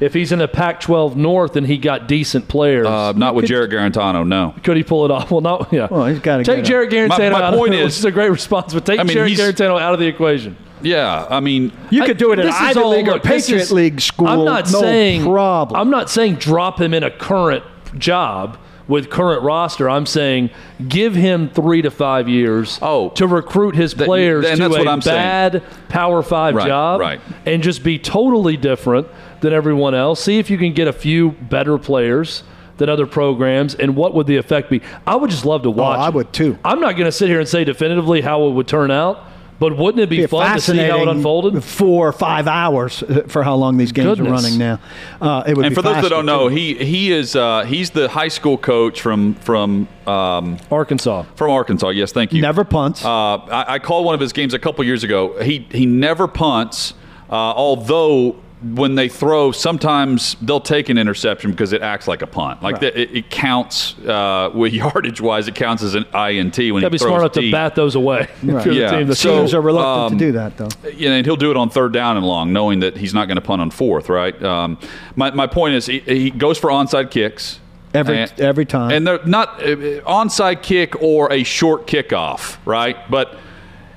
If 0.00 0.12
he's 0.12 0.32
in 0.32 0.40
a 0.40 0.48
Pac-12 0.48 1.14
North 1.14 1.54
and 1.54 1.66
he 1.66 1.78
got 1.78 2.08
decent 2.08 2.48
players, 2.48 2.84
uh, 2.86 3.12
not 3.12 3.34
with 3.36 3.46
Jarrett 3.46 3.70
Guarantano. 3.70 4.26
No. 4.26 4.52
could 4.64 4.76
he 4.76 4.82
pull 4.82 5.04
it 5.04 5.10
off? 5.12 5.30
Well, 5.30 5.40
not 5.40 5.72
yeah. 5.72 5.86
Well, 5.90 6.06
he's 6.06 6.18
gotta 6.18 6.42
take 6.42 6.56
get 6.56 6.64
Jarrett 6.66 6.90
Guarantano 6.90 7.30
My- 7.32 7.38
my 7.40 7.42
out. 7.42 7.54
point 7.54 7.74
of, 7.74 7.80
is- 7.80 7.84
which 7.86 7.98
is 8.00 8.04
a 8.04 8.10
great 8.10 8.30
response, 8.30 8.74
but 8.74 8.84
take 8.84 8.98
I 8.98 9.04
mean, 9.04 9.14
Jarrett 9.14 9.32
Guarantano 9.34 9.80
out 9.80 9.94
of 9.94 10.00
the 10.00 10.06
equation. 10.06 10.56
Yeah, 10.84 11.26
I 11.30 11.40
mean, 11.40 11.72
You 11.90 12.02
I- 12.02 12.06
could 12.06 12.18
do 12.18 12.32
it 12.32 12.38
at 12.38 12.46
this 12.46 12.54
is 12.54 12.60
Ivy 12.60 12.80
all- 12.80 12.90
League 12.90 13.08
or 13.08 13.12
look, 13.14 13.22
this 13.22 13.46
Patriot 13.46 13.62
is- 13.62 13.72
League 13.72 14.00
school. 14.00 14.28
I'm 14.28 14.44
not 14.44 14.70
no 14.72 14.80
saying 14.80 15.22
problem. 15.24 15.80
I'm 15.80 15.90
not 15.90 16.10
saying 16.10 16.36
drop 16.36 16.80
him 16.80 16.94
in 16.94 17.02
a 17.02 17.10
current 17.10 17.64
job 17.98 18.56
with 18.86 19.08
current 19.08 19.42
roster. 19.42 19.88
I'm 19.88 20.04
saying 20.04 20.50
give 20.88 21.14
him 21.14 21.48
three 21.54 21.80
to 21.82 21.90
five 21.90 22.28
years 22.28 22.78
Oh. 22.82 23.08
to 23.14 23.26
recruit 23.26 23.74
his 23.76 23.94
That- 23.94 24.04
players 24.06 24.44
and 24.46 24.56
to 24.58 24.62
that's 24.64 24.74
a 24.76 24.78
what 24.78 24.88
I'm 24.88 25.00
saying. 25.00 25.16
bad 25.16 25.62
Power 25.88 26.22
Five 26.22 26.54
Right, 26.54 26.66
job, 26.66 27.00
right. 27.00 27.20
and 27.46 27.62
just 27.62 27.82
be 27.82 27.98
totally 27.98 28.56
different 28.58 29.06
than 29.40 29.52
everyone 29.54 29.94
else. 29.94 30.20
See 30.20 30.38
if 30.38 30.50
you 30.50 30.58
can 30.58 30.72
get 30.72 30.86
a 30.88 30.92
few 30.92 31.30
better 31.48 31.78
players. 31.78 32.42
Than 32.76 32.88
other 32.88 33.06
programs, 33.06 33.76
and 33.76 33.94
what 33.94 34.14
would 34.14 34.26
the 34.26 34.36
effect 34.36 34.68
be? 34.68 34.80
I 35.06 35.14
would 35.14 35.30
just 35.30 35.46
love 35.46 35.62
to 35.62 35.70
watch. 35.70 35.96
Oh, 35.96 36.02
I 36.02 36.08
would 36.08 36.32
too. 36.32 36.58
I'm 36.64 36.80
not 36.80 36.96
going 36.96 37.04
to 37.04 37.12
sit 37.12 37.28
here 37.28 37.38
and 37.38 37.48
say 37.48 37.62
definitively 37.62 38.20
how 38.20 38.48
it 38.48 38.50
would 38.50 38.66
turn 38.66 38.90
out, 38.90 39.20
but 39.58 39.76
wouldn't 39.76 40.02
it 40.02 40.08
be, 40.08 40.18
Be 40.18 40.26
fun 40.26 40.54
to 40.54 40.60
see 40.60 40.76
how 40.76 41.02
it 41.02 41.08
unfolded? 41.08 41.62
Four 41.62 42.08
or 42.08 42.12
five 42.12 42.46
hours 42.46 43.02
uh, 43.02 43.24
for 43.28 43.42
how 43.42 43.54
long 43.54 43.76
these 43.76 43.92
games 43.92 44.18
Goodness. 44.18 44.28
are 44.28 44.32
running 44.32 44.58
now. 44.58 44.80
Uh, 45.20 45.44
it 45.46 45.56
would 45.56 45.66
and 45.66 45.72
be 45.72 45.74
for 45.76 45.82
those 45.82 46.02
that 46.02 46.08
don't 46.08 46.26
know, 46.26 46.48
he 46.48 46.74
he 46.74 47.12
is 47.12 47.36
uh, 47.36 47.64
he's 47.64 47.90
the 47.90 48.08
high 48.08 48.28
school 48.28 48.58
coach 48.58 49.00
from 49.00 49.34
from 49.34 49.88
um, 50.06 50.58
Arkansas. 50.70 51.22
from 51.36 51.50
Arkansas. 51.50 51.90
Yes, 51.90 52.12
thank 52.12 52.32
you. 52.32 52.42
never 52.42 52.64
punts. 52.64 53.04
Uh, 53.04 53.36
I, 53.36 53.74
I 53.74 53.78
called 53.78 54.04
one 54.04 54.14
of 54.14 54.20
his 54.20 54.32
games 54.32 54.54
a 54.54 54.58
couple 54.58 54.84
years 54.84 55.04
ago. 55.04 55.40
He 55.40 55.66
he 55.70 55.86
never 55.86 56.26
punts, 56.26 56.94
uh, 57.30 57.34
although 57.34 58.36
when 58.72 58.94
they 58.94 59.08
throw, 59.08 59.52
sometimes 59.52 60.36
they'll 60.40 60.60
take 60.60 60.88
an 60.88 60.96
interception 60.96 61.50
because 61.50 61.72
it 61.74 61.82
acts 61.82 62.08
like 62.08 62.22
a 62.22 62.26
punt. 62.26 62.62
Like 62.62 62.74
Right. 62.74 62.80
the, 62.94 63.00
it, 63.00 63.16
it 63.16 63.30
counts 63.30 63.98
uh, 64.00 64.50
with 64.54 64.72
yardage 64.82 65.20
wise, 65.20 65.48
it 65.48 65.54
counts 65.54 65.82
as 65.82 65.94
an 65.94 66.04
INT 66.14 66.56
when 66.56 66.80
Gotta 66.80 66.86
he 66.86 66.88
be 66.90 66.98
smart 66.98 67.20
enough 67.20 67.32
to 67.32 67.50
bat 67.50 67.74
those 67.74 67.94
away. 67.94 68.28
Right. 68.42 68.64
You're 68.64 68.74
the 68.74 68.80
Yeah. 68.80 68.90
team 68.98 69.06
that 69.08 69.16
So- 69.16 69.38
Teams 69.40 69.54
are 69.54 69.60
reluctant 69.60 70.12
um, 70.12 70.18
to 70.18 70.24
do 70.26 70.32
that, 70.32 70.56
though. 70.56 70.68
know, 71.08 71.14
and 71.16 71.26
he'll 71.26 71.36
do 71.36 71.50
it 71.50 71.56
on 71.56 71.68
third 71.68 71.92
down 71.92 72.16
and 72.16 72.24
long, 72.24 72.52
knowing 72.52 72.80
that 72.80 72.96
he's 72.96 73.12
not 73.12 73.26
going 73.26 73.36
to 73.36 73.40
punt 73.42 73.60
on 73.60 73.70
fourth, 73.70 74.08
right? 74.08 74.40
Um, 74.42 74.78
my, 75.16 75.30
my 75.32 75.46
point 75.46 75.74
is, 75.74 75.86
he, 75.86 75.98
he 76.00 76.30
goes 76.30 76.56
for 76.58 76.70
onside 76.70 77.10
kicks 77.10 77.60
Every 77.92 78.18
and- 78.18 78.40
every 78.40 78.64
time. 78.64 78.90
and 78.92 79.06
they're 79.06 79.24
not 79.26 79.62
uh, 79.62 79.76
onside 80.06 80.62
kick 80.62 81.00
or 81.02 81.32
a 81.32 81.42
short 81.44 81.86
kickoff, 81.86 82.56
right? 82.64 82.96
But 83.10 83.36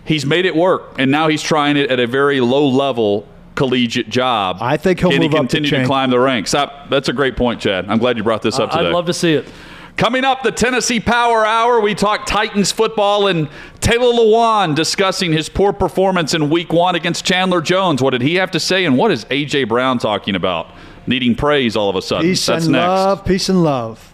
he's 0.06 0.26
made 0.26 0.46
it 0.46 0.56
work, 0.56 0.96
and 1.00 1.10
now 1.10 1.28
he's 1.30 1.42
trying 1.42 1.78
it 1.78 1.90
at 1.90 2.00
a 2.00 2.08
very 2.08 2.40
low 2.42 2.68
level 2.68 3.28
collegiate 3.58 4.10
job. 4.10 4.58
I 4.62 4.78
think 4.78 5.00
he'll 5.02 5.10
Can 5.10 5.20
move 5.22 5.32
he 5.32 5.38
up 5.38 5.44
the 5.44 5.48
continue 5.48 5.70
to 5.72 5.76
chain. 5.78 5.86
climb 5.86 6.10
the 6.10 6.20
ranks? 6.20 6.54
Uh, 6.54 6.86
that's 6.90 7.10
a 7.10 7.14
great 7.14 7.36
point, 7.36 7.60
Chad. 7.60 7.90
I'm 7.90 7.98
glad 7.98 8.16
you 8.18 8.24
brought 8.24 8.42
this 8.42 8.60
up 8.60 8.72
today. 8.72 8.86
I'd 8.88 8.94
love 8.94 9.08
to 9.08 9.14
see 9.14 9.34
it. 9.34 9.52
Coming 9.98 10.24
up, 10.24 10.44
the 10.44 10.52
Tennessee 10.52 11.00
Power 11.00 11.44
Hour, 11.44 11.82
we 11.82 11.96
talk 11.96 12.28
Titans 12.28 12.72
football 12.72 13.28
and 13.28 13.50
Taylor 13.82 14.14
Lewan 14.14 14.76
discussing 14.76 15.34
his 15.34 15.50
poor 15.50 15.74
performance 15.74 16.36
in 16.36 16.52
week 16.52 16.72
one 16.72 16.94
against 16.94 17.26
Chandler 17.26 17.62
Jones. 17.62 18.02
What 18.04 18.12
did 18.12 18.22
he 18.22 18.36
have 18.36 18.52
to 18.52 18.60
say? 18.60 18.86
And 18.86 18.96
what 18.96 19.10
is 19.12 19.26
A.J. 19.32 19.64
Brown 19.64 19.98
talking 19.98 20.36
about? 20.36 20.70
Needing 21.08 21.34
praise 21.36 21.76
all 21.76 21.90
of 21.90 21.96
a 21.96 22.02
sudden. 22.04 22.28
Peace 22.28 22.46
That's 22.46 22.66
and 22.66 22.74
next. 22.74 22.88
love. 22.88 23.26
Peace 23.26 23.50
and 23.50 23.64
love. 23.64 24.14